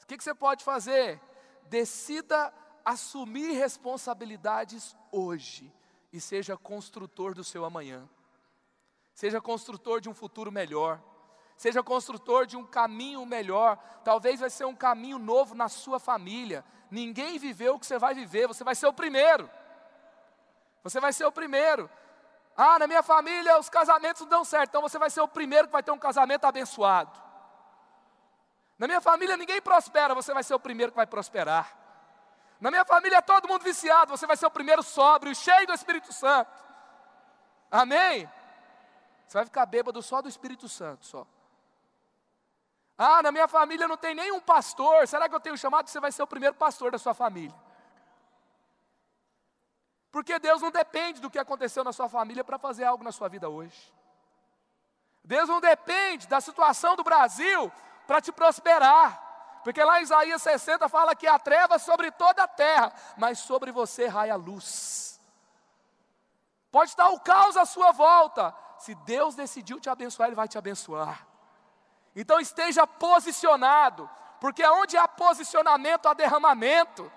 o 0.02 0.08
que, 0.08 0.18
que 0.18 0.24
você 0.24 0.34
pode 0.34 0.64
fazer? 0.64 1.20
Decida 1.64 2.54
assumir 2.86 3.54
responsabilidades 3.54 4.96
hoje 5.12 5.72
e 6.14 6.20
seja 6.20 6.58
construtor 6.58 7.34
do 7.34 7.44
seu 7.44 7.66
amanhã. 7.66 8.08
Seja 9.14 9.42
construtor 9.42 10.02
de 10.02 10.10
um 10.10 10.14
futuro 10.14 10.52
melhor. 10.52 11.02
Seja 11.56 11.84
construtor 11.84 12.46
de 12.46 12.58
um 12.58 12.66
caminho 12.66 13.26
melhor. 13.26 13.78
Talvez 14.04 14.40
vai 14.40 14.50
ser 14.50 14.66
um 14.66 14.76
caminho 14.76 15.20
novo 15.20 15.54
na 15.54 15.70
sua 15.70 16.00
família. 16.00 16.66
Ninguém 16.90 17.38
viveu 17.38 17.76
o 17.76 17.80
que 17.80 17.86
você 17.86 18.00
vai 18.00 18.14
viver, 18.14 18.48
você 18.48 18.64
vai 18.64 18.76
ser 18.76 18.88
o 18.88 18.94
primeiro. 18.94 19.50
Você 20.84 21.00
vai 21.00 21.14
ser 21.14 21.26
o 21.26 21.32
primeiro. 21.32 21.90
Ah, 22.56 22.80
na 22.80 22.88
minha 22.88 23.04
família 23.04 23.58
os 23.60 23.70
casamentos 23.70 24.22
não 24.24 24.30
dão 24.30 24.44
certo, 24.44 24.70
então 24.70 24.82
você 24.82 24.98
vai 24.98 25.10
ser 25.10 25.22
o 25.22 25.28
primeiro 25.28 25.68
que 25.68 25.72
vai 25.72 25.84
ter 25.84 25.92
um 25.92 25.98
casamento 25.98 26.46
abençoado. 26.46 27.20
Na 28.78 28.88
minha 28.88 29.00
família 29.00 29.38
ninguém 29.38 29.62
prospera, 29.62 30.16
você 30.16 30.34
vai 30.34 30.44
ser 30.44 30.56
o 30.56 30.60
primeiro 30.60 30.92
que 30.92 30.96
vai 30.96 31.08
prosperar. 31.08 31.78
Na 32.60 32.70
minha 32.70 32.86
família 32.86 33.22
todo 33.22 33.48
mundo 33.48 33.64
viciado, 33.64 34.16
você 34.16 34.28
vai 34.28 34.36
ser 34.36 34.48
o 34.48 34.52
primeiro 34.52 34.84
sóbrio, 34.84 35.34
cheio 35.34 35.68
do 35.68 35.74
Espírito 35.74 36.12
Santo. 36.12 36.52
Amém? 37.70 38.30
Você 39.32 39.38
vai 39.38 39.46
ficar 39.46 39.66
bêbado 39.66 40.02
só 40.02 40.22
do 40.22 40.28
Espírito 40.28 40.68
Santo, 40.68 41.06
só. 41.06 41.26
Ah, 42.98 43.24
na 43.24 43.32
minha 43.32 43.48
família 43.48 43.88
não 43.88 43.96
tem 43.96 44.14
nenhum 44.14 44.42
pastor. 44.42 45.08
Será 45.08 45.30
que 45.30 45.34
eu 45.34 45.40
tenho 45.40 45.58
chamado? 45.58 45.88
Você 45.88 46.02
vai 46.02 46.12
ser 46.12 46.22
o 46.22 46.28
primeiro 46.28 46.54
pastor 46.54 46.92
da 46.92 46.98
sua 46.98 47.14
família. 47.14 47.56
Porque 50.12 50.38
Deus 50.38 50.62
não 50.62 50.70
depende 50.70 51.22
do 51.22 51.30
que 51.30 51.40
aconteceu 51.40 51.82
na 51.82 51.94
sua 51.94 52.10
família 52.10 52.44
para 52.44 52.60
fazer 52.60 52.84
algo 52.84 53.06
na 53.06 53.12
sua 53.14 53.30
vida 53.30 53.48
hoje. 53.48 53.94
Deus 55.24 55.48
não 55.48 55.62
depende 55.62 56.28
da 56.28 56.42
situação 56.42 56.98
do 56.98 57.04
Brasil 57.04 57.72
para 58.06 58.20
te 58.20 58.34
prosperar. 58.34 59.62
Porque 59.64 59.82
lá 59.82 60.02
em 60.02 60.04
Isaías 60.04 60.42
60 60.42 60.90
fala 60.90 61.16
que 61.16 61.26
há 61.26 61.40
trevas 61.40 61.84
sobre 61.84 62.12
toda 62.12 62.44
a 62.44 62.50
terra, 62.50 62.92
mas 63.16 63.40
sobre 63.40 63.72
você 63.72 64.08
raia 64.08 64.34
a 64.34 64.36
luz. 64.36 65.22
Pode 66.70 66.90
estar 66.90 67.08
o 67.08 67.20
caos 67.22 67.56
à 67.56 67.64
sua 67.64 67.94
volta. 67.94 68.54
Se 68.82 68.96
Deus 68.96 69.36
decidiu 69.36 69.80
te 69.80 69.90
abençoar, 69.90 70.28
Ele 70.28 70.36
vai 70.36 70.48
te 70.48 70.58
abençoar. 70.58 71.28
Então 72.16 72.40
esteja 72.40 72.86
posicionado, 72.88 74.10
porque 74.40 74.66
onde 74.66 74.98
há 74.98 75.08
posicionamento, 75.08 76.08
há 76.08 76.14
derramamento. 76.16 77.12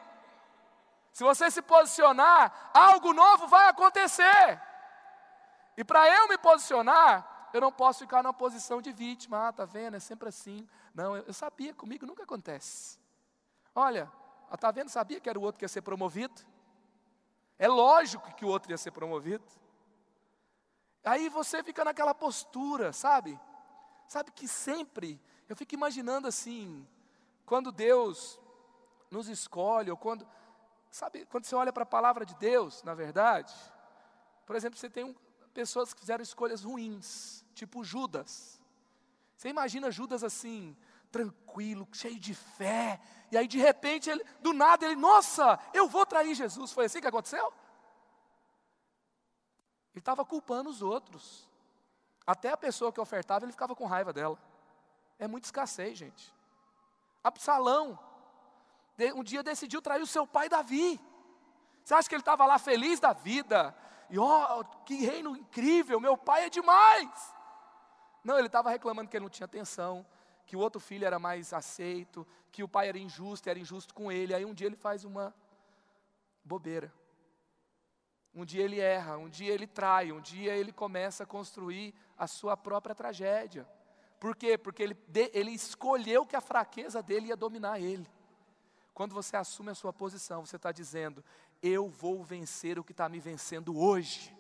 Se 1.11 1.25
você 1.25 1.51
se 1.51 1.63
posicionar, 1.63 2.71
algo 2.75 3.15
novo 3.15 3.47
vai 3.47 3.69
acontecer. 3.69 4.61
E 5.77 5.83
para 5.83 6.07
eu 6.09 6.29
me 6.29 6.37
posicionar, 6.37 7.49
eu 7.53 7.63
não 7.63 7.73
posso 7.73 8.01
ficar 8.01 8.23
numa 8.23 8.35
posição 8.35 8.83
de 8.83 8.93
vítima, 8.93 9.49
ah, 9.49 9.53
tá 9.53 9.65
vendo, 9.65 9.97
é 9.97 10.01
sempre 10.01 10.29
assim. 10.29 10.69
Não, 10.95 11.17
eu, 11.17 11.25
eu 11.29 11.33
sabia, 11.33 11.73
comigo 11.73 12.05
nunca 12.05 12.25
acontece. 12.25 12.99
Olha, 13.75 14.11
ah, 14.51 14.57
tá 14.59 14.71
vendo, 14.71 14.91
sabia 14.91 15.19
que 15.19 15.31
era 15.31 15.39
o 15.39 15.43
outro 15.43 15.59
que 15.59 15.65
ia 15.65 15.69
ser 15.69 15.81
promovido? 15.81 16.43
É 17.59 17.69
lógico 17.69 18.35
que 18.35 18.45
o 18.45 18.49
outro 18.49 18.71
ia 18.71 18.77
ser 18.77 18.91
promovido. 18.91 19.45
Aí 21.05 21.29
você 21.29 21.63
fica 21.63 21.85
naquela 21.85 22.15
postura, 22.15 22.93
sabe? 22.93 23.39
Sabe 24.09 24.31
que 24.31 24.49
sempre, 24.49 25.21
eu 25.49 25.55
fico 25.55 25.75
imaginando 25.75 26.27
assim, 26.27 26.87
quando 27.45 27.71
Deus 27.71 28.41
nos 29.11 29.29
escolhe, 29.29 29.91
ou 29.91 29.97
quando, 29.97 30.27
sabe, 30.91 31.27
quando 31.27 31.45
você 31.45 31.55
olha 31.55 31.73
para 31.73 31.83
a 31.83 31.87
palavra 31.87 32.25
de 32.25 32.35
Deus, 32.37 32.83
na 32.83 32.95
verdade, 32.95 33.55
por 34.47 34.57
exemplo, 34.57 34.79
você 34.79 34.89
tem 34.89 35.05
um, 35.05 35.15
pessoas 35.53 35.93
que 35.93 36.01
fizeram 36.01 36.23
escolhas 36.23 36.65
ruins, 36.65 37.45
tipo 37.55 37.85
Judas. 37.85 38.61
Você 39.37 39.49
imagina 39.49 39.91
Judas 39.91 40.25
assim, 40.25 40.77
tranquilo, 41.11 41.87
cheio 41.93 42.19
de 42.19 42.35
fé, 42.35 43.01
e 43.31 43.37
aí 43.37 43.47
de 43.47 43.59
repente, 43.59 44.09
ele, 44.11 44.25
do 44.41 44.53
nada, 44.53 44.87
ele, 44.87 44.97
nossa, 44.97 45.59
eu 45.73 45.89
vou 45.89 46.07
trair 46.07 46.35
Jesus. 46.35 46.73
Foi 46.73 46.87
assim 46.87 47.01
que 47.01 47.07
aconteceu? 47.07 47.53
Ele 49.95 50.01
estava 50.01 50.25
culpando 50.25 50.69
os 50.69 50.83
outros. 50.83 51.49
Até 52.27 52.51
a 52.51 52.57
pessoa 52.57 52.93
que 52.93 53.01
ofertava, 53.01 53.45
ele 53.45 53.53
ficava 53.53 53.77
com 53.77 53.87
raiva 53.87 54.13
dela. 54.13 54.39
É 55.19 55.29
muita 55.29 55.47
escassez, 55.47 55.97
gente. 55.97 56.35
Absalão, 57.23 57.99
um 59.15 59.23
dia 59.23 59.43
decidiu 59.43 59.81
trair 59.81 60.03
o 60.03 60.07
seu 60.07 60.27
pai 60.27 60.49
Davi. 60.49 61.01
Você 61.85 61.95
acha 61.95 62.09
que 62.09 62.15
ele 62.15 62.23
estava 62.23 62.45
lá 62.45 62.59
feliz 62.59 62.99
da 62.99 63.13
vida? 63.13 63.75
E 64.11 64.19
ó, 64.19 64.61
oh, 64.61 64.65
que 64.85 64.97
reino 64.97 65.37
incrível, 65.37 66.01
meu 66.01 66.17
pai 66.17 66.47
é 66.47 66.51
demais. 66.51 67.35
Não, 68.23 68.39
ele 68.39 68.47
estava 68.47 68.71
reclamando 68.71 69.09
que 69.09 69.17
ele 69.17 69.25
não 69.25 69.31
tinha 69.31 69.45
atenção, 69.45 70.05
que 70.47 70.57
o 70.57 70.59
outro 70.59 70.81
filho 70.81 71.07
era 71.07 71.19
mais 71.19 71.53
aceito, 71.53 72.27
que 72.51 72.63
o 72.63 72.69
pai 72.69 72.89
era 72.89 72.99
injusto, 72.99 73.49
era 73.49 73.59
injusto 73.59 73.95
com 73.95 74.11
ele. 74.11 74.35
Aí 74.35 74.45
um 74.45 74.55
dia 74.55 74.67
ele 74.67 74.77
faz 74.77 75.05
uma 75.05 75.35
bobeira. 76.45 76.93
Um 78.35 78.45
dia 78.45 78.65
ele 78.65 78.81
erra, 78.81 79.17
um 79.17 79.29
dia 79.29 79.53
ele 79.53 79.67
trai, 79.67 80.11
um 80.11 80.21
dia 80.21 80.57
ele 80.57 80.73
começa 80.73 81.23
a 81.23 81.27
construir 81.27 81.95
a 82.19 82.27
sua 82.27 82.57
própria 82.57 82.95
tragédia. 82.95 83.69
Por 84.19 84.35
quê? 84.35 84.59
Porque 84.59 84.83
ele, 84.83 84.97
ele 85.33 85.51
escolheu 85.53 86.27
que 86.27 86.35
a 86.35 86.41
fraqueza 86.41 87.03
dele 87.03 87.29
ia 87.29 87.37
dominar 87.37 87.81
ele. 87.81 88.09
Quando 88.93 89.15
você 89.15 89.37
assume 89.37 89.71
a 89.71 89.75
sua 89.75 89.93
posição, 89.93 90.45
você 90.45 90.57
está 90.57 90.73
dizendo: 90.73 91.23
Eu 91.63 91.89
vou 91.89 92.25
vencer 92.25 92.79
o 92.79 92.85
que 92.85 92.93
está 92.93 93.09
me 93.09 93.21
vencendo 93.21 93.79
hoje. 93.79 94.37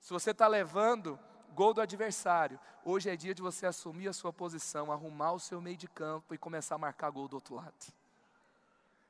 Se 0.00 0.12
você 0.12 0.30
está 0.30 0.46
levando 0.46 1.18
gol 1.58 1.74
do 1.74 1.80
adversário. 1.80 2.58
Hoje 2.84 3.10
é 3.10 3.16
dia 3.16 3.34
de 3.34 3.42
você 3.42 3.66
assumir 3.66 4.06
a 4.06 4.12
sua 4.12 4.32
posição, 4.32 4.92
arrumar 4.92 5.32
o 5.32 5.40
seu 5.40 5.60
meio 5.60 5.76
de 5.76 5.88
campo 5.88 6.32
e 6.32 6.38
começar 6.38 6.76
a 6.76 6.78
marcar 6.78 7.10
gol 7.10 7.26
do 7.26 7.34
outro 7.34 7.56
lado. 7.56 7.74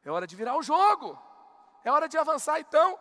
É 0.03 0.11
hora 0.11 0.27
de 0.27 0.35
virar 0.35 0.57
o 0.57 0.63
jogo. 0.63 1.19
É 1.85 1.93
hora 1.93 2.09
de 2.09 2.17
avançar. 2.17 2.59
Então, 2.59 2.99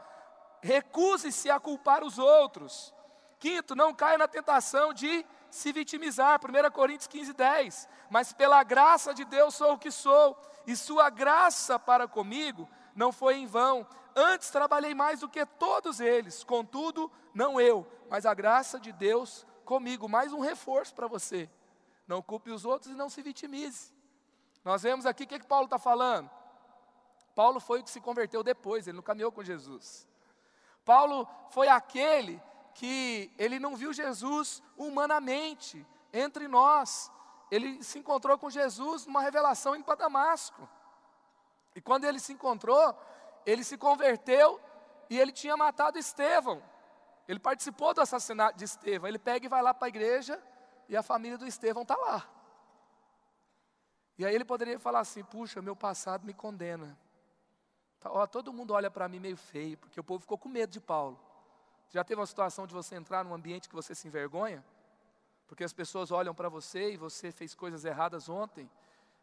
recuse-se 0.62 1.50
a 1.50 1.60
culpar 1.60 2.04
os 2.04 2.18
outros. 2.18 2.94
Quinto, 3.40 3.76
não 3.76 3.94
caia 3.94 4.18
na 4.18 4.28
tentação 4.28 4.94
de 4.94 5.26
se 5.50 5.72
vitimizar. 5.72 6.40
1 6.44 6.72
Coríntios 6.72 7.08
15, 7.08 7.34
10. 7.34 7.90
Mas 8.10 8.34
pela 8.34 8.64
graça 8.64 9.14
de 9.14 9.24
Deus 9.26 9.56
sou 9.56 9.74
o 9.74 9.78
que 9.78 9.92
sou, 9.92 10.38
e 10.66 10.76
sua 10.76 11.10
graça 11.10 11.78
para 11.78 12.08
comigo 12.08 12.68
não 12.96 13.12
foi 13.12 13.38
em 13.38 13.46
vão. 13.46 13.88
Antes 14.16 14.50
trabalhei 14.50 14.96
mais 14.96 15.20
do 15.20 15.30
que 15.30 15.46
todos 15.46 16.00
eles, 16.00 16.44
contudo, 16.44 17.12
não 17.34 17.62
eu, 17.62 17.86
mas 18.10 18.26
a 18.26 18.34
graça 18.34 18.80
de 18.80 18.92
Deus 18.92 19.46
comigo. 19.64 20.10
Mais 20.10 20.34
um 20.34 20.40
reforço 20.40 20.96
para 20.96 21.08
você. 21.08 21.48
Não 22.08 22.22
culpe 22.22 22.50
os 22.50 22.66
outros 22.66 22.92
e 22.92 22.96
não 22.96 23.10
se 23.10 23.22
vitimize. 23.22 23.94
Nós 24.66 24.82
vemos 24.82 25.06
aqui 25.06 25.24
o 25.24 25.28
que, 25.28 25.40
que 25.40 25.46
Paulo 25.46 25.66
está 25.66 25.78
falando. 25.78 26.30
Paulo 27.36 27.60
foi 27.60 27.82
o 27.82 27.84
que 27.84 27.92
se 27.92 28.02
converteu 28.02 28.42
depois, 28.42 28.88
ele 28.88 28.96
não 28.96 29.04
caminhou 29.04 29.32
com 29.32 29.44
Jesus. 29.44 30.08
Paulo 30.88 31.28
foi 31.50 31.68
aquele 31.68 32.42
que 32.74 33.30
ele 33.38 33.60
não 33.60 33.76
viu 33.76 33.92
Jesus 33.92 34.64
humanamente 34.78 35.86
entre 36.14 36.48
nós. 36.48 37.12
Ele 37.52 37.84
se 37.84 38.00
encontrou 38.00 38.38
com 38.38 38.50
Jesus 38.50 39.06
numa 39.06 39.22
revelação 39.22 39.76
em 39.76 39.84
Damasco. 39.98 40.68
E 41.76 41.82
quando 41.82 42.06
ele 42.06 42.22
se 42.22 42.32
encontrou, 42.32 42.98
ele 43.46 43.66
se 43.66 43.78
converteu 43.78 44.62
e 45.10 45.20
ele 45.20 45.34
tinha 45.34 45.58
matado 45.58 46.00
Estevão. 46.00 46.64
Ele 47.28 47.40
participou 47.40 47.94
do 47.94 48.00
assassinato 48.00 48.58
de 48.58 48.64
Estevão. 48.64 49.10
Ele 49.10 49.20
pega 49.20 49.46
e 49.46 49.50
vai 49.50 49.62
lá 49.62 49.74
para 49.74 49.88
a 49.88 49.90
igreja 49.90 50.42
e 50.88 50.96
a 50.96 51.04
família 51.04 51.38
do 51.38 51.46
Estevão 51.46 51.82
está 51.82 51.98
lá. 51.98 52.26
E 54.18 54.26
aí 54.26 54.34
ele 54.34 54.46
poderia 54.46 54.80
falar 54.80 55.02
assim: 55.02 55.22
puxa, 55.22 55.62
meu 55.62 55.76
passado 55.76 56.26
me 56.26 56.34
condena. 56.34 56.98
Tá, 58.00 58.12
ó, 58.12 58.26
todo 58.28 58.54
mundo 58.54 58.74
olha 58.74 58.92
para 58.92 59.08
mim 59.08 59.20
meio 59.20 59.38
feio, 59.38 59.78
porque 59.78 60.00
o 60.00 60.04
povo 60.04 60.22
ficou 60.22 60.38
com 60.38 60.50
medo 60.50 60.72
de 60.72 60.80
Paulo. 60.80 61.20
Já 61.90 62.04
teve 62.04 62.20
uma 62.20 62.28
situação 62.28 62.68
de 62.68 62.74
você 62.74 62.96
entrar 62.96 63.24
num 63.24 63.34
ambiente 63.34 63.70
que 63.70 63.76
você 63.76 63.96
se 63.96 64.08
envergonha? 64.08 64.64
Porque 65.48 65.64
as 65.64 65.74
pessoas 65.74 66.12
olham 66.12 66.36
para 66.36 66.50
você 66.50 66.94
e 66.94 66.98
você 66.98 67.32
fez 67.32 67.56
coisas 67.56 67.86
erradas 67.86 68.28
ontem. 68.28 68.70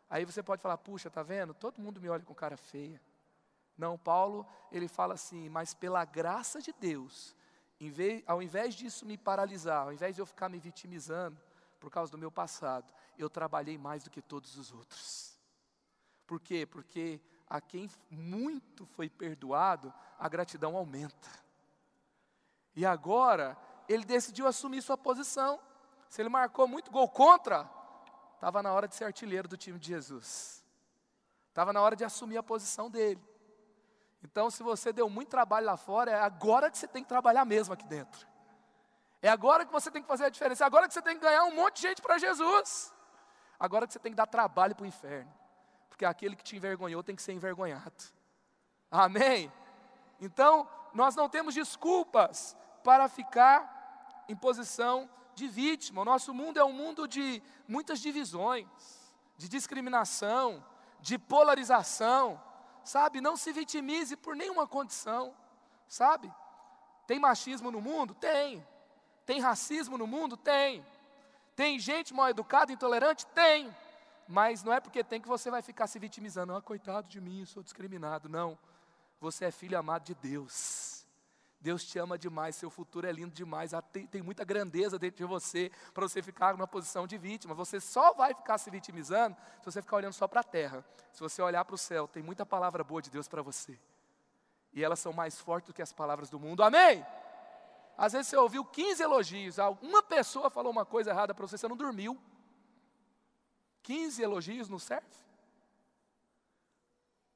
Aí 0.08 0.24
você 0.24 0.42
pode 0.42 0.62
falar: 0.62 0.78
puxa, 0.78 1.10
tá 1.10 1.22
vendo? 1.22 1.52
Todo 1.52 1.80
mundo 1.80 2.00
me 2.00 2.08
olha 2.08 2.22
com 2.22 2.34
cara 2.34 2.56
feia. 2.56 3.00
Não, 3.76 3.98
Paulo, 3.98 4.46
ele 4.70 4.88
fala 4.88 5.14
assim, 5.14 5.48
mas 5.48 5.74
pela 5.74 6.04
graça 6.04 6.62
de 6.62 6.72
Deus, 6.72 7.34
vez, 7.80 8.22
ao 8.26 8.40
invés 8.40 8.74
disso 8.74 9.04
me 9.04 9.18
paralisar, 9.18 9.82
ao 9.82 9.92
invés 9.92 10.14
de 10.14 10.22
eu 10.22 10.26
ficar 10.26 10.48
me 10.48 10.58
vitimizando 10.58 11.36
por 11.80 11.90
causa 11.90 12.10
do 12.10 12.16
meu 12.16 12.30
passado, 12.30 12.86
eu 13.18 13.28
trabalhei 13.28 13.76
mais 13.76 14.04
do 14.04 14.10
que 14.10 14.22
todos 14.22 14.56
os 14.56 14.72
outros. 14.72 15.36
Por 16.26 16.40
quê? 16.40 16.64
Porque 16.64 17.20
a 17.48 17.60
quem 17.60 17.90
muito 18.10 18.86
foi 18.86 19.08
perdoado, 19.08 19.92
a 20.18 20.28
gratidão 20.28 20.76
aumenta. 20.76 21.28
E 22.74 22.84
agora, 22.84 23.56
ele 23.88 24.04
decidiu 24.04 24.46
assumir 24.46 24.82
sua 24.82 24.96
posição. 24.96 25.60
Se 26.08 26.22
ele 26.22 26.28
marcou 26.28 26.66
muito 26.66 26.90
gol 26.90 27.08
contra, 27.08 27.68
estava 28.34 28.62
na 28.62 28.72
hora 28.72 28.88
de 28.88 28.94
ser 28.94 29.04
artilheiro 29.04 29.48
do 29.48 29.56
time 29.56 29.78
de 29.78 29.88
Jesus. 29.88 30.64
Estava 31.48 31.72
na 31.72 31.80
hora 31.80 31.94
de 31.94 32.04
assumir 32.04 32.36
a 32.36 32.42
posição 32.42 32.90
dele. 32.90 33.22
Então, 34.22 34.50
se 34.50 34.62
você 34.62 34.92
deu 34.92 35.08
muito 35.08 35.28
trabalho 35.28 35.66
lá 35.66 35.76
fora, 35.76 36.10
é 36.10 36.20
agora 36.20 36.70
que 36.70 36.78
você 36.78 36.88
tem 36.88 37.02
que 37.02 37.08
trabalhar 37.08 37.44
mesmo 37.44 37.74
aqui 37.74 37.86
dentro. 37.86 38.26
É 39.20 39.28
agora 39.28 39.64
que 39.64 39.72
você 39.72 39.90
tem 39.90 40.02
que 40.02 40.08
fazer 40.08 40.24
a 40.24 40.28
diferença. 40.28 40.64
É 40.64 40.66
agora 40.66 40.88
que 40.88 40.94
você 40.94 41.02
tem 41.02 41.14
que 41.14 41.22
ganhar 41.22 41.44
um 41.44 41.54
monte 41.54 41.76
de 41.76 41.82
gente 41.82 42.02
para 42.02 42.18
Jesus. 42.18 42.92
Agora 43.58 43.86
que 43.86 43.92
você 43.92 43.98
tem 43.98 44.12
que 44.12 44.16
dar 44.16 44.26
trabalho 44.26 44.74
para 44.74 44.84
o 44.84 44.86
inferno. 44.86 45.32
Porque 45.94 46.04
aquele 46.04 46.34
que 46.36 46.42
te 46.44 46.56
envergonhou 46.56 47.02
tem 47.02 47.14
que 47.16 47.22
ser 47.22 47.32
envergonhado. 47.32 48.04
Amém? 48.90 49.50
Então, 50.20 50.68
nós 50.92 51.14
não 51.14 51.28
temos 51.28 51.54
desculpas 51.54 52.56
para 52.82 53.08
ficar 53.08 54.24
em 54.28 54.36
posição 54.36 55.08
de 55.34 55.48
vítima. 55.48 56.02
O 56.02 56.04
nosso 56.04 56.34
mundo 56.34 56.58
é 56.58 56.64
um 56.64 56.72
mundo 56.72 57.06
de 57.06 57.40
muitas 57.66 58.00
divisões, 58.00 58.66
de 59.36 59.48
discriminação, 59.48 60.64
de 61.00 61.18
polarização 61.18 62.40
sabe? 62.84 63.20
Não 63.20 63.36
se 63.36 63.52
vitimize 63.52 64.16
por 64.16 64.36
nenhuma 64.36 64.66
condição, 64.66 65.34
sabe? 65.88 66.32
Tem 67.06 67.18
machismo 67.18 67.70
no 67.70 67.80
mundo? 67.80 68.14
Tem. 68.14 68.64
Tem 69.24 69.40
racismo 69.40 69.96
no 69.96 70.06
mundo? 70.06 70.36
Tem. 70.36 70.84
Tem 71.56 71.78
gente 71.78 72.12
mal 72.12 72.28
educada, 72.28 72.72
intolerante? 72.72 73.26
Tem. 73.28 73.74
Mas 74.26 74.62
não 74.62 74.72
é 74.72 74.80
porque 74.80 75.04
tem 75.04 75.20
que 75.20 75.28
você 75.28 75.50
vai 75.50 75.62
ficar 75.62 75.86
se 75.86 75.98
vitimizando. 75.98 76.54
Ah, 76.54 76.62
coitado 76.62 77.08
de 77.08 77.20
mim, 77.20 77.40
eu 77.40 77.46
sou 77.46 77.62
discriminado. 77.62 78.28
Não. 78.28 78.58
Você 79.20 79.46
é 79.46 79.50
filho 79.50 79.78
amado 79.78 80.04
de 80.04 80.14
Deus. 80.14 81.04
Deus 81.64 81.82
te 81.82 81.98
ama 81.98 82.18
demais, 82.18 82.56
seu 82.56 82.68
futuro 82.68 83.06
é 83.06 83.10
lindo 83.12 83.34
demais, 83.34 83.70
tem, 83.90 84.06
tem 84.06 84.20
muita 84.20 84.44
grandeza 84.44 84.98
dentro 84.98 85.16
de 85.16 85.24
você 85.24 85.72
para 85.94 86.06
você 86.06 86.20
ficar 86.20 86.52
numa 86.52 86.66
posição 86.66 87.06
de 87.06 87.16
vítima. 87.16 87.54
Você 87.54 87.80
só 87.80 88.12
vai 88.12 88.34
ficar 88.34 88.58
se 88.58 88.68
vitimizando 88.68 89.34
se 89.60 89.64
você 89.64 89.80
ficar 89.80 89.96
olhando 89.96 90.12
só 90.12 90.28
para 90.28 90.40
a 90.40 90.44
terra. 90.44 90.84
Se 91.10 91.20
você 91.20 91.40
olhar 91.40 91.64
para 91.64 91.74
o 91.74 91.78
céu, 91.78 92.06
tem 92.06 92.22
muita 92.22 92.44
palavra 92.44 92.84
boa 92.84 93.00
de 93.00 93.08
Deus 93.08 93.28
para 93.28 93.40
você. 93.40 93.80
E 94.74 94.84
elas 94.84 94.98
são 94.98 95.10
mais 95.10 95.40
fortes 95.40 95.68
do 95.68 95.72
que 95.72 95.80
as 95.80 95.90
palavras 95.90 96.28
do 96.28 96.38
mundo. 96.38 96.62
Amém? 96.62 97.02
Às 97.96 98.12
vezes 98.12 98.28
você 98.28 98.36
ouviu 98.36 98.62
15 98.62 99.02
elogios, 99.02 99.56
uma 99.80 100.02
pessoa 100.02 100.50
falou 100.50 100.70
uma 100.70 100.84
coisa 100.84 101.12
errada 101.12 101.34
para 101.34 101.46
você, 101.46 101.56
você 101.56 101.66
não 101.66 101.78
dormiu. 101.78 102.20
15 103.84 104.20
elogios 104.20 104.68
não 104.68 104.78
serve? 104.78 105.06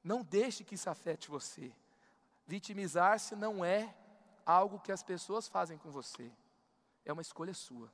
Não 0.03 0.21
deixe 0.21 0.63
que 0.63 0.75
isso 0.75 0.89
afete 0.89 1.29
você. 1.29 1.71
Vitimizar-se 2.45 3.35
não 3.35 3.63
é 3.63 3.95
algo 4.45 4.79
que 4.79 4.91
as 4.91 5.03
pessoas 5.03 5.47
fazem 5.47 5.77
com 5.77 5.91
você, 5.91 6.31
é 7.05 7.13
uma 7.13 7.21
escolha 7.21 7.53
sua. 7.53 7.91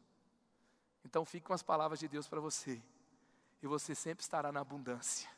Então 1.03 1.25
fique 1.25 1.45
com 1.45 1.53
as 1.53 1.61
palavras 1.61 1.99
de 1.99 2.07
Deus 2.07 2.27
para 2.27 2.39
você, 2.39 2.81
e 3.61 3.67
você 3.67 3.93
sempre 3.93 4.23
estará 4.23 4.51
na 4.53 4.61
abundância. 4.61 5.29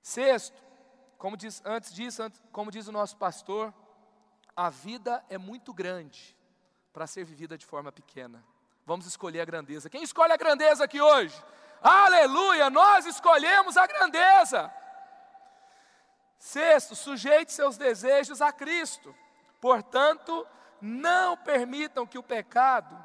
Sexto, 0.00 0.56
como 1.18 1.36
diz, 1.36 1.60
antes 1.64 1.92
disso, 1.92 2.22
antes, 2.22 2.40
como 2.52 2.70
diz 2.70 2.86
o 2.86 2.92
nosso 2.92 3.16
pastor, 3.16 3.74
a 4.54 4.70
vida 4.70 5.24
é 5.28 5.36
muito 5.36 5.74
grande 5.74 6.36
para 6.92 7.08
ser 7.08 7.24
vivida 7.24 7.58
de 7.58 7.66
forma 7.66 7.90
pequena. 7.90 8.44
Vamos 8.88 9.04
escolher 9.04 9.42
a 9.42 9.44
grandeza. 9.44 9.90
Quem 9.90 10.02
escolhe 10.02 10.32
a 10.32 10.36
grandeza 10.38 10.84
aqui 10.84 10.98
hoje? 10.98 11.36
Aleluia! 11.82 12.70
Nós 12.70 13.04
escolhemos 13.04 13.76
a 13.76 13.86
grandeza. 13.86 14.72
Sexto, 16.38 16.96
sujeite 16.96 17.52
seus 17.52 17.76
desejos 17.76 18.40
a 18.40 18.50
Cristo. 18.50 19.14
Portanto, 19.60 20.46
não 20.80 21.36
permitam 21.36 22.06
que 22.06 22.16
o 22.16 22.22
pecado 22.22 22.96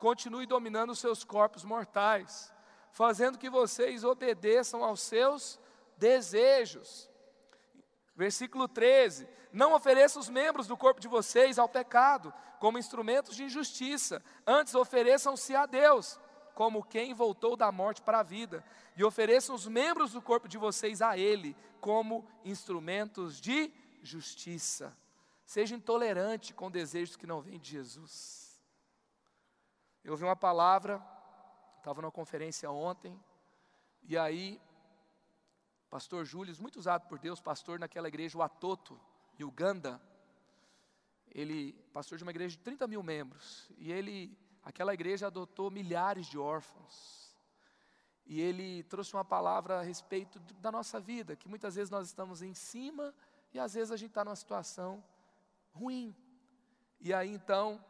continue 0.00 0.44
dominando 0.44 0.90
os 0.90 0.98
seus 0.98 1.22
corpos 1.22 1.62
mortais, 1.62 2.52
fazendo 2.90 3.38
que 3.38 3.48
vocês 3.48 4.02
obedeçam 4.02 4.82
aos 4.82 5.00
seus 5.02 5.60
desejos. 5.96 7.08
Versículo 8.18 8.66
13: 8.66 9.28
Não 9.52 9.74
ofereçam 9.74 10.20
os 10.20 10.28
membros 10.28 10.66
do 10.66 10.76
corpo 10.76 11.00
de 11.00 11.06
vocês 11.06 11.56
ao 11.56 11.68
pecado, 11.68 12.34
como 12.58 12.76
instrumentos 12.76 13.36
de 13.36 13.44
injustiça, 13.44 14.20
antes 14.44 14.74
ofereçam-se 14.74 15.54
a 15.54 15.66
Deus, 15.66 16.18
como 16.52 16.82
quem 16.82 17.14
voltou 17.14 17.56
da 17.56 17.70
morte 17.70 18.02
para 18.02 18.18
a 18.18 18.24
vida, 18.24 18.64
e 18.96 19.04
ofereçam 19.04 19.54
os 19.54 19.68
membros 19.68 20.10
do 20.10 20.20
corpo 20.20 20.48
de 20.48 20.58
vocês 20.58 21.00
a 21.00 21.16
Ele, 21.16 21.56
como 21.80 22.28
instrumentos 22.44 23.40
de 23.40 23.72
justiça. 24.02 24.92
Seja 25.44 25.76
intolerante 25.76 26.52
com 26.52 26.68
desejos 26.68 27.14
que 27.14 27.24
não 27.24 27.40
vêm 27.40 27.60
de 27.60 27.70
Jesus. 27.70 28.60
Eu 30.02 30.10
ouvi 30.10 30.24
uma 30.24 30.34
palavra, 30.34 31.00
estava 31.76 32.02
numa 32.02 32.10
conferência 32.10 32.68
ontem, 32.68 33.16
e 34.02 34.18
aí, 34.18 34.60
pastor 35.90 36.24
Júlio, 36.24 36.54
muito 36.60 36.78
usado 36.78 37.08
por 37.08 37.18
Deus, 37.18 37.40
pastor 37.40 37.78
naquela 37.78 38.08
igreja, 38.08 38.36
o 38.36 38.42
Atoto, 38.42 39.00
em 39.38 39.44
Uganda, 39.44 40.00
ele, 41.30 41.72
pastor 41.92 42.18
de 42.18 42.24
uma 42.24 42.30
igreja 42.30 42.56
de 42.56 42.62
30 42.62 42.86
mil 42.86 43.02
membros, 43.02 43.70
e 43.76 43.92
ele, 43.92 44.36
aquela 44.62 44.92
igreja 44.94 45.26
adotou 45.26 45.70
milhares 45.70 46.26
de 46.26 46.38
órfãos, 46.38 47.36
e 48.26 48.40
ele 48.40 48.82
trouxe 48.84 49.14
uma 49.14 49.24
palavra 49.24 49.80
a 49.80 49.82
respeito 49.82 50.38
da 50.60 50.70
nossa 50.70 51.00
vida, 51.00 51.34
que 51.34 51.48
muitas 51.48 51.76
vezes 51.76 51.90
nós 51.90 52.06
estamos 52.06 52.42
em 52.42 52.52
cima, 52.52 53.14
e 53.52 53.58
às 53.58 53.72
vezes 53.72 53.90
a 53.90 53.96
gente 53.96 54.10
está 54.10 54.22
numa 54.22 54.36
situação 54.36 55.02
ruim. 55.72 56.14
E 57.00 57.14
aí 57.14 57.32
então, 57.32 57.82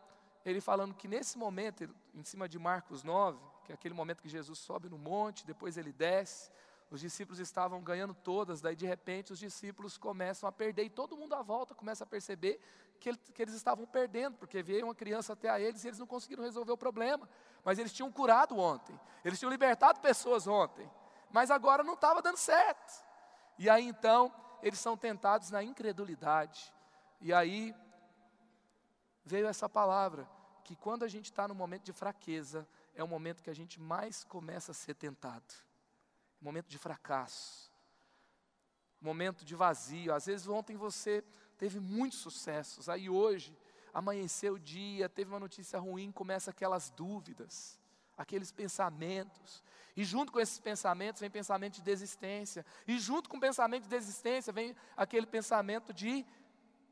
ele 0.44 0.60
falando 0.60 0.94
que 0.94 1.08
nesse 1.08 1.36
momento, 1.36 1.92
em 2.14 2.22
cima 2.22 2.48
de 2.48 2.56
Marcos 2.56 3.02
9, 3.02 3.38
que 3.64 3.72
é 3.72 3.74
aquele 3.74 3.94
momento 3.94 4.22
que 4.22 4.28
Jesus 4.28 4.60
sobe 4.60 4.88
no 4.88 4.96
monte, 4.96 5.44
depois 5.44 5.76
ele 5.76 5.92
desce, 5.92 6.50
os 6.90 7.00
discípulos 7.00 7.38
estavam 7.38 7.82
ganhando 7.82 8.14
todas, 8.14 8.60
daí 8.60 8.74
de 8.74 8.86
repente 8.86 9.32
os 9.32 9.38
discípulos 9.38 9.98
começam 9.98 10.48
a 10.48 10.52
perder, 10.52 10.84
e 10.84 10.90
todo 10.90 11.16
mundo 11.16 11.34
à 11.34 11.42
volta 11.42 11.74
começa 11.74 12.04
a 12.04 12.06
perceber 12.06 12.60
que, 12.98 13.14
que 13.14 13.42
eles 13.42 13.54
estavam 13.54 13.86
perdendo, 13.86 14.38
porque 14.38 14.62
veio 14.62 14.86
uma 14.86 14.94
criança 14.94 15.34
até 15.34 15.50
a 15.50 15.60
eles 15.60 15.84
e 15.84 15.88
eles 15.88 15.98
não 15.98 16.06
conseguiram 16.06 16.42
resolver 16.42 16.72
o 16.72 16.78
problema. 16.78 17.28
Mas 17.62 17.78
eles 17.78 17.92
tinham 17.92 18.10
curado 18.10 18.56
ontem, 18.56 18.98
eles 19.22 19.38
tinham 19.38 19.50
libertado 19.50 20.00
pessoas 20.00 20.46
ontem, 20.46 20.90
mas 21.30 21.50
agora 21.50 21.84
não 21.84 21.94
estava 21.94 22.22
dando 22.22 22.38
certo. 22.38 23.04
E 23.58 23.68
aí 23.68 23.86
então, 23.86 24.32
eles 24.62 24.78
são 24.78 24.96
tentados 24.96 25.50
na 25.50 25.62
incredulidade, 25.62 26.72
e 27.20 27.34
aí 27.34 27.74
veio 29.24 29.46
essa 29.46 29.68
palavra, 29.68 30.26
que 30.64 30.74
quando 30.74 31.02
a 31.02 31.08
gente 31.08 31.26
está 31.26 31.46
no 31.46 31.54
momento 31.54 31.82
de 31.82 31.92
fraqueza, 31.92 32.66
é 32.94 33.04
o 33.04 33.08
momento 33.08 33.42
que 33.42 33.50
a 33.50 33.54
gente 33.54 33.78
mais 33.78 34.24
começa 34.24 34.72
a 34.72 34.74
ser 34.74 34.94
tentado. 34.94 35.67
Momento 36.40 36.68
de 36.68 36.78
fracasso. 36.78 37.70
Momento 39.00 39.44
de 39.44 39.54
vazio. 39.54 40.14
Às 40.14 40.26
vezes 40.26 40.46
ontem 40.48 40.76
você 40.76 41.24
teve 41.56 41.80
muitos 41.80 42.20
sucessos, 42.20 42.88
aí 42.88 43.10
hoje 43.10 43.56
amanheceu 43.92 44.54
o 44.54 44.58
dia, 44.58 45.08
teve 45.08 45.30
uma 45.30 45.40
notícia 45.40 45.78
ruim, 45.78 46.12
começa 46.12 46.50
aquelas 46.50 46.90
dúvidas, 46.90 47.78
aqueles 48.16 48.52
pensamentos. 48.52 49.62
E 49.96 50.04
junto 50.04 50.30
com 50.30 50.38
esses 50.38 50.60
pensamentos 50.60 51.20
vem 51.20 51.30
pensamento 51.30 51.74
de 51.74 51.82
desistência. 51.82 52.64
E 52.86 52.98
junto 52.98 53.28
com 53.28 53.36
o 53.36 53.40
pensamento 53.40 53.84
de 53.84 53.88
desistência 53.88 54.52
vem 54.52 54.76
aquele 54.96 55.26
pensamento 55.26 55.92
de 55.92 56.24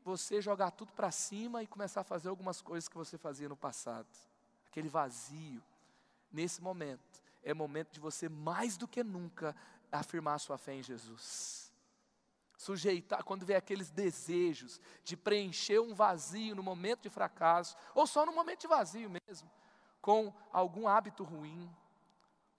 você 0.03 0.41
jogar 0.41 0.71
tudo 0.71 0.91
para 0.93 1.11
cima 1.11 1.63
e 1.63 1.67
começar 1.67 2.01
a 2.01 2.03
fazer 2.03 2.29
algumas 2.29 2.61
coisas 2.61 2.87
que 2.89 2.97
você 2.97 3.17
fazia 3.17 3.47
no 3.47 3.55
passado. 3.55 4.07
Aquele 4.67 4.89
vazio. 4.89 5.63
Nesse 6.31 6.61
momento, 6.61 7.23
é 7.47 7.53
momento 7.53 7.93
de 7.93 7.99
você 8.01 8.27
mais 8.27 8.75
do 8.75 8.85
que 8.85 9.01
nunca 9.01 9.55
afirmar 9.89 10.33
a 10.33 10.39
sua 10.39 10.57
fé 10.57 10.73
em 10.73 10.83
Jesus. 10.83 11.71
Sujeitar, 12.57 13.23
quando 13.23 13.45
vê 13.45 13.55
aqueles 13.55 13.89
desejos 13.89 14.81
de 15.01 15.15
preencher 15.15 15.79
um 15.79 15.95
vazio 15.95 16.53
no 16.53 16.61
momento 16.61 17.03
de 17.03 17.09
fracasso, 17.09 17.77
ou 17.95 18.05
só 18.05 18.25
no 18.25 18.33
momento 18.33 18.61
de 18.61 18.67
vazio 18.67 19.09
mesmo, 19.09 19.49
com 20.01 20.33
algum 20.51 20.89
hábito 20.89 21.23
ruim, 21.23 21.73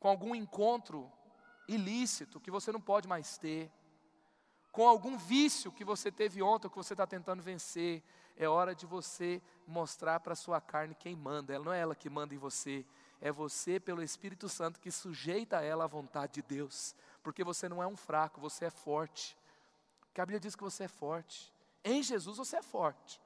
com 0.01 0.09
algum 0.09 0.35
encontro 0.35 1.13
ilícito 1.69 2.41
que 2.41 2.51
você 2.51 2.73
não 2.73 2.81
pode 2.81 3.07
mais 3.07 3.37
ter, 3.37 3.71
com 4.73 4.89
algum 4.89 5.19
vício 5.19 5.71
que 5.71 5.85
você 5.85 6.11
teve 6.11 6.41
ontem, 6.41 6.71
que 6.71 6.77
você 6.77 6.95
está 6.95 7.07
tentando 7.07 7.43
vencer, 7.43 8.03
é 8.39 8.49
hora 8.49 8.75
de 8.75 8.87
você 8.87 9.43
mostrar 9.67 10.21
para 10.21 10.33
a 10.33 10.37
sua 10.37 10.63
carne 10.63 10.95
quem 10.95 11.15
manda. 11.15 11.59
Não 11.59 11.75
é 11.75 11.81
ela 11.81 11.95
que 11.95 12.09
manda 12.09 12.35
em 12.35 12.39
você, 12.39 12.87
é 13.21 13.33
você 13.33 13.81
pelo 13.81 14.03
Espírito 14.03 14.49
Santo 14.49 14.81
que 14.81 14.91
sujeita 14.91 15.61
ela 15.63 15.85
à 15.85 15.89
vontade 15.89 16.35
de 16.35 16.43
Deus. 16.43 16.95
Porque 17.23 17.43
você 17.43 17.69
não 17.69 17.83
é 17.83 17.87
um 17.87 17.97
fraco, 17.97 18.41
você 18.41 18.67
é 18.67 18.71
forte. 18.71 19.37
Porque 20.01 20.21
a 20.21 20.27
Bíblia 20.27 20.41
diz 20.41 20.55
que 20.55 20.63
você 20.63 20.85
é 20.85 20.89
forte. 20.89 21.53
Em 21.85 22.03
Jesus 22.03 22.37
você 22.39 22.57
é 22.57 22.63
forte. 22.63 23.21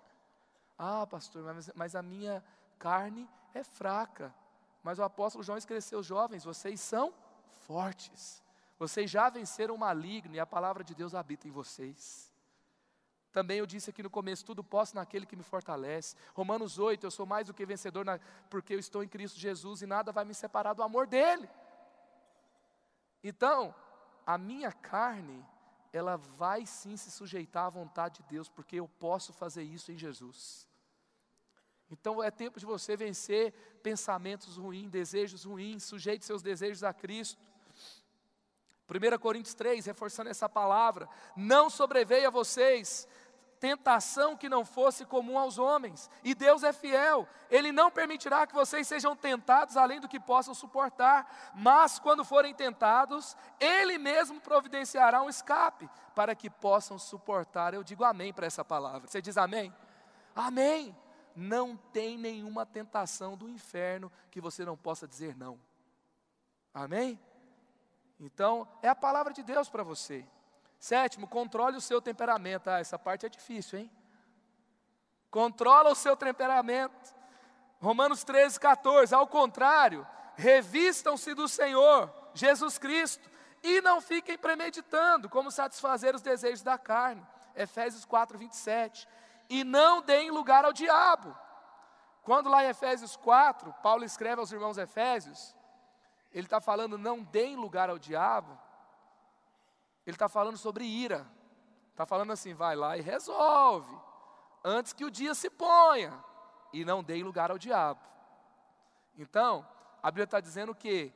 Ah, 0.78 1.06
pastor, 1.06 1.42
mas, 1.42 1.70
mas 1.74 1.94
a 1.94 2.02
minha 2.02 2.42
carne 2.78 3.28
é 3.54 3.62
fraca. 3.62 4.34
Mas 4.82 4.98
o 4.98 5.02
apóstolo 5.02 5.44
João 5.44 5.58
escreveu, 5.58 6.02
jovens, 6.02 6.44
vocês 6.44 6.80
são 6.80 7.14
fortes. 7.60 8.42
Vocês 8.78 9.10
já 9.10 9.30
venceram 9.30 9.74
o 9.74 9.78
maligno 9.78 10.34
e 10.34 10.40
a 10.40 10.46
palavra 10.46 10.82
de 10.82 10.94
Deus 10.94 11.14
habita 11.14 11.46
em 11.46 11.52
vocês. 11.52 12.31
Também 13.32 13.58
eu 13.58 13.66
disse 13.66 13.90
aqui 13.90 14.02
no 14.02 14.10
começo: 14.10 14.44
tudo 14.44 14.62
posso 14.62 14.94
naquele 14.94 15.24
que 15.24 15.34
me 15.34 15.42
fortalece. 15.42 16.14
Romanos 16.34 16.78
8, 16.78 17.04
eu 17.04 17.10
sou 17.10 17.24
mais 17.24 17.46
do 17.46 17.54
que 17.54 17.64
vencedor 17.64 18.04
na, 18.04 18.20
porque 18.50 18.74
eu 18.74 18.78
estou 18.78 19.02
em 19.02 19.08
Cristo 19.08 19.38
Jesus 19.38 19.82
e 19.82 19.86
nada 19.86 20.12
vai 20.12 20.24
me 20.24 20.34
separar 20.34 20.74
do 20.74 20.82
amor 20.82 21.06
dEle. 21.06 21.48
Então, 23.24 23.74
a 24.26 24.36
minha 24.36 24.70
carne, 24.70 25.44
ela 25.92 26.16
vai 26.16 26.66
sim 26.66 26.96
se 26.96 27.10
sujeitar 27.10 27.66
à 27.66 27.70
vontade 27.70 28.22
de 28.22 28.28
Deus, 28.28 28.48
porque 28.48 28.76
eu 28.76 28.88
posso 28.88 29.32
fazer 29.32 29.62
isso 29.62 29.90
em 29.90 29.98
Jesus. 29.98 30.68
Então 31.90 32.22
é 32.22 32.30
tempo 32.30 32.58
de 32.58 32.64
você 32.64 32.96
vencer 32.96 33.52
pensamentos 33.82 34.56
ruins, 34.56 34.90
desejos 34.90 35.44
ruins, 35.44 35.84
sujeite 35.84 36.24
seus 36.24 36.42
desejos 36.42 36.82
a 36.82 36.92
Cristo. 36.92 37.38
1 38.88 39.18
Coríntios 39.18 39.54
3, 39.54 39.86
reforçando 39.86 40.30
essa 40.30 40.48
palavra: 40.48 41.08
não 41.36 41.68
sobreveia 41.68 42.28
a 42.28 42.30
vocês 42.30 43.06
tentação 43.62 44.36
que 44.36 44.48
não 44.48 44.64
fosse 44.64 45.04
comum 45.04 45.38
aos 45.38 45.56
homens, 45.56 46.10
e 46.24 46.34
Deus 46.34 46.64
é 46.64 46.72
fiel, 46.72 47.28
Ele 47.48 47.70
não 47.70 47.92
permitirá 47.92 48.44
que 48.44 48.52
vocês 48.52 48.88
sejam 48.88 49.14
tentados 49.14 49.76
além 49.76 50.00
do 50.00 50.08
que 50.08 50.18
possam 50.18 50.52
suportar, 50.52 51.52
mas 51.54 52.00
quando 52.00 52.24
forem 52.24 52.52
tentados, 52.52 53.36
Ele 53.60 53.98
mesmo 53.98 54.40
providenciará 54.40 55.22
um 55.22 55.28
escape 55.28 55.88
para 56.12 56.34
que 56.34 56.50
possam 56.50 56.98
suportar. 56.98 57.72
Eu 57.72 57.84
digo 57.84 58.02
amém 58.02 58.32
para 58.32 58.46
essa 58.46 58.64
palavra. 58.64 59.06
Você 59.06 59.22
diz 59.22 59.36
amém? 59.36 59.72
Amém. 60.34 60.96
Não 61.36 61.76
tem 61.76 62.18
nenhuma 62.18 62.66
tentação 62.66 63.36
do 63.36 63.48
inferno 63.48 64.10
que 64.28 64.40
você 64.40 64.64
não 64.64 64.76
possa 64.76 65.06
dizer 65.06 65.36
não. 65.36 65.56
Amém? 66.74 67.16
Então, 68.18 68.66
é 68.82 68.88
a 68.88 68.96
palavra 68.96 69.32
de 69.32 69.44
Deus 69.44 69.68
para 69.68 69.84
você. 69.84 70.26
Sétimo, 70.82 71.28
controle 71.28 71.76
o 71.76 71.80
seu 71.80 72.02
temperamento. 72.02 72.66
Ah, 72.66 72.80
essa 72.80 72.98
parte 72.98 73.24
é 73.24 73.28
difícil, 73.28 73.78
hein? 73.78 73.90
Controla 75.30 75.90
o 75.92 75.94
seu 75.94 76.16
temperamento. 76.16 77.14
Romanos 77.80 78.24
13, 78.24 78.58
14. 78.58 79.14
Ao 79.14 79.24
contrário, 79.24 80.04
revistam-se 80.34 81.34
do 81.34 81.46
Senhor, 81.46 82.12
Jesus 82.34 82.78
Cristo, 82.78 83.30
e 83.62 83.80
não 83.80 84.00
fiquem 84.00 84.36
premeditando 84.36 85.28
como 85.28 85.52
satisfazer 85.52 86.16
os 86.16 86.20
desejos 86.20 86.64
da 86.64 86.76
carne. 86.76 87.24
Efésios 87.54 88.04
4, 88.04 88.36
27. 88.36 89.06
E 89.48 89.62
não 89.62 90.02
deem 90.02 90.32
lugar 90.32 90.64
ao 90.64 90.72
diabo 90.72 91.32
Quando 92.24 92.50
lá 92.50 92.64
em 92.64 92.70
Efésios 92.70 93.14
4, 93.14 93.72
Paulo 93.84 94.04
escreve 94.04 94.40
aos 94.40 94.50
irmãos 94.50 94.78
Efésios, 94.78 95.54
ele 96.32 96.46
está 96.46 96.60
falando 96.60 96.98
não 96.98 97.22
deem 97.22 97.54
lugar 97.54 97.88
ao 97.88 98.00
diabo, 98.00 98.58
ele 100.06 100.14
está 100.14 100.28
falando 100.28 100.56
sobre 100.56 100.84
ira, 100.84 101.26
está 101.90 102.04
falando 102.06 102.32
assim, 102.32 102.54
vai 102.54 102.74
lá 102.74 102.96
e 102.96 103.00
resolve, 103.00 103.94
antes 104.64 104.92
que 104.92 105.04
o 105.04 105.10
dia 105.10 105.34
se 105.34 105.48
ponha, 105.50 106.12
e 106.72 106.84
não 106.84 107.02
deem 107.02 107.22
lugar 107.22 107.50
ao 107.50 107.58
diabo. 107.58 108.00
Então, 109.16 109.66
a 110.02 110.10
Bíblia 110.10 110.24
está 110.24 110.40
dizendo 110.40 110.74
que, 110.74 111.12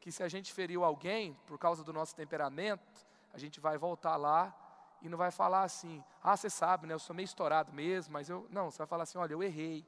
que 0.00 0.10
se 0.10 0.22
a 0.22 0.28
gente 0.28 0.52
feriu 0.52 0.82
alguém 0.82 1.34
por 1.46 1.58
causa 1.58 1.84
do 1.84 1.92
nosso 1.92 2.16
temperamento, 2.16 3.06
a 3.32 3.38
gente 3.38 3.60
vai 3.60 3.76
voltar 3.76 4.16
lá 4.16 4.54
e 5.02 5.08
não 5.08 5.18
vai 5.18 5.30
falar 5.30 5.62
assim, 5.62 6.02
ah, 6.22 6.36
você 6.36 6.48
sabe, 6.48 6.86
né, 6.86 6.94
eu 6.94 6.98
sou 6.98 7.14
meio 7.14 7.26
estourado 7.26 7.72
mesmo, 7.72 8.12
mas 8.12 8.30
eu. 8.30 8.46
Não, 8.50 8.70
você 8.70 8.78
vai 8.78 8.86
falar 8.86 9.02
assim, 9.02 9.18
olha, 9.18 9.34
eu 9.34 9.42
errei, 9.42 9.86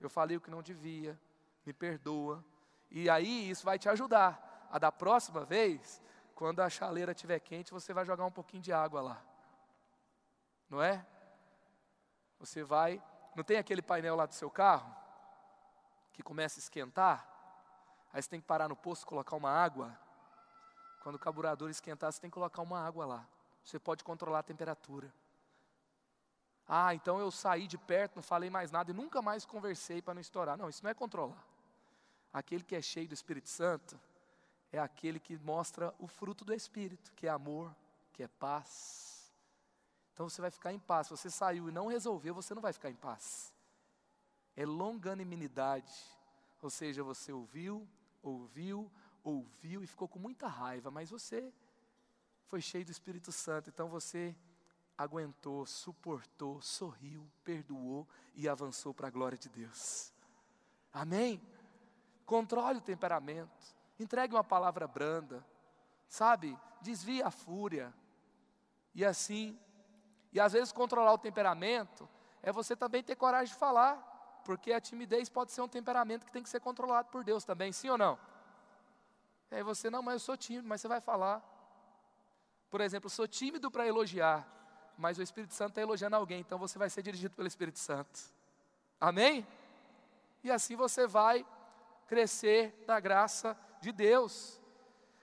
eu 0.00 0.10
falei 0.10 0.36
o 0.36 0.40
que 0.40 0.50
não 0.50 0.62
devia, 0.62 1.18
me 1.64 1.72
perdoa. 1.72 2.44
E 2.90 3.08
aí 3.08 3.48
isso 3.48 3.64
vai 3.64 3.78
te 3.78 3.88
ajudar 3.88 4.66
a 4.70 4.78
da 4.78 4.90
próxima 4.90 5.44
vez, 5.44 6.02
quando 6.36 6.60
a 6.60 6.68
chaleira 6.68 7.12
estiver 7.12 7.40
quente, 7.40 7.72
você 7.72 7.94
vai 7.94 8.04
jogar 8.04 8.26
um 8.26 8.30
pouquinho 8.30 8.62
de 8.62 8.70
água 8.70 9.00
lá. 9.00 9.22
Não 10.68 10.82
é? 10.82 11.04
Você 12.38 12.62
vai, 12.62 13.02
não 13.34 13.42
tem 13.42 13.56
aquele 13.56 13.80
painel 13.80 14.14
lá 14.14 14.26
do 14.26 14.34
seu 14.34 14.50
carro 14.50 14.94
que 16.12 16.22
começa 16.22 16.58
a 16.58 16.60
esquentar? 16.60 17.26
Aí 18.12 18.22
você 18.22 18.28
tem 18.28 18.38
que 18.38 18.46
parar 18.46 18.68
no 18.68 18.76
posto 18.76 19.06
colocar 19.06 19.34
uma 19.34 19.50
água 19.50 19.98
quando 21.00 21.14
o 21.14 21.18
carburador 21.18 21.70
esquentar, 21.70 22.12
você 22.12 22.20
tem 22.20 22.28
que 22.28 22.34
colocar 22.34 22.60
uma 22.60 22.86
água 22.86 23.06
lá. 23.06 23.26
Você 23.64 23.78
pode 23.78 24.04
controlar 24.04 24.40
a 24.40 24.42
temperatura. 24.42 25.10
Ah, 26.68 26.94
então 26.94 27.18
eu 27.18 27.30
saí 27.30 27.66
de 27.66 27.78
perto, 27.78 28.16
não 28.16 28.22
falei 28.22 28.50
mais 28.50 28.70
nada 28.70 28.90
e 28.90 28.94
nunca 28.94 29.22
mais 29.22 29.46
conversei 29.46 30.02
para 30.02 30.12
não 30.12 30.20
estourar. 30.20 30.58
Não, 30.58 30.68
isso 30.68 30.84
não 30.84 30.90
é 30.90 30.94
controlar. 30.94 31.42
Aquele 32.30 32.62
que 32.62 32.76
é 32.76 32.82
cheio 32.82 33.08
do 33.08 33.14
Espírito 33.14 33.48
Santo 33.48 33.98
é 34.72 34.78
aquele 34.78 35.18
que 35.18 35.36
mostra 35.38 35.94
o 35.98 36.06
fruto 36.06 36.44
do 36.44 36.52
Espírito, 36.52 37.12
que 37.14 37.26
é 37.26 37.30
amor, 37.30 37.74
que 38.12 38.22
é 38.22 38.28
paz. 38.28 39.32
Então 40.12 40.28
você 40.28 40.40
vai 40.40 40.50
ficar 40.50 40.72
em 40.72 40.78
paz. 40.78 41.06
Se 41.06 41.16
você 41.16 41.30
saiu 41.30 41.68
e 41.68 41.72
não 41.72 41.86
resolveu, 41.86 42.34
você 42.34 42.54
não 42.54 42.62
vai 42.62 42.72
ficar 42.72 42.90
em 42.90 42.94
paz. 42.94 43.54
É 44.56 44.64
longanimidade. 44.64 45.92
Ou 46.62 46.70
seja, 46.70 47.02
você 47.02 47.32
ouviu, 47.32 47.86
ouviu, 48.22 48.90
ouviu 49.22 49.82
e 49.82 49.86
ficou 49.86 50.08
com 50.08 50.18
muita 50.18 50.48
raiva, 50.48 50.90
mas 50.90 51.10
você 51.10 51.52
foi 52.46 52.60
cheio 52.60 52.84
do 52.84 52.90
Espírito 52.90 53.32
Santo, 53.32 53.70
então 53.70 53.88
você 53.88 54.34
aguentou, 54.96 55.66
suportou, 55.66 56.62
sorriu, 56.62 57.28
perdoou 57.44 58.08
e 58.34 58.48
avançou 58.48 58.94
para 58.94 59.08
a 59.08 59.10
glória 59.10 59.36
de 59.36 59.48
Deus. 59.48 60.12
Amém? 60.92 61.42
Controle 62.24 62.78
o 62.78 62.82
temperamento, 62.82 63.76
entregue 63.98 64.34
uma 64.34 64.44
palavra 64.44 64.86
branda, 64.86 65.44
sabe? 66.08 66.56
Desvie 66.80 67.22
a 67.22 67.30
fúria. 67.30 67.92
E 68.94 69.04
assim, 69.04 69.58
e 70.32 70.40
às 70.40 70.52
vezes 70.52 70.72
controlar 70.72 71.12
o 71.12 71.18
temperamento 71.18 72.08
é 72.42 72.52
você 72.52 72.76
também 72.76 73.02
ter 73.02 73.16
coragem 73.16 73.52
de 73.52 73.58
falar, 73.58 74.40
porque 74.44 74.72
a 74.72 74.80
timidez 74.80 75.28
pode 75.28 75.52
ser 75.52 75.60
um 75.60 75.68
temperamento 75.68 76.24
que 76.24 76.32
tem 76.32 76.42
que 76.42 76.48
ser 76.48 76.60
controlado 76.60 77.08
por 77.08 77.24
Deus 77.24 77.44
também, 77.44 77.72
sim 77.72 77.88
ou 77.88 77.98
não? 77.98 78.18
Aí 79.50 79.62
você, 79.62 79.88
não, 79.90 80.02
mas 80.02 80.14
eu 80.14 80.20
sou 80.20 80.36
tímido, 80.36 80.68
mas 80.68 80.80
você 80.80 80.88
vai 80.88 81.00
falar. 81.00 81.42
Por 82.70 82.80
exemplo, 82.80 83.06
eu 83.06 83.10
sou 83.10 83.26
tímido 83.26 83.70
para 83.70 83.86
elogiar, 83.86 84.46
mas 84.98 85.18
o 85.18 85.22
Espírito 85.22 85.54
Santo 85.54 85.70
está 85.70 85.80
elogiando 85.80 86.16
alguém, 86.16 86.40
então 86.40 86.58
você 86.58 86.78
vai 86.78 86.90
ser 86.90 87.02
dirigido 87.02 87.34
pelo 87.34 87.48
Espírito 87.48 87.78
Santo. 87.78 88.20
Amém? 89.00 89.46
E 90.42 90.50
assim 90.50 90.76
você 90.76 91.06
vai 91.06 91.44
crescer 92.06 92.84
na 92.86 93.00
graça 93.00 93.56
de 93.80 93.92
Deus. 93.92 94.60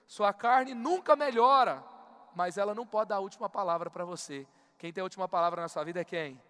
Sua 0.07 0.33
carne 0.33 0.73
nunca 0.73 1.15
melhora, 1.15 1.83
mas 2.35 2.57
ela 2.57 2.73
não 2.75 2.85
pode 2.85 3.09
dar 3.09 3.15
a 3.15 3.19
última 3.19 3.49
palavra 3.49 3.89
para 3.89 4.05
você. 4.05 4.47
Quem 4.77 4.91
tem 4.91 5.01
a 5.01 5.05
última 5.05 5.27
palavra 5.27 5.61
na 5.61 5.67
sua 5.67 5.83
vida 5.83 6.01
é 6.01 6.05
quem? 6.05 6.41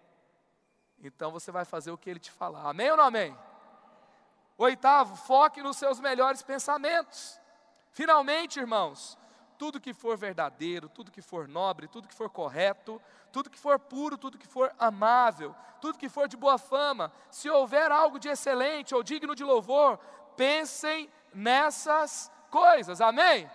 Então 1.01 1.31
você 1.31 1.51
vai 1.51 1.65
fazer 1.65 1.91
o 1.91 1.97
que 1.97 2.09
ele 2.09 2.19
te 2.19 2.31
falar. 2.31 2.69
Amém 2.69 2.89
ou 2.91 2.97
não 2.97 3.05
amém? 3.05 3.37
Oitavo, 4.57 5.15
foque 5.15 5.61
nos 5.61 5.77
seus 5.77 5.99
melhores 5.99 6.41
pensamentos. 6.41 7.39
Finalmente, 7.91 8.59
irmãos, 8.59 9.17
tudo 9.57 9.79
que 9.79 9.93
for 9.93 10.17
verdadeiro, 10.17 10.89
tudo 10.89 11.11
que 11.11 11.21
for 11.21 11.47
nobre, 11.47 11.87
tudo 11.87 12.07
que 12.07 12.13
for 12.13 12.29
correto, 12.29 13.01
tudo 13.31 13.49
que 13.49 13.59
for 13.59 13.79
puro, 13.79 14.17
tudo 14.17 14.37
que 14.37 14.47
for 14.47 14.73
amável, 14.79 15.55
tudo 15.81 15.97
que 15.97 16.09
for 16.09 16.27
de 16.27 16.37
boa 16.37 16.57
fama, 16.57 17.11
se 17.29 17.49
houver 17.49 17.91
algo 17.91 18.19
de 18.19 18.29
excelente 18.29 18.95
ou 18.95 19.03
digno 19.03 19.35
de 19.35 19.43
louvor, 19.43 19.97
pensem 20.35 21.09
nessas 21.33 22.31
coisas, 22.49 23.01
amém? 23.01 23.49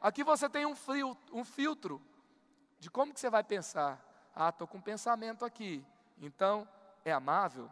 Aqui 0.00 0.22
você 0.22 0.48
tem 0.48 0.66
um, 0.66 0.74
frio, 0.74 1.16
um 1.32 1.44
filtro 1.44 2.00
de 2.78 2.90
como 2.90 3.12
que 3.12 3.20
você 3.20 3.30
vai 3.30 3.42
pensar. 3.42 4.04
Ah, 4.34 4.50
estou 4.50 4.66
com 4.66 4.78
um 4.78 4.82
pensamento 4.82 5.44
aqui, 5.44 5.84
então 6.20 6.68
é 7.04 7.12
amável, 7.12 7.68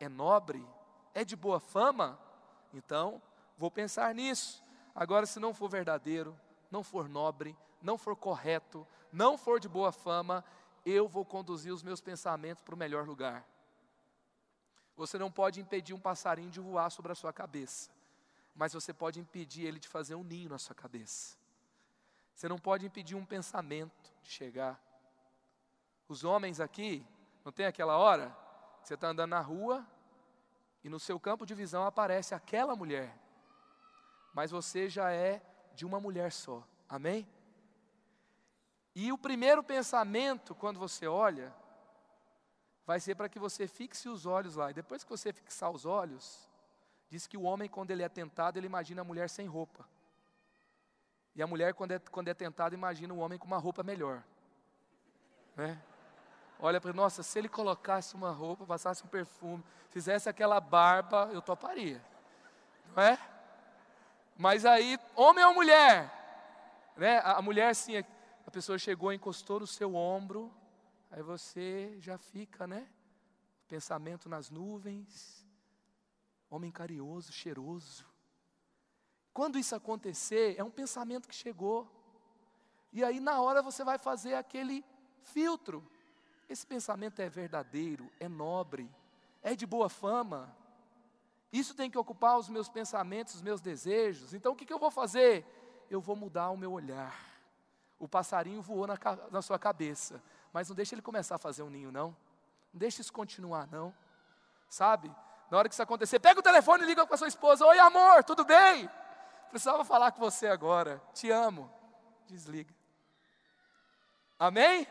é 0.00 0.08
nobre, 0.08 0.66
é 1.14 1.24
de 1.24 1.36
boa 1.36 1.60
fama, 1.60 2.18
então 2.72 3.20
vou 3.58 3.70
pensar 3.70 4.14
nisso. 4.14 4.64
Agora, 4.94 5.26
se 5.26 5.38
não 5.38 5.52
for 5.52 5.68
verdadeiro, 5.68 6.38
não 6.70 6.82
for 6.82 7.08
nobre, 7.08 7.56
não 7.82 7.98
for 7.98 8.16
correto, 8.16 8.86
não 9.12 9.36
for 9.36 9.60
de 9.60 9.68
boa 9.68 9.92
fama, 9.92 10.44
eu 10.84 11.06
vou 11.06 11.24
conduzir 11.24 11.72
os 11.72 11.82
meus 11.82 12.00
pensamentos 12.00 12.62
para 12.62 12.74
o 12.74 12.78
melhor 12.78 13.06
lugar. 13.06 13.46
Você 14.96 15.18
não 15.18 15.30
pode 15.30 15.60
impedir 15.60 15.92
um 15.92 16.00
passarinho 16.00 16.50
de 16.50 16.60
voar 16.60 16.88
sobre 16.90 17.12
a 17.12 17.14
sua 17.14 17.32
cabeça, 17.32 17.90
mas 18.56 18.72
você 18.72 18.92
pode 18.92 19.20
impedir 19.20 19.66
ele 19.66 19.78
de 19.78 19.86
fazer 19.86 20.16
um 20.16 20.24
ninho 20.24 20.48
na 20.48 20.58
sua 20.58 20.74
cabeça. 20.74 21.36
Você 22.34 22.48
não 22.48 22.58
pode 22.58 22.84
impedir 22.84 23.14
um 23.14 23.24
pensamento 23.24 24.12
de 24.22 24.30
chegar. 24.30 24.82
Os 26.08 26.24
homens 26.24 26.58
aqui, 26.58 27.06
não 27.44 27.52
tem 27.52 27.66
aquela 27.66 27.96
hora? 27.96 28.36
Você 28.82 28.94
está 28.94 29.08
andando 29.08 29.30
na 29.30 29.40
rua 29.40 29.86
e 30.82 30.88
no 30.88 30.98
seu 30.98 31.20
campo 31.20 31.46
de 31.46 31.54
visão 31.54 31.84
aparece 31.84 32.34
aquela 32.34 32.74
mulher 32.74 33.16
mas 34.36 34.50
você 34.50 34.86
já 34.86 35.10
é 35.10 35.40
de 35.72 35.86
uma 35.86 35.98
mulher 35.98 36.30
só. 36.30 36.62
Amém? 36.86 37.26
E 38.94 39.10
o 39.10 39.16
primeiro 39.16 39.64
pensamento, 39.64 40.54
quando 40.54 40.78
você 40.78 41.06
olha, 41.06 41.54
vai 42.84 43.00
ser 43.00 43.14
para 43.14 43.30
que 43.30 43.38
você 43.38 43.66
fixe 43.66 44.10
os 44.10 44.26
olhos 44.26 44.54
lá. 44.54 44.70
E 44.70 44.74
depois 44.74 45.02
que 45.02 45.08
você 45.08 45.32
fixar 45.32 45.70
os 45.70 45.86
olhos, 45.86 46.45
diz 47.08 47.26
que 47.26 47.36
o 47.36 47.42
homem, 47.42 47.68
quando 47.68 47.90
ele 47.90 48.02
é 48.02 48.08
tentado, 48.08 48.58
ele 48.58 48.66
imagina 48.66 49.02
a 49.02 49.04
mulher 49.04 49.30
sem 49.30 49.46
roupa. 49.46 49.86
E 51.34 51.42
a 51.42 51.46
mulher, 51.46 51.74
quando 51.74 51.92
é, 51.92 51.98
quando 51.98 52.28
é 52.28 52.34
tentada, 52.34 52.74
imagina 52.74 53.12
o 53.12 53.18
homem 53.18 53.38
com 53.38 53.46
uma 53.46 53.58
roupa 53.58 53.82
melhor. 53.82 54.22
Né? 55.54 55.80
Olha 56.58 56.80
para 56.80 56.92
nossa, 56.92 57.22
se 57.22 57.38
ele 57.38 57.48
colocasse 57.48 58.14
uma 58.14 58.30
roupa, 58.30 58.64
passasse 58.64 59.04
um 59.04 59.08
perfume, 59.08 59.62
fizesse 59.90 60.28
aquela 60.28 60.58
barba, 60.60 61.28
eu 61.32 61.42
toparia. 61.42 62.02
Não 62.94 63.02
é? 63.02 63.18
Mas 64.36 64.64
aí, 64.64 64.98
homem 65.14 65.44
ou 65.44 65.54
mulher? 65.54 66.10
Né? 66.96 67.20
A, 67.22 67.40
mulher, 67.42 67.74
sim, 67.74 67.98
a 68.46 68.50
pessoa 68.50 68.78
chegou, 68.78 69.12
encostou 69.12 69.60
no 69.60 69.66
seu 69.66 69.94
ombro, 69.94 70.52
aí 71.10 71.22
você 71.22 71.94
já 72.00 72.16
fica, 72.16 72.66
né? 72.66 72.88
Pensamento 73.68 74.28
nas 74.28 74.50
nuvens, 74.50 75.45
homem 76.50 76.70
carinhoso, 76.70 77.32
cheiroso. 77.32 78.04
Quando 79.32 79.58
isso 79.58 79.74
acontecer, 79.74 80.54
é 80.58 80.64
um 80.64 80.70
pensamento 80.70 81.28
que 81.28 81.34
chegou. 81.34 81.86
E 82.92 83.04
aí, 83.04 83.20
na 83.20 83.40
hora, 83.40 83.62
você 83.62 83.84
vai 83.84 83.98
fazer 83.98 84.34
aquele 84.34 84.84
filtro. 85.22 85.86
Esse 86.48 86.66
pensamento 86.66 87.20
é 87.20 87.28
verdadeiro, 87.28 88.10
é 88.20 88.28
nobre, 88.28 88.88
é 89.42 89.54
de 89.54 89.66
boa 89.66 89.88
fama. 89.88 90.56
Isso 91.52 91.74
tem 91.74 91.90
que 91.90 91.98
ocupar 91.98 92.38
os 92.38 92.48
meus 92.48 92.68
pensamentos, 92.68 93.36
os 93.36 93.42
meus 93.42 93.60
desejos. 93.60 94.34
Então 94.34 94.52
o 94.52 94.56
que, 94.56 94.66
que 94.66 94.72
eu 94.72 94.78
vou 94.78 94.90
fazer? 94.90 95.44
Eu 95.90 96.00
vou 96.00 96.16
mudar 96.16 96.50
o 96.50 96.56
meu 96.56 96.72
olhar. 96.72 97.14
O 97.98 98.06
passarinho 98.08 98.60
voou 98.60 98.86
na, 98.86 98.98
na 99.30 99.40
sua 99.40 99.58
cabeça, 99.58 100.22
mas 100.52 100.68
não 100.68 100.76
deixe 100.76 100.94
ele 100.94 101.02
começar 101.02 101.36
a 101.36 101.38
fazer 101.38 101.62
um 101.62 101.70
ninho, 101.70 101.90
não. 101.90 102.08
Não 102.72 102.78
deixe 102.78 103.00
isso 103.00 103.12
continuar, 103.12 103.66
não. 103.68 103.94
Sabe? 104.68 105.10
Na 105.50 105.58
hora 105.58 105.68
que 105.68 105.74
isso 105.74 105.82
acontecer, 105.82 106.18
pega 106.18 106.40
o 106.40 106.42
telefone 106.42 106.82
e 106.82 106.86
liga 106.86 107.06
para 107.06 107.16
sua 107.16 107.28
esposa: 107.28 107.64
Oi, 107.66 107.78
amor, 107.78 108.24
tudo 108.24 108.44
bem? 108.44 108.88
Precisava 109.50 109.84
falar 109.84 110.12
com 110.12 110.20
você 110.20 110.48
agora. 110.48 111.00
Te 111.14 111.30
amo. 111.30 111.70
Desliga. 112.26 112.74
Amém? 114.38 114.86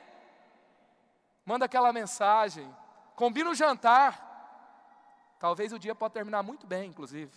Manda 1.45 1.65
aquela 1.65 1.91
mensagem. 1.91 2.73
Combina 3.15 3.49
o 3.49 3.55
jantar. 3.55 4.25
Talvez 5.39 5.71
o 5.73 5.79
dia 5.79 5.93
pode 5.93 6.13
terminar 6.13 6.41
muito 6.41 6.65
bem, 6.65 6.89
inclusive. 6.89 7.31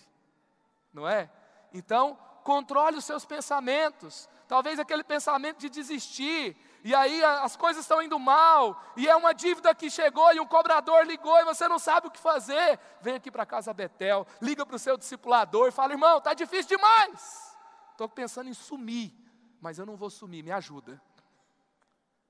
Não 0.93 1.07
é? 1.07 1.29
Então, 1.75 2.19
controle 2.45 2.97
os 2.97 3.05
seus 3.05 3.25
pensamentos. 3.25 4.29
Talvez 4.47 4.79
aquele 4.79 5.05
pensamento 5.05 5.59
de 5.59 5.69
desistir, 5.69 6.57
e 6.85 6.95
aí 6.95 7.23
as 7.25 7.57
coisas 7.57 7.83
estão 7.83 8.03
indo 8.03 8.19
mal, 8.19 8.81
e 8.97 9.09
é 9.09 9.17
uma 9.17 9.33
dívida 9.33 9.75
que 9.75 9.91
chegou 9.91 10.33
e 10.33 10.41
um 10.41 10.47
cobrador 10.47 11.05
ligou 11.05 11.39
e 11.41 11.45
você 11.45 11.67
não 11.69 11.79
sabe 11.79 12.09
o 12.09 12.11
que 12.11 12.19
fazer, 12.19 12.79
vem 13.01 13.15
aqui 13.15 13.31
para 13.31 13.45
casa 13.45 13.75
Betel, 13.75 14.27
liga 14.41 14.65
para 14.65 14.77
o 14.77 14.79
seu 14.79 14.97
discipulador 14.97 15.69
e 15.69 15.73
fala: 15.73 15.93
irmão, 15.93 16.19
está 16.19 16.35
difícil 16.35 16.77
demais, 16.77 17.57
estou 17.93 18.09
pensando 18.09 18.49
em 18.49 18.55
sumir, 18.55 19.13
mas 19.61 19.79
eu 19.79 19.87
não 19.87 19.97
vou 19.97 20.11
sumir, 20.11 20.43
me 20.43 20.53
ajuda. 20.53 21.01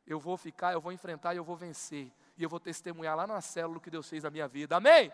Eu 0.07 0.19
vou 0.19 0.39
ficar, 0.39 0.73
eu 0.73 0.81
vou 0.81 0.91
enfrentar 0.91 1.35
e 1.35 1.37
eu 1.37 1.45
vou 1.45 1.55
vencer, 1.55 2.11
e 2.37 2.43
eu 2.43 2.49
vou 2.49 2.59
testemunhar 2.59 3.15
lá 3.15 3.27
na 3.27 3.43
célula 3.43 3.77
o 3.77 3.81
que 3.81 3.91
Deus 3.91 4.09
fez 4.09 4.25
na 4.25 4.31
minha 4.31 4.49
vida, 4.49 4.77
amém? 4.77 5.13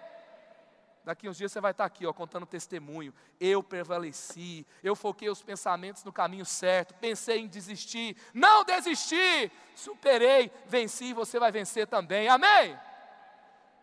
Daqui 1.04 1.28
uns 1.28 1.36
dias 1.36 1.52
você 1.52 1.60
vai 1.60 1.72
estar 1.72 1.84
aqui, 1.84 2.06
ó, 2.06 2.12
contando 2.12 2.46
testemunho. 2.46 3.12
Eu 3.38 3.62
prevaleci, 3.62 4.66
eu 4.82 4.96
foquei 4.96 5.28
os 5.28 5.42
pensamentos 5.42 6.02
no 6.02 6.12
caminho 6.12 6.46
certo, 6.46 6.94
pensei 6.94 7.40
em 7.40 7.46
desistir, 7.46 8.16
não 8.32 8.64
desisti, 8.64 9.52
superei, 9.74 10.50
venci, 10.66 11.12
você 11.12 11.38
vai 11.38 11.52
vencer 11.52 11.86
também. 11.86 12.28
Amém? 12.28 12.78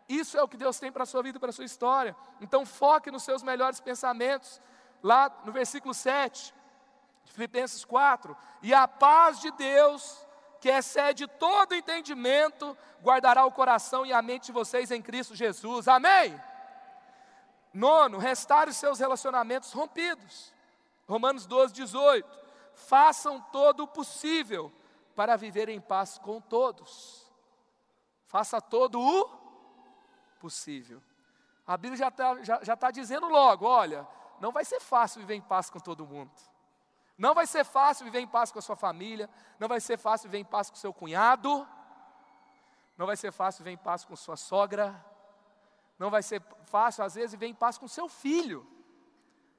Isso 0.10 0.36
é 0.38 0.42
o 0.42 0.48
que 0.48 0.58
Deus 0.58 0.80
tem 0.80 0.92
para 0.92 1.04
a 1.04 1.06
sua 1.06 1.22
vida 1.22 1.38
e 1.38 1.40
para 1.40 1.52
a 1.52 1.54
sua 1.54 1.64
história. 1.64 2.16
Então 2.42 2.66
foque 2.66 3.12
nos 3.12 3.22
seus 3.22 3.44
melhores 3.44 3.80
pensamentos. 3.80 4.60
Lá 5.04 5.32
no 5.46 5.52
versículo 5.52 5.94
7 5.94 6.54
de 7.24 7.34
Filipenses 7.34 7.86
4, 7.86 8.36
e 8.64 8.74
a 8.74 8.88
paz 8.88 9.40
de 9.40 9.52
Deus, 9.52 10.26
que 10.60 10.70
excede 10.70 11.28
todo 11.28 11.76
entendimento, 11.76 12.76
guardará 13.02 13.46
o 13.46 13.52
coração 13.52 14.06
e 14.06 14.12
a 14.12 14.22
mente 14.22 14.48
de 14.48 14.52
vocês 14.52 14.90
em 14.92 15.02
Cristo 15.02 15.36
Jesus. 15.36 15.88
Amém? 15.88 16.40
Nono, 17.74 18.18
restaure 18.18 18.74
seus 18.74 19.00
relacionamentos 19.00 19.72
rompidos. 19.72 20.54
Romanos 21.08 21.46
12, 21.46 21.74
18. 21.74 22.28
Façam 22.74 23.40
todo 23.52 23.84
o 23.84 23.88
possível 23.88 24.72
para 25.16 25.36
viver 25.36 25.70
em 25.70 25.80
paz 25.80 26.18
com 26.18 26.42
todos. 26.42 27.30
Faça 28.26 28.62
todo 28.62 29.00
o 29.00 29.30
possível. 30.40 31.02
A 31.68 31.78
Bíblia 31.78 31.98
já 31.98 32.08
está 32.08 32.44
já, 32.44 32.64
já 32.64 32.76
tá 32.76 32.92
dizendo 32.92 33.28
logo: 33.28 33.66
olha, 33.66 34.08
não 34.40 34.52
vai 34.52 34.66
ser 34.66 34.80
fácil 34.80 35.22
viver 35.22 35.36
em 35.36 35.42
paz 35.42 35.70
com 35.70 35.80
todo 35.80 36.06
mundo. 36.08 36.32
Não 37.18 37.36
vai 37.36 37.46
ser 37.46 37.64
fácil 37.64 38.06
viver 38.06 38.20
em 38.20 38.28
paz 38.28 38.52
com 38.52 38.60
a 38.60 38.62
sua 38.62 38.76
família. 38.76 39.30
Não 39.60 39.68
vai 39.68 39.80
ser 39.80 39.98
fácil 39.98 40.30
viver 40.30 40.40
em 40.40 40.46
paz 40.46 40.70
com 40.70 40.76
seu 40.76 40.94
cunhado. 40.94 41.68
Não 42.98 43.06
vai 43.06 43.16
ser 43.16 43.32
fácil 43.32 43.64
viver 43.64 43.76
em 43.76 43.78
paz 43.78 44.04
com 44.04 44.16
sua 44.16 44.36
sogra. 44.36 45.00
Não 46.02 46.10
vai 46.10 46.24
ser 46.24 46.42
fácil, 46.66 47.04
às 47.04 47.14
vezes, 47.14 47.34
viver 47.34 47.46
em 47.46 47.54
paz 47.54 47.78
com 47.78 47.88
seu 47.88 48.10
filho. 48.10 48.66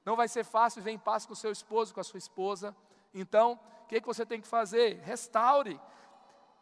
Não 0.05 0.17
vai 0.17 0.27
ser 0.27 0.43
fácil 0.43 0.83
viver 0.83 0.91
em 0.91 0.99
paz 0.99 1.25
com 1.25 1.37
seu 1.37 1.53
esposo, 1.53 1.95
com 1.95 2.01
a 2.01 2.05
sua 2.05 2.19
esposa. 2.19 2.75
Então, 3.15 3.61
o 3.85 3.87
que, 3.87 4.01
que 4.01 4.07
você 4.09 4.27
tem 4.27 4.41
que 4.41 4.49
fazer? 4.49 5.01
Restaure. 5.05 5.81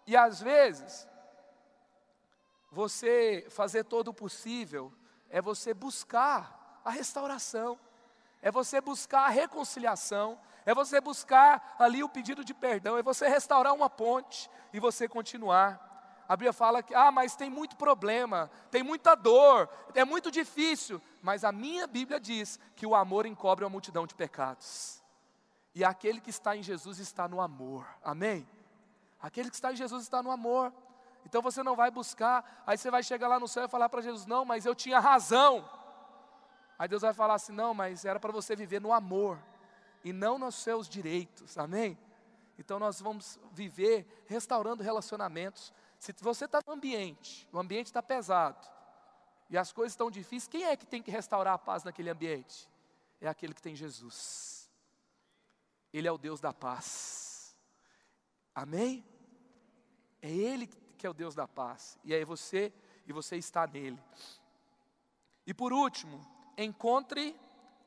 E 0.07 0.15
às 0.15 0.39
vezes, 0.39 1.09
você 2.71 3.47
fazer 3.49 3.85
todo 3.85 4.09
o 4.09 4.15
possível 4.15 4.93
é 5.31 5.41
você 5.41 5.73
buscar 5.73 6.83
a 6.85 6.91
restauração, 6.91 7.81
é 8.43 8.51
você 8.51 8.83
buscar 8.83 9.23
a 9.23 9.31
reconciliação, 9.31 10.39
é 10.67 10.75
você 10.75 11.01
buscar 11.01 11.75
ali 11.79 12.05
o 12.05 12.09
pedido 12.09 12.45
de 12.45 12.53
perdão, 12.53 12.99
é 12.99 13.03
você 13.03 13.27
restaurar 13.27 13.73
uma 13.73 13.89
ponte 13.89 14.51
e 14.75 14.79
você 14.79 15.09
continuar. 15.09 15.90
A 16.31 16.37
Bíblia 16.37 16.53
fala 16.53 16.81
que, 16.81 16.95
ah, 16.95 17.11
mas 17.11 17.35
tem 17.35 17.51
muito 17.51 17.75
problema, 17.75 18.49
tem 18.71 18.85
muita 18.85 19.17
dor, 19.17 19.69
é 19.97 20.05
muito 20.05 20.31
difícil. 20.31 21.03
Mas 21.21 21.43
a 21.43 21.51
minha 21.51 21.89
Bíblia 21.89 22.21
diz 22.21 22.57
que 22.77 22.87
o 22.87 22.95
amor 22.95 23.27
encobre 23.27 23.65
uma 23.65 23.69
multidão 23.69 24.07
de 24.07 24.15
pecados. 24.15 25.03
E 25.75 25.85
aquele 25.85 26.21
que 26.21 26.31
está 26.31 26.57
em 26.57 26.63
Jesus 26.63 27.01
está 27.01 27.27
no 27.27 27.41
amor. 27.41 27.85
Amém? 28.01 28.49
Aquele 29.21 29.51
que 29.51 29.57
está 29.57 29.73
em 29.73 29.77
Jesus 29.77 30.05
está 30.05 30.23
no 30.23 30.31
amor. 30.31 30.73
Então 31.27 31.43
você 31.43 31.65
não 31.65 31.75
vai 31.75 31.91
buscar, 31.91 32.63
aí 32.65 32.79
você 32.79 32.93
vai 32.93 33.03
chegar 33.03 33.27
lá 33.27 33.41
no 33.41 33.49
céu 33.49 33.65
e 33.65 33.69
falar 33.69 33.89
para 33.89 34.01
Jesus: 34.01 34.25
Não, 34.25 34.45
mas 34.45 34.65
eu 34.65 34.73
tinha 34.73 35.01
razão. 35.01 35.69
Aí 36.79 36.87
Deus 36.87 37.03
vai 37.03 37.13
falar 37.13 37.35
assim: 37.35 37.53
Não, 37.53 37.75
mas 37.75 38.05
era 38.05 38.21
para 38.21 38.31
você 38.31 38.55
viver 38.55 38.81
no 38.81 38.93
amor 38.93 39.37
e 40.05 40.13
não 40.13 40.39
nos 40.39 40.55
seus 40.55 40.89
direitos. 40.89 41.59
Amém? 41.59 41.99
Então 42.57 42.79
nós 42.79 43.01
vamos 43.01 43.37
viver 43.51 44.25
restaurando 44.29 44.81
relacionamentos. 44.81 45.73
Se 46.01 46.15
você 46.21 46.47
está 46.47 46.63
no 46.67 46.73
ambiente, 46.73 47.47
o 47.53 47.59
ambiente 47.59 47.87
está 47.87 48.03
pesado, 48.03 48.67
e 49.51 49.59
as 49.59 49.71
coisas 49.71 49.93
estão 49.93 50.11
difíceis, 50.11 50.49
quem 50.49 50.65
é 50.65 50.75
que 50.75 50.87
tem 50.87 51.03
que 51.03 51.11
restaurar 51.11 51.53
a 51.53 51.59
paz 51.59 51.85
naquele 51.85 52.09
ambiente? 52.09 52.67
É 53.21 53.29
aquele 53.29 53.53
que 53.53 53.61
tem 53.61 53.77
Jesus. 53.77 54.71
Ele 55.93 56.09
é 56.09 56.13
o 56.13 56.17
Deus 56.17 56.41
da 56.41 56.55
paz. 56.55 57.55
Amém? 58.55 59.05
É 60.23 60.31
Ele 60.31 60.67
que 60.97 61.07
é 61.07 61.11
o 61.11 61.15
Deus 61.15 61.35
da 61.35 61.47
paz. 61.47 61.99
E 62.03 62.15
aí 62.15 62.25
você, 62.25 62.73
e 63.07 63.13
você 63.13 63.37
está 63.37 63.67
nele. 63.67 64.03
E 65.47 65.53
por 65.53 65.71
último, 65.71 66.27
encontre 66.57 67.39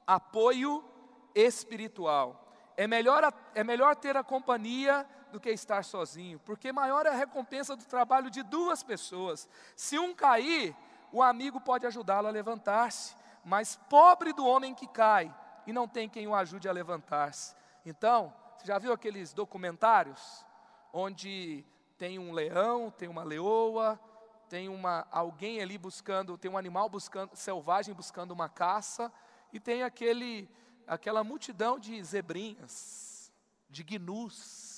apoio 0.06 0.86
espiritual. 1.34 2.54
É 2.78 2.86
melhor, 2.86 3.34
é 3.56 3.64
melhor 3.64 3.96
ter 3.96 4.16
a 4.16 4.24
companhia 4.24 5.08
do 5.34 5.40
que 5.40 5.50
estar 5.50 5.84
sozinho, 5.84 6.40
porque 6.40 6.72
maior 6.72 7.06
é 7.08 7.10
a 7.10 7.16
recompensa 7.16 7.76
do 7.76 7.84
trabalho 7.84 8.30
de 8.30 8.44
duas 8.44 8.84
pessoas. 8.84 9.50
Se 9.76 9.98
um 9.98 10.14
cair, 10.14 10.76
o 11.12 11.22
amigo 11.24 11.60
pode 11.60 11.88
ajudá-lo 11.88 12.28
a 12.28 12.32
levantar-se, 12.32 13.16
mas 13.44 13.76
pobre 13.90 14.32
do 14.32 14.46
homem 14.46 14.76
que 14.76 14.88
cai 14.88 15.34
e 15.66 15.74
não 15.74 15.88
tem 15.88 16.08
quem 16.08 16.28
o 16.28 16.36
ajude 16.36 16.70
a 16.70 16.72
levantar-se. 16.72 17.56
Então, 17.84 18.32
você 18.58 18.68
já 18.68 18.78
viu 18.78 18.94
aqueles 18.94 19.34
documentários 19.34 20.46
onde 20.94 21.66
tem 21.98 22.20
um 22.20 22.32
leão, 22.32 22.92
tem 22.92 23.10
uma 23.10 23.24
leoa, 23.24 24.00
tem 24.48 24.70
uma 24.70 25.08
alguém 25.10 25.62
ali 25.62 25.80
buscando, 25.80 26.38
tem 26.38 26.52
um 26.52 26.58
animal 26.58 26.88
buscando 26.88 27.36
selvagem 27.36 27.96
buscando 27.96 28.32
uma 28.32 28.48
caça 28.48 29.12
e 29.52 29.60
tem 29.60 29.82
aquele 29.82 30.48
aquela 30.86 31.24
multidão 31.24 31.80
de 31.80 32.04
zebrinhas, 32.04 33.32
de 33.70 33.84
gnus, 33.84 34.73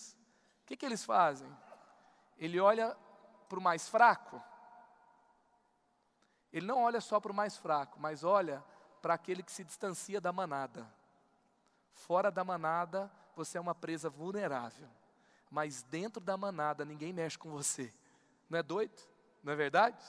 o 0.66 0.68
que, 0.68 0.76
que 0.76 0.86
eles 0.86 1.06
fazem? 1.06 1.48
Ele 2.40 2.60
olha 2.60 2.98
para 3.48 3.60
o 3.60 3.62
mais 3.62 3.88
fraco. 3.88 4.42
Ele 6.52 6.66
não 6.66 6.82
olha 6.82 7.00
só 7.00 7.20
para 7.20 7.32
o 7.32 7.36
mais 7.36 7.56
fraco, 7.56 8.00
mas 8.00 8.24
olha 8.24 8.66
para 9.00 9.14
aquele 9.14 9.44
que 9.44 9.52
se 9.52 9.64
distancia 9.64 10.20
da 10.20 10.34
manada. 10.34 10.92
Fora 11.94 12.32
da 12.32 12.44
manada, 12.44 13.12
você 13.36 13.60
é 13.60 13.62
uma 13.62 13.76
presa 13.76 14.10
vulnerável. 14.10 14.90
Mas 15.52 15.84
dentro 15.84 16.20
da 16.20 16.36
manada, 16.36 16.84
ninguém 16.84 17.14
mexe 17.14 17.38
com 17.38 17.52
você. 17.52 17.94
Não 18.50 18.58
é 18.58 18.64
doido? 18.64 19.00
Não 19.44 19.54
é 19.54 19.56
verdade? 19.56 20.04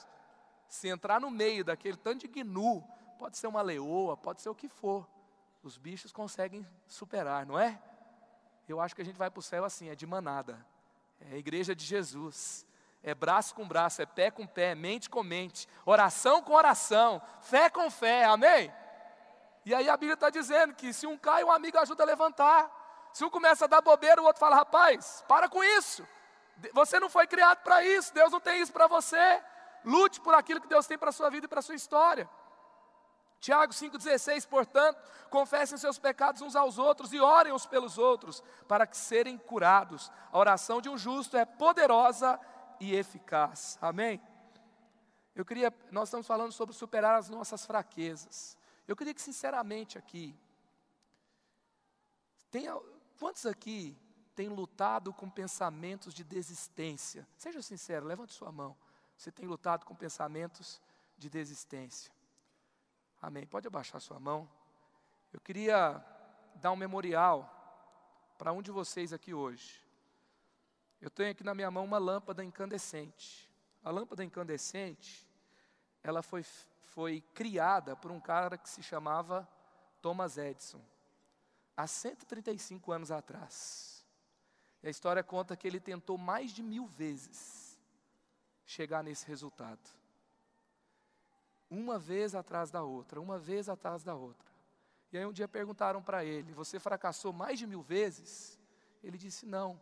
Se 0.67 0.87
entrar 0.87 1.21
no 1.21 1.29
meio 1.29 1.63
daquele 1.63 1.97
tanto 1.97 2.27
de 2.27 2.43
gnu, 2.43 2.83
pode 3.19 3.37
ser 3.37 3.45
uma 3.45 3.61
leoa, 3.61 4.17
pode 4.17 4.41
ser 4.41 4.49
o 4.49 4.55
que 4.55 4.67
for. 4.67 5.07
Os 5.61 5.77
bichos 5.77 6.11
conseguem 6.11 6.65
superar, 6.87 7.45
não 7.45 7.59
é? 7.59 7.79
Eu 8.67 8.81
acho 8.81 8.95
que 8.95 9.01
a 9.01 9.05
gente 9.05 9.17
vai 9.17 9.29
para 9.29 9.39
o 9.39 9.43
céu 9.43 9.63
assim, 9.63 9.89
é 9.89 9.95
de 9.95 10.05
manada. 10.05 10.65
É 11.31 11.35
a 11.35 11.37
igreja 11.37 11.75
de 11.75 11.85
Jesus. 11.85 12.65
É 13.01 13.15
braço 13.15 13.55
com 13.55 13.67
braço, 13.67 14.01
é 14.01 14.05
pé 14.05 14.29
com 14.29 14.45
pé, 14.45 14.75
mente 14.75 15.09
com 15.09 15.23
mente, 15.23 15.67
oração 15.85 16.41
com 16.41 16.53
oração, 16.53 17.21
fé 17.41 17.69
com 17.69 17.89
fé, 17.89 18.25
amém? 18.25 18.73
E 19.65 19.73
aí 19.73 19.89
a 19.89 19.95
Bíblia 19.95 20.15
está 20.15 20.29
dizendo 20.29 20.73
que 20.73 20.91
se 20.91 21.07
um 21.07 21.17
cai, 21.17 21.43
um 21.43 21.51
amigo 21.51 21.77
ajuda 21.77 22.03
a 22.03 22.05
levantar. 22.05 23.09
Se 23.13 23.23
um 23.23 23.29
começa 23.29 23.65
a 23.65 23.67
dar 23.67 23.81
bobeira, 23.81 24.21
o 24.21 24.25
outro 24.25 24.39
fala: 24.39 24.55
rapaz, 24.55 25.23
para 25.27 25.47
com 25.47 25.63
isso. 25.63 26.05
Você 26.73 26.99
não 26.99 27.09
foi 27.09 27.27
criado 27.27 27.59
para 27.59 27.83
isso, 27.83 28.13
Deus 28.13 28.31
não 28.31 28.39
tem 28.39 28.61
isso 28.61 28.73
para 28.73 28.87
você. 28.87 29.41
Lute 29.85 30.19
por 30.19 30.33
aquilo 30.33 30.59
que 30.59 30.67
Deus 30.67 30.87
tem 30.87 30.97
para 30.97 31.09
a 31.09 31.13
sua 31.13 31.29
vida 31.29 31.45
e 31.45 31.49
para 31.49 31.59
a 31.59 31.61
sua 31.61 31.75
história. 31.75 32.29
Tiago 33.39 33.71
5,16, 33.71 34.47
portanto, 34.47 34.99
confessem 35.29 35.77
seus 35.77 35.99
pecados 35.99 36.41
uns 36.41 36.55
aos 36.55 36.77
outros 36.77 37.13
e 37.13 37.19
orem 37.19 37.53
uns 37.53 37.65
pelos 37.65 37.97
outros, 37.97 38.43
para 38.67 38.87
que 38.87 38.97
serem 38.97 39.37
curados. 39.37 40.11
A 40.31 40.37
oração 40.37 40.81
de 40.81 40.89
um 40.89 40.97
justo 40.97 41.37
é 41.37 41.45
poderosa 41.45 42.39
e 42.79 42.95
eficaz. 42.95 43.77
Amém? 43.81 44.21
Eu 45.35 45.45
queria, 45.45 45.71
nós 45.91 46.09
estamos 46.09 46.25
falando 46.25 46.51
sobre 46.51 46.73
superar 46.73 47.15
as 47.15 47.29
nossas 47.29 47.65
fraquezas. 47.65 48.57
Eu 48.87 48.95
queria 48.95 49.13
que, 49.13 49.21
sinceramente, 49.21 49.97
aqui, 49.97 50.35
tenha, 52.49 52.75
quantos 53.19 53.45
aqui 53.45 53.95
têm 54.33 54.47
lutado 54.47 55.13
com 55.13 55.29
pensamentos 55.29 56.13
de 56.13 56.23
desistência? 56.23 57.27
Seja 57.37 57.61
sincero, 57.61 58.07
levante 58.07 58.33
sua 58.33 58.51
mão. 58.51 58.75
Você 59.15 59.31
tem 59.31 59.45
lutado 59.45 59.85
com 59.85 59.95
pensamentos 59.95 60.81
de 61.17 61.29
desistência. 61.29 62.11
Amém. 63.21 63.45
Pode 63.45 63.67
abaixar 63.67 63.99
sua 63.99 64.19
mão. 64.19 64.49
Eu 65.33 65.39
queria 65.39 66.03
dar 66.55 66.71
um 66.71 66.75
memorial 66.75 67.53
para 68.37 68.53
um 68.53 68.61
de 68.61 68.71
vocês 68.71 69.11
aqui 69.11 69.33
hoje. 69.33 69.83
Eu 71.01 71.09
tenho 71.09 71.31
aqui 71.31 71.43
na 71.43 71.53
minha 71.53 71.69
mão 71.69 71.83
uma 71.83 71.97
lâmpada 71.97 72.43
incandescente. 72.43 73.49
A 73.83 73.91
lâmpada 73.91 74.23
incandescente, 74.23 75.27
ela 76.03 76.21
foi, 76.21 76.43
foi 76.43 77.21
criada 77.33 77.95
por 77.95 78.11
um 78.11 78.19
cara 78.19 78.57
que 78.57 78.69
se 78.69 78.81
chamava 78.83 79.47
Thomas 80.01 80.37
Edison, 80.37 80.81
há 81.75 81.87
135 81.87 82.91
anos 82.91 83.11
atrás. 83.11 84.03
E 84.81 84.87
a 84.87 84.89
história 84.89 85.23
conta 85.23 85.55
que 85.55 85.67
ele 85.67 85.79
tentou 85.79 86.17
mais 86.17 86.51
de 86.51 86.61
mil 86.61 86.85
vezes 86.85 87.79
chegar 88.65 89.03
nesse 89.03 89.25
resultado. 89.27 89.79
Uma 91.69 91.99
vez 91.99 92.33
atrás 92.33 92.71
da 92.71 92.83
outra, 92.83 93.19
uma 93.19 93.37
vez 93.37 93.67
atrás 93.67 94.03
da 94.03 94.15
outra. 94.15 94.47
E 95.11 95.17
aí 95.17 95.25
um 95.25 95.33
dia 95.33 95.47
perguntaram 95.47 96.01
para 96.01 96.23
ele: 96.23 96.53
Você 96.53 96.79
fracassou 96.79 97.33
mais 97.33 97.59
de 97.59 97.67
mil 97.67 97.81
vezes? 97.81 98.59
Ele 99.03 99.17
disse: 99.17 99.45
Não, 99.45 99.79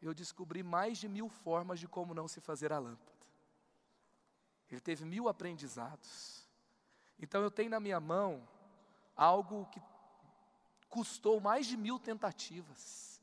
eu 0.00 0.14
descobri 0.14 0.62
mais 0.62 0.98
de 0.98 1.08
mil 1.08 1.28
formas 1.28 1.80
de 1.80 1.88
como 1.88 2.14
não 2.14 2.28
se 2.28 2.40
fazer 2.40 2.72
a 2.72 2.78
lâmpada. 2.78 3.18
Ele 4.70 4.80
teve 4.80 5.04
mil 5.04 5.28
aprendizados. 5.28 6.46
Então 7.18 7.42
eu 7.42 7.50
tenho 7.50 7.70
na 7.70 7.80
minha 7.80 7.98
mão 7.98 8.46
algo 9.16 9.66
que 9.66 9.82
custou 10.88 11.40
mais 11.40 11.66
de 11.66 11.76
mil 11.76 11.98
tentativas. 11.98 13.20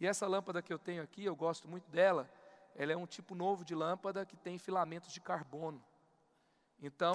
E 0.00 0.06
essa 0.06 0.26
lâmpada 0.26 0.62
que 0.62 0.72
eu 0.72 0.78
tenho 0.78 1.02
aqui, 1.02 1.24
eu 1.24 1.36
gosto 1.36 1.68
muito 1.68 1.90
dela, 1.90 2.30
ela 2.74 2.92
é 2.92 2.96
um 2.96 3.06
tipo 3.06 3.34
novo 3.34 3.64
de 3.64 3.74
lâmpada 3.74 4.26
que 4.26 4.36
tem 4.36 4.58
filamentos 4.58 5.12
de 5.12 5.20
carbono. 5.20 5.82
Então, 6.80 7.14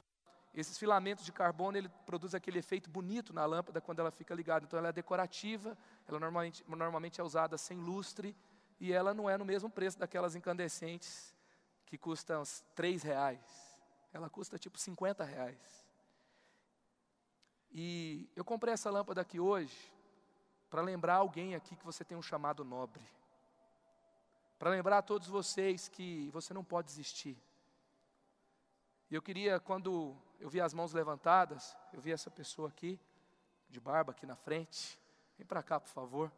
esses 0.54 0.78
filamentos 0.78 1.24
de 1.24 1.32
carbono, 1.32 1.78
ele 1.78 1.90
produz 2.06 2.34
aquele 2.34 2.60
efeito 2.60 2.90
bonito 2.90 3.32
na 3.32 3.46
lâmpada 3.46 3.80
quando 3.80 4.00
ela 4.00 4.12
fica 4.12 4.34
ligada. 4.34 4.66
Então, 4.66 4.80
ela 4.80 4.90
é 4.90 4.92
decorativa, 4.92 5.78
ela 6.08 6.20
normalmente, 6.20 6.64
normalmente 6.68 7.22
é 7.22 7.24
usada 7.24 7.58
sem 7.58 7.78
lustre, 7.78 8.36
e 8.80 8.92
ela 8.92 9.14
não 9.14 9.30
é 9.30 9.38
no 9.38 9.46
mesmo 9.46 9.70
preço 9.70 10.00
daquelas 10.00 10.36
incandescentes 10.36 11.36
que 11.86 11.98
custam 11.98 12.42
uns 12.42 12.64
3 12.76 13.04
reais. 13.04 13.42
Ela 14.12 14.30
custa 14.30 14.58
tipo 14.58 14.80
50 14.80 15.24
reais. 15.24 15.86
E 17.72 18.28
eu 18.36 18.44
comprei 18.44 18.74
essa 18.74 18.90
lâmpada 18.90 19.22
aqui 19.22 19.40
hoje 19.40 19.92
para 20.70 20.82
lembrar 20.82 21.16
alguém 21.16 21.56
aqui 21.56 21.76
que 21.76 21.86
você 21.86 22.04
tem 22.04 22.18
um 22.18 22.22
chamado 22.22 22.64
nobre. 22.64 23.04
Para 24.58 24.72
lembrar 24.72 25.00
a 25.00 25.02
todos 25.02 25.28
vocês 25.28 25.88
que 25.88 26.30
você 26.32 26.54
não 26.54 26.64
pode 26.64 26.88
desistir. 26.88 27.38
E 29.10 29.16
eu 29.16 29.22
queria, 29.22 29.60
quando 29.60 30.16
eu 30.40 30.50
vi 30.50 30.62
as 30.62 30.74
mãos 30.74 30.94
levantadas, 30.94 31.76
eu 31.94 32.00
vi 32.02 32.12
essa 32.12 32.32
pessoa 32.32 32.70
aqui, 32.70 33.00
de 33.70 33.80
barba 33.80 34.12
aqui 34.12 34.26
na 34.26 34.36
frente. 34.36 35.00
Vem 35.38 35.46
para 35.46 35.62
cá, 35.62 35.80
por 35.80 35.90
favor. 35.90 36.32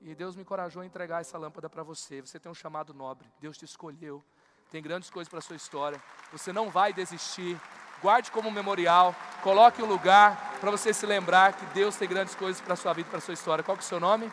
E 0.00 0.14
Deus 0.14 0.36
me 0.36 0.42
encorajou 0.42 0.82
a 0.82 0.86
entregar 0.86 1.20
essa 1.20 1.38
lâmpada 1.38 1.68
para 1.68 1.82
você. 1.82 2.20
Você 2.20 2.38
tem 2.38 2.50
um 2.50 2.54
chamado 2.54 2.92
nobre. 2.92 3.30
Deus 3.40 3.56
te 3.56 3.64
escolheu. 3.64 4.22
Tem 4.70 4.82
grandes 4.82 5.08
coisas 5.08 5.28
para 5.28 5.38
a 5.38 5.42
sua 5.42 5.56
história. 5.56 6.02
Você 6.30 6.52
não 6.52 6.70
vai 6.70 6.92
desistir. 6.92 7.58
Guarde 8.02 8.30
como 8.30 8.48
um 8.48 8.52
memorial. 8.52 9.14
Coloque 9.42 9.82
um 9.82 9.86
lugar 9.86 10.58
para 10.60 10.70
você 10.70 10.92
se 10.92 11.06
lembrar 11.06 11.54
que 11.54 11.64
Deus 11.66 11.96
tem 11.96 12.08
grandes 12.08 12.34
coisas 12.34 12.60
para 12.60 12.74
a 12.74 12.76
sua 12.76 12.92
vida, 12.92 13.08
para 13.08 13.18
a 13.18 13.22
sua 13.22 13.34
história. 13.34 13.64
Qual 13.64 13.76
que 13.76 13.82
é 13.82 13.86
o 13.86 13.88
seu 13.88 14.00
nome? 14.00 14.30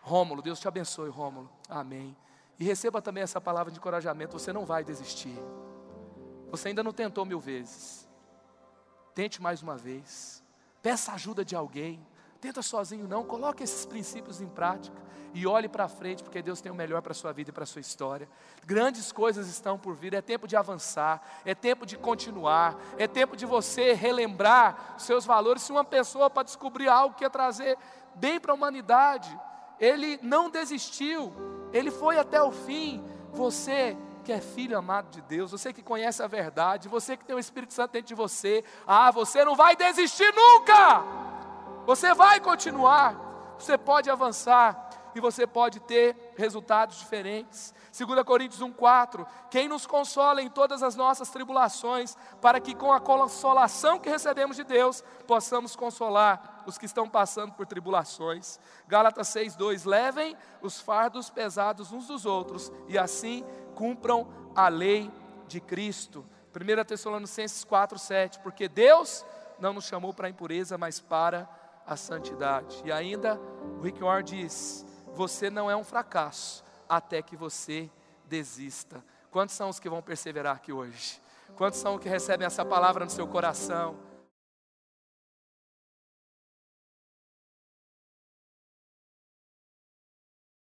Rômulo. 0.00 0.40
Deus 0.40 0.60
te 0.60 0.68
abençoe, 0.68 1.10
Rômulo. 1.10 1.50
Amém. 1.68 2.16
E 2.58 2.64
receba 2.64 3.02
também 3.02 3.22
essa 3.22 3.40
palavra 3.40 3.72
de 3.72 3.78
encorajamento. 3.78 4.38
Você 4.38 4.52
não 4.52 4.64
vai 4.64 4.84
desistir. 4.84 5.36
Você 6.50 6.68
ainda 6.68 6.82
não 6.82 6.92
tentou 6.92 7.24
mil 7.24 7.40
vezes. 7.40 8.08
Tente 9.14 9.40
mais 9.42 9.62
uma 9.62 9.76
vez. 9.76 10.42
Peça 10.82 11.12
ajuda 11.12 11.44
de 11.44 11.54
alguém. 11.56 12.06
Tenta 12.40 12.62
sozinho 12.62 13.08
não, 13.08 13.24
coloque 13.24 13.64
esses 13.64 13.84
princípios 13.84 14.40
em 14.40 14.46
prática 14.46 14.96
e 15.34 15.46
olhe 15.46 15.68
para 15.68 15.88
frente, 15.88 16.22
porque 16.22 16.40
Deus 16.40 16.60
tem 16.60 16.70
o 16.70 16.74
melhor 16.74 17.02
para 17.02 17.12
a 17.12 17.14
sua 17.14 17.32
vida 17.32 17.50
e 17.50 17.52
para 17.52 17.64
a 17.64 17.66
sua 17.66 17.80
história. 17.80 18.28
Grandes 18.64 19.12
coisas 19.12 19.48
estão 19.48 19.78
por 19.78 19.94
vir, 19.94 20.14
é 20.14 20.22
tempo 20.22 20.46
de 20.46 20.56
avançar, 20.56 21.20
é 21.44 21.54
tempo 21.54 21.84
de 21.84 21.96
continuar, 21.96 22.78
é 22.96 23.06
tempo 23.06 23.36
de 23.36 23.44
você 23.44 23.92
relembrar 23.92 24.94
seus 24.98 25.24
valores. 25.24 25.62
Se 25.62 25.72
uma 25.72 25.84
pessoa 25.84 26.30
para 26.30 26.44
descobrir 26.44 26.88
algo 26.88 27.14
que 27.14 27.24
ia 27.24 27.30
trazer 27.30 27.76
bem 28.14 28.40
para 28.40 28.52
a 28.52 28.54
humanidade, 28.54 29.36
ele 29.78 30.18
não 30.22 30.48
desistiu, 30.48 31.32
ele 31.72 31.90
foi 31.90 32.18
até 32.18 32.42
o 32.42 32.50
fim. 32.50 33.04
Você 33.32 33.96
que 34.28 34.32
é 34.32 34.42
filho 34.42 34.76
amado 34.76 35.08
de 35.08 35.22
Deus, 35.22 35.52
você 35.52 35.72
que 35.72 35.82
conhece 35.82 36.22
a 36.22 36.26
verdade, 36.26 36.86
você 36.86 37.16
que 37.16 37.24
tem 37.24 37.34
o 37.34 37.38
Espírito 37.38 37.72
Santo 37.72 37.92
dentro 37.92 38.08
de 38.08 38.14
você, 38.14 38.62
ah, 38.86 39.10
você 39.10 39.42
não 39.42 39.56
vai 39.56 39.74
desistir 39.74 40.30
nunca! 40.34 41.02
Você 41.86 42.12
vai 42.12 42.38
continuar, 42.38 43.16
você 43.58 43.78
pode 43.78 44.10
avançar 44.10 44.90
e 45.14 45.20
você 45.20 45.46
pode 45.46 45.80
ter 45.80 46.34
resultados 46.36 46.98
diferentes. 46.98 47.74
2 47.96 48.22
Coríntios 48.22 48.60
1,4: 48.60 49.26
Quem 49.50 49.66
nos 49.66 49.86
consola 49.86 50.42
em 50.42 50.50
todas 50.50 50.82
as 50.82 50.94
nossas 50.94 51.30
tribulações, 51.30 52.14
para 52.40 52.60
que 52.60 52.74
com 52.74 52.92
a 52.92 53.00
consolação 53.00 53.98
que 53.98 54.10
recebemos 54.10 54.56
de 54.56 54.64
Deus, 54.64 55.02
possamos 55.26 55.74
consolar 55.74 56.62
os 56.66 56.76
que 56.76 56.84
estão 56.84 57.08
passando 57.08 57.52
por 57.54 57.66
tribulações. 57.66 58.60
Gálatas 58.86 59.28
6,2: 59.28 59.86
Levem 59.86 60.36
os 60.60 60.80
fardos 60.80 61.30
pesados 61.30 61.92
uns 61.92 62.06
dos 62.06 62.26
outros, 62.26 62.70
e 62.88 62.98
assim 62.98 63.44
cumpram 63.78 64.26
a 64.54 64.68
lei 64.68 65.10
de 65.46 65.60
Cristo. 65.60 66.24
1 66.54 66.84
Tessalonicenses 66.84 67.64
4,7: 67.64 68.40
Porque 68.40 68.68
Deus 68.68 69.24
não 69.60 69.72
nos 69.72 69.84
chamou 69.84 70.12
para 70.12 70.26
a 70.26 70.30
impureza, 70.30 70.76
mas 70.76 71.00
para 71.00 71.42
a 71.42 71.68
a 71.88 71.96
santidade. 71.96 72.82
E 72.84 72.92
ainda 72.92 73.40
o 73.78 73.80
Rick 73.80 74.00
Warren 74.00 74.22
diz: 74.22 74.84
você 75.14 75.48
não 75.48 75.70
é 75.70 75.74
um 75.74 75.82
fracasso 75.82 76.62
até 76.86 77.22
que 77.22 77.34
você 77.34 77.90
desista. 78.26 79.02
Quantos 79.30 79.54
são 79.54 79.70
os 79.70 79.80
que 79.80 79.88
vão 79.88 80.02
perseverar 80.02 80.56
aqui 80.56 80.72
hoje? 80.72 81.20
Quantos 81.56 81.80
são 81.80 81.94
os 81.94 82.00
que 82.00 82.08
recebem 82.08 82.46
essa 82.46 82.64
palavra 82.64 83.04
no 83.04 83.10
seu 83.10 83.26
coração? 83.26 83.96